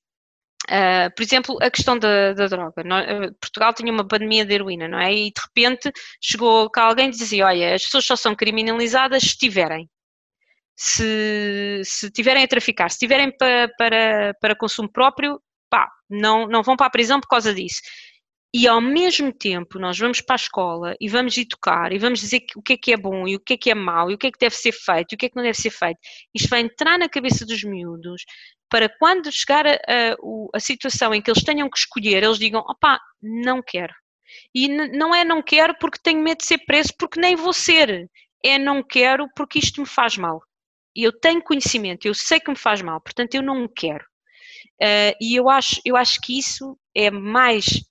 Uh, 0.70 1.14
por 1.16 1.22
exemplo, 1.22 1.58
a 1.62 1.70
questão 1.70 1.98
da, 1.98 2.34
da 2.34 2.48
droga. 2.48 2.82
Uh, 2.82 3.34
Portugal 3.40 3.74
tinha 3.74 3.92
uma 3.92 4.08
pandemia 4.08 4.46
de 4.46 4.54
heroína, 4.54 4.88
não 4.88 5.00
é? 5.00 5.14
E 5.14 5.32
de 5.32 5.42
repente 5.42 5.92
chegou 6.22 6.70
cá 6.70 6.84
alguém 6.84 7.10
e 7.10 7.12
dizia: 7.12 7.46
Olha, 7.46 7.76
as 7.76 7.84
pessoas 7.84 8.06
só 8.06 8.16
são 8.16 8.36
criminalizadas 8.36 9.24
se 9.24 9.38
tiverem. 9.38 9.90
Se, 10.78 11.82
se 11.86 12.12
tiverem 12.12 12.44
a 12.44 12.48
traficar, 12.48 12.90
se 12.92 13.00
tiverem 13.00 13.32
para, 13.38 13.70
para, 13.78 14.34
para 14.42 14.56
consumo 14.58 14.92
próprio, 14.92 15.40
pá, 15.70 15.90
não, 16.10 16.48
não 16.48 16.64
vão 16.64 16.76
para 16.76 16.88
a 16.88 16.90
prisão 16.90 17.20
por 17.22 17.28
causa 17.30 17.54
disso 17.54 17.82
e 18.58 18.70
ao 18.70 18.80
mesmo 18.80 19.34
tempo 19.34 19.78
nós 19.78 20.00
vamos 20.00 20.22
para 20.22 20.36
a 20.36 20.38
escola 20.38 20.96
e 21.02 21.10
vamos 21.10 21.38
educar 21.38 21.92
e 21.92 22.00
vamos 22.00 22.22
dizer 22.22 22.42
o 22.56 22.62
que 22.62 22.72
é 22.72 22.78
que 22.78 22.94
é 22.94 22.96
bom 22.98 23.28
e 23.28 23.36
o 23.36 23.40
que 23.42 23.56
é 23.56 23.58
que 23.58 23.70
é 23.70 23.76
mau 23.76 24.10
e 24.10 24.14
o 24.14 24.18
que 24.18 24.28
é 24.28 24.32
que 24.32 24.40
deve 24.40 24.56
ser 24.56 24.72
feito 24.72 25.12
e 25.12 25.16
o 25.16 25.18
que 25.18 25.26
é 25.26 25.30
que 25.30 25.36
não 25.36 25.44
deve 25.44 25.58
ser 25.58 25.72
feito, 25.72 26.00
isto 26.34 26.48
vai 26.48 26.62
entrar 26.62 26.98
na 26.98 27.10
cabeça 27.10 27.46
dos 27.46 27.62
miúdos 27.66 28.24
para 28.70 28.88
quando 28.98 29.30
chegar 29.30 29.68
a, 29.68 29.72
a, 29.72 30.16
a 30.54 30.60
situação 30.62 31.14
em 31.14 31.22
que 31.22 31.30
eles 31.30 31.44
tenham 31.44 31.70
que 31.70 31.78
escolher, 31.78 32.24
eles 32.24 32.40
digam, 32.40 32.62
opá, 32.62 32.98
não 33.22 33.62
quero. 33.62 33.94
E 34.54 34.70
não 34.70 35.14
é 35.14 35.26
não 35.26 35.44
quero 35.44 35.76
porque 35.78 36.00
tenho 36.02 36.24
medo 36.24 36.38
de 36.38 36.46
ser 36.46 36.60
preso, 36.60 36.94
porque 36.98 37.20
nem 37.20 37.36
vou 37.36 37.52
ser. 37.52 38.10
É 38.42 38.58
não 38.58 38.82
quero 38.82 39.28
porque 39.36 39.60
isto 39.60 39.82
me 39.82 39.88
faz 39.88 40.16
mal. 40.16 40.42
Eu 40.96 41.12
tenho 41.12 41.44
conhecimento, 41.44 42.08
eu 42.08 42.14
sei 42.14 42.40
que 42.40 42.50
me 42.50 42.58
faz 42.58 42.82
mal, 42.82 43.02
portanto 43.02 43.36
eu 43.36 43.42
não 43.42 43.68
quero. 43.68 44.06
Uh, 44.82 45.12
e 45.22 45.36
eu 45.36 45.50
acho, 45.50 45.82
eu 45.84 45.98
acho 45.98 46.22
que 46.22 46.40
isso 46.40 46.78
é 46.96 47.12
mais 47.12 47.84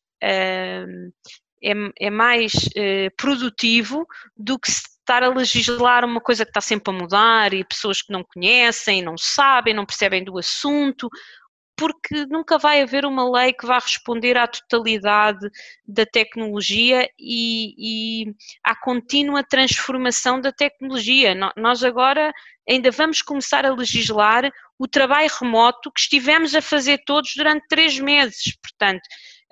é, 1.62 1.74
é 1.98 2.10
mais 2.10 2.52
uh, 2.54 3.10
produtivo 3.16 4.06
do 4.36 4.58
que 4.58 4.68
estar 4.68 5.22
a 5.22 5.28
legislar 5.28 6.04
uma 6.04 6.20
coisa 6.20 6.44
que 6.44 6.50
está 6.50 6.60
sempre 6.60 6.94
a 6.94 6.98
mudar 6.98 7.52
e 7.52 7.64
pessoas 7.64 8.02
que 8.02 8.12
não 8.12 8.24
conhecem, 8.24 9.02
não 9.02 9.16
sabem, 9.18 9.74
não 9.74 9.86
percebem 9.86 10.24
do 10.24 10.38
assunto, 10.38 11.08
porque 11.76 12.26
nunca 12.26 12.58
vai 12.58 12.80
haver 12.80 13.04
uma 13.04 13.28
lei 13.28 13.52
que 13.52 13.66
vá 13.66 13.78
responder 13.78 14.36
à 14.36 14.46
totalidade 14.46 15.48
da 15.86 16.06
tecnologia 16.06 17.08
e, 17.18 18.24
e 18.26 18.34
à 18.62 18.76
contínua 18.76 19.42
transformação 19.42 20.40
da 20.40 20.52
tecnologia. 20.52 21.34
Nós 21.56 21.82
agora 21.82 22.32
ainda 22.68 22.90
vamos 22.90 23.22
começar 23.22 23.66
a 23.66 23.74
legislar 23.74 24.50
o 24.78 24.86
trabalho 24.86 25.30
remoto 25.40 25.90
que 25.90 26.00
estivemos 26.00 26.54
a 26.54 26.62
fazer 26.62 27.02
todos 27.04 27.32
durante 27.36 27.66
três 27.68 27.98
meses. 27.98 28.56
Portanto, 28.62 29.02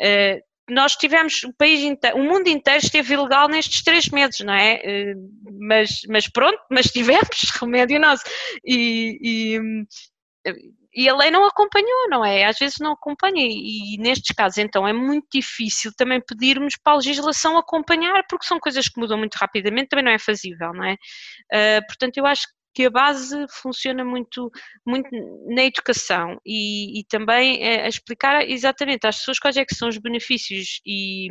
eh, 0.01 0.41
nós 0.69 0.95
tivemos 0.95 1.43
o 1.43 1.53
país 1.53 1.81
inteiro, 1.81 2.17
o 2.17 2.23
mundo 2.25 2.49
inteiro 2.49 2.79
esteve 2.79 3.15
ilegal 3.15 3.49
nestes 3.49 3.83
três 3.83 4.09
meses, 4.09 4.41
não 4.41 4.55
é? 4.55 4.81
Eh, 4.83 5.15
mas, 5.61 6.01
mas 6.09 6.29
pronto, 6.29 6.59
mas 6.71 6.87
tivemos 6.87 7.29
remédio 7.61 8.01
nosso. 8.01 8.25
E, 8.65 9.19
e, 9.23 10.55
e, 10.95 11.09
a 11.09 11.17
lei 11.17 11.31
não 11.31 11.45
acompanhou, 11.45 12.09
não 12.09 12.25
é? 12.25 12.45
Às 12.45 12.59
vezes 12.59 12.77
não 12.81 12.93
acompanha, 12.93 13.45
e, 13.45 13.95
e 13.95 13.99
nestes 13.99 14.35
casos 14.35 14.59
então 14.59 14.87
é 14.87 14.93
muito 14.93 15.27
difícil 15.33 15.93
também 15.97 16.21
pedirmos 16.21 16.75
para 16.83 16.93
a 16.95 16.97
legislação 16.97 17.59
acompanhar, 17.59 18.25
porque 18.29 18.47
são 18.47 18.61
coisas 18.61 18.89
que 18.89 19.01
mudam 19.01 19.19
muito 19.19 19.35
rapidamente, 19.35 19.89
também 19.89 20.05
não 20.05 20.13
é 20.13 20.19
fazível, 20.19 20.73
não 20.73 20.85
é? 20.85 20.95
Uh, 20.95 21.87
portanto, 21.87 22.17
eu 22.19 22.27
acho 22.27 22.47
que 22.75 22.87
a 22.87 22.91
base 22.91 23.47
funciona 23.51 24.05
muito, 24.05 24.51
muito 24.87 25.09
na 25.49 25.65
educação 25.65 26.39
e, 26.45 27.01
e 27.01 27.05
também 27.05 27.63
a 27.65 27.89
explicar 27.89 28.49
exatamente 28.49 29.07
às 29.07 29.19
pessoas 29.19 29.39
quais 29.39 29.57
é 29.57 29.65
são 29.75 29.89
os 29.89 29.99
benefícios 29.99 30.81
e, 30.87 31.29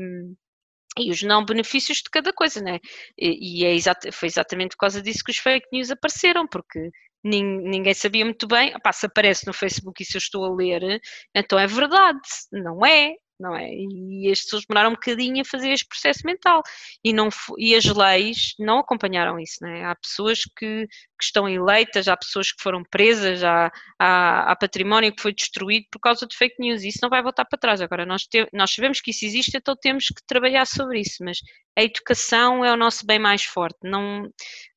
e 0.97 1.11
os 1.11 1.21
não 1.23 1.45
benefícios 1.45 1.99
de 1.99 2.09
cada 2.11 2.33
coisa, 2.33 2.61
né? 2.61 2.79
E, 3.17 3.63
e 3.63 3.65
é 3.65 4.11
foi 4.11 4.27
exatamente 4.27 4.71
por 4.71 4.81
causa 4.81 5.01
disso 5.01 5.23
que 5.23 5.31
os 5.31 5.37
fake 5.37 5.67
news 5.71 5.91
apareceram, 5.91 6.47
porque 6.47 6.89
ninguém 7.23 7.93
sabia 7.93 8.25
muito 8.25 8.47
bem, 8.47 8.75
opá, 8.75 8.91
se 8.91 9.05
aparece 9.05 9.45
no 9.45 9.53
Facebook 9.53 10.01
e 10.01 10.05
se 10.05 10.17
eu 10.17 10.19
estou 10.19 10.43
a 10.45 10.55
ler, 10.55 10.99
então 11.35 11.59
é 11.59 11.67
verdade, 11.67 12.19
não 12.51 12.83
é, 12.85 13.13
não 13.39 13.55
é? 13.55 13.69
E 13.71 14.29
as 14.31 14.41
pessoas 14.41 14.63
demoraram 14.67 14.91
um 14.91 14.93
bocadinho 14.93 15.41
a 15.41 15.45
fazer 15.45 15.71
este 15.71 15.87
processo 15.87 16.21
mental 16.25 16.61
e, 17.03 17.13
não, 17.13 17.29
e 17.57 17.75
as 17.75 17.85
leis 17.85 18.53
não 18.59 18.79
acompanharam 18.79 19.39
isso, 19.39 19.57
não 19.61 19.69
é? 19.69 19.85
Há 19.85 19.95
pessoas 19.95 20.41
que, 20.57 20.87
que 21.21 21.25
estão 21.25 21.47
eleitas, 21.47 22.07
há 22.07 22.17
pessoas 22.17 22.51
que 22.51 22.61
foram 22.61 22.83
presas, 22.83 23.43
há, 23.43 23.71
há, 23.99 24.51
há, 24.51 24.55
património 24.55 25.15
que 25.15 25.21
foi 25.21 25.33
destruído 25.33 25.85
por 25.91 25.99
causa 25.99 26.25
de 26.25 26.35
fake 26.35 26.55
news 26.59 26.83
isso 26.83 26.97
não 27.01 27.09
vai 27.09 27.21
voltar 27.21 27.45
para 27.45 27.59
trás. 27.59 27.79
Agora, 27.79 28.05
nós, 28.05 28.23
te, 28.23 28.47
nós 28.51 28.73
sabemos 28.73 28.99
que 28.99 29.11
isso 29.11 29.25
existe, 29.25 29.55
então 29.55 29.75
temos 29.79 30.07
que 30.07 30.25
trabalhar 30.25 30.65
sobre 30.65 30.99
isso, 30.99 31.23
mas 31.23 31.37
a 31.77 31.83
educação 31.83 32.65
é 32.65 32.73
o 32.73 32.75
nosso 32.75 33.05
bem 33.05 33.19
mais 33.19 33.43
forte. 33.43 33.77
Não, 33.83 34.29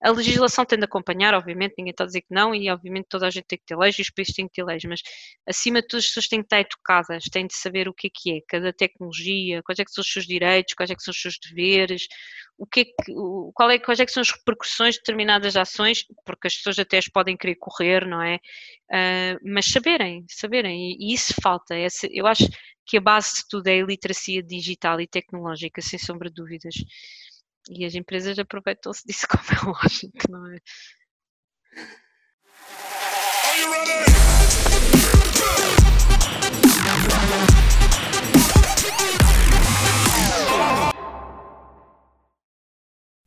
a 0.02 0.10
legislação 0.10 0.64
tem 0.64 0.78
de 0.78 0.84
acompanhar, 0.84 1.34
obviamente, 1.34 1.74
ninguém 1.78 1.90
está 1.90 2.04
a 2.04 2.06
dizer 2.06 2.20
que 2.20 2.32
não, 2.32 2.54
e 2.54 2.70
obviamente 2.70 3.06
toda 3.08 3.26
a 3.26 3.30
gente 3.30 3.46
tem 3.46 3.58
que 3.58 3.64
ter 3.64 3.76
leis 3.76 3.98
e 3.98 4.02
os 4.02 4.10
países 4.10 4.34
têm 4.34 4.46
que 4.46 4.54
ter 4.54 4.64
leis, 4.64 4.84
mas 4.84 5.00
acima 5.48 5.80
de 5.80 5.88
tudo 5.88 6.00
as 6.00 6.06
pessoas 6.06 6.28
têm 6.28 6.40
que 6.40 6.46
estar 6.46 6.60
educadas, 6.60 7.24
têm 7.24 7.46
de 7.46 7.56
saber 7.56 7.88
o 7.88 7.94
que 7.94 8.08
é 8.08 8.10
que 8.12 8.36
é, 8.36 8.40
cada 8.46 8.72
tecnologia, 8.72 9.62
quais 9.62 9.78
é 9.78 9.84
que 9.84 9.90
são 9.90 10.02
os 10.02 10.12
seus 10.12 10.26
direitos, 10.26 10.74
quais 10.74 10.90
é 10.90 10.94
que 10.94 11.02
são 11.02 11.10
os 11.12 11.20
seus 11.20 11.38
deveres, 11.38 12.06
o 12.56 12.66
que 12.66 12.80
é 12.80 12.84
que, 12.84 13.12
qual 13.52 13.70
é, 13.70 13.78
quais 13.78 13.98
é 13.98 14.06
que 14.06 14.12
são 14.12 14.20
as 14.20 14.30
repercussões 14.30 14.94
de 14.94 15.00
determinadas 15.00 15.56
ações, 15.56 16.04
porque 16.34 16.48
as 16.48 16.56
pessoas 16.56 16.78
até 16.78 16.98
as 16.98 17.08
podem 17.08 17.36
querer 17.36 17.56
correr, 17.56 18.06
não 18.06 18.22
é? 18.22 18.36
Uh, 18.90 19.38
mas 19.44 19.66
saberem, 19.66 20.24
saberem, 20.28 20.96
e, 20.98 21.14
isso 21.14 21.34
falta. 21.42 21.74
Essa, 21.74 22.06
eu 22.10 22.26
acho 22.26 22.48
que 22.86 22.96
a 22.96 23.00
base 23.00 23.36
de 23.36 23.48
tudo 23.48 23.66
é 23.68 23.72
a 23.72 23.76
iliteracia 23.76 24.42
digital 24.42 25.00
e 25.00 25.06
tecnológica, 25.06 25.80
sem 25.80 25.98
sombra 25.98 26.28
de 26.28 26.34
dúvidas. 26.34 26.74
E 27.70 27.84
as 27.84 27.94
empresas 27.94 28.38
aproveitam-se 28.38 29.02
disso 29.08 29.26
como 29.28 29.44
é 29.44 29.78
lógico, 29.82 30.30
não 30.30 30.52
é? 30.52 30.58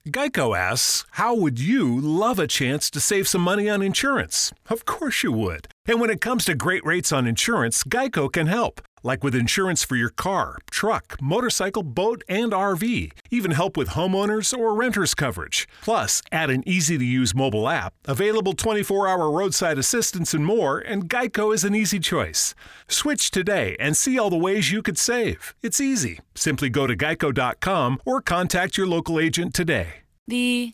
Geico 0.08 0.58
asks, 0.58 1.06
How 1.12 1.36
would 1.36 1.60
you 1.60 2.00
love 2.00 2.40
a 2.40 2.48
chance 2.48 2.90
to 2.92 3.00
save 3.00 3.28
some 3.28 3.42
money 3.42 3.70
on 3.70 3.82
insurance? 3.82 4.54
Of 4.70 4.86
course 4.86 5.24
you 5.24 5.32
would. 5.32 5.68
And 5.88 6.02
when 6.02 6.10
it 6.10 6.22
comes 6.22 6.46
to 6.46 6.56
great 6.56 6.86
rates 6.86 7.12
on 7.12 7.26
insurance, 7.26 7.84
Geico 7.84 8.32
can 8.32 8.48
help 8.48 8.82
like 9.04 9.24
with 9.24 9.34
insurance 9.34 9.84
for 9.84 9.96
your 9.96 10.10
car, 10.10 10.58
truck, 10.70 11.18
motorcycle, 11.22 11.82
boat, 11.82 12.24
and 12.28 12.52
RV. 12.52 13.12
Even 13.32 13.52
help 13.52 13.78
with 13.78 13.90
homeowners 13.90 14.56
or 14.56 14.76
renters 14.76 15.16
coverage. 15.16 15.68
Plus, 15.82 16.22
add 16.32 16.50
an 16.50 16.68
easy 16.68 16.98
to 16.98 17.06
use 17.06 17.34
mobile 17.34 17.70
app, 17.70 17.94
available 18.06 18.54
24 18.54 19.08
hour 19.08 19.32
roadside 19.32 19.78
assistance, 19.78 20.34
and 20.34 20.46
more, 20.46 20.80
and 20.80 21.10
Geico 21.10 21.54
is 21.54 21.64
an 21.64 21.74
easy 21.74 22.00
choice. 22.00 22.54
Switch 22.88 23.32
today 23.32 23.76
and 23.80 23.96
see 23.96 24.20
all 24.20 24.30
the 24.30 24.38
ways 24.38 24.72
you 24.72 24.82
could 24.82 24.98
save. 24.98 25.56
It's 25.62 25.80
easy. 25.80 26.20
Simply 26.36 26.70
go 26.70 26.86
to 26.86 26.96
geico.com 26.96 28.00
or 28.06 28.22
contact 28.22 28.78
your 28.78 28.88
local 28.88 29.20
agent 29.20 29.54
today. 29.54 29.88
The 30.28 30.74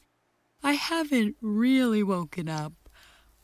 I 0.63 0.73
haven't 0.73 1.35
really 1.41 2.01
woken 2.01 2.47
up 2.47 2.73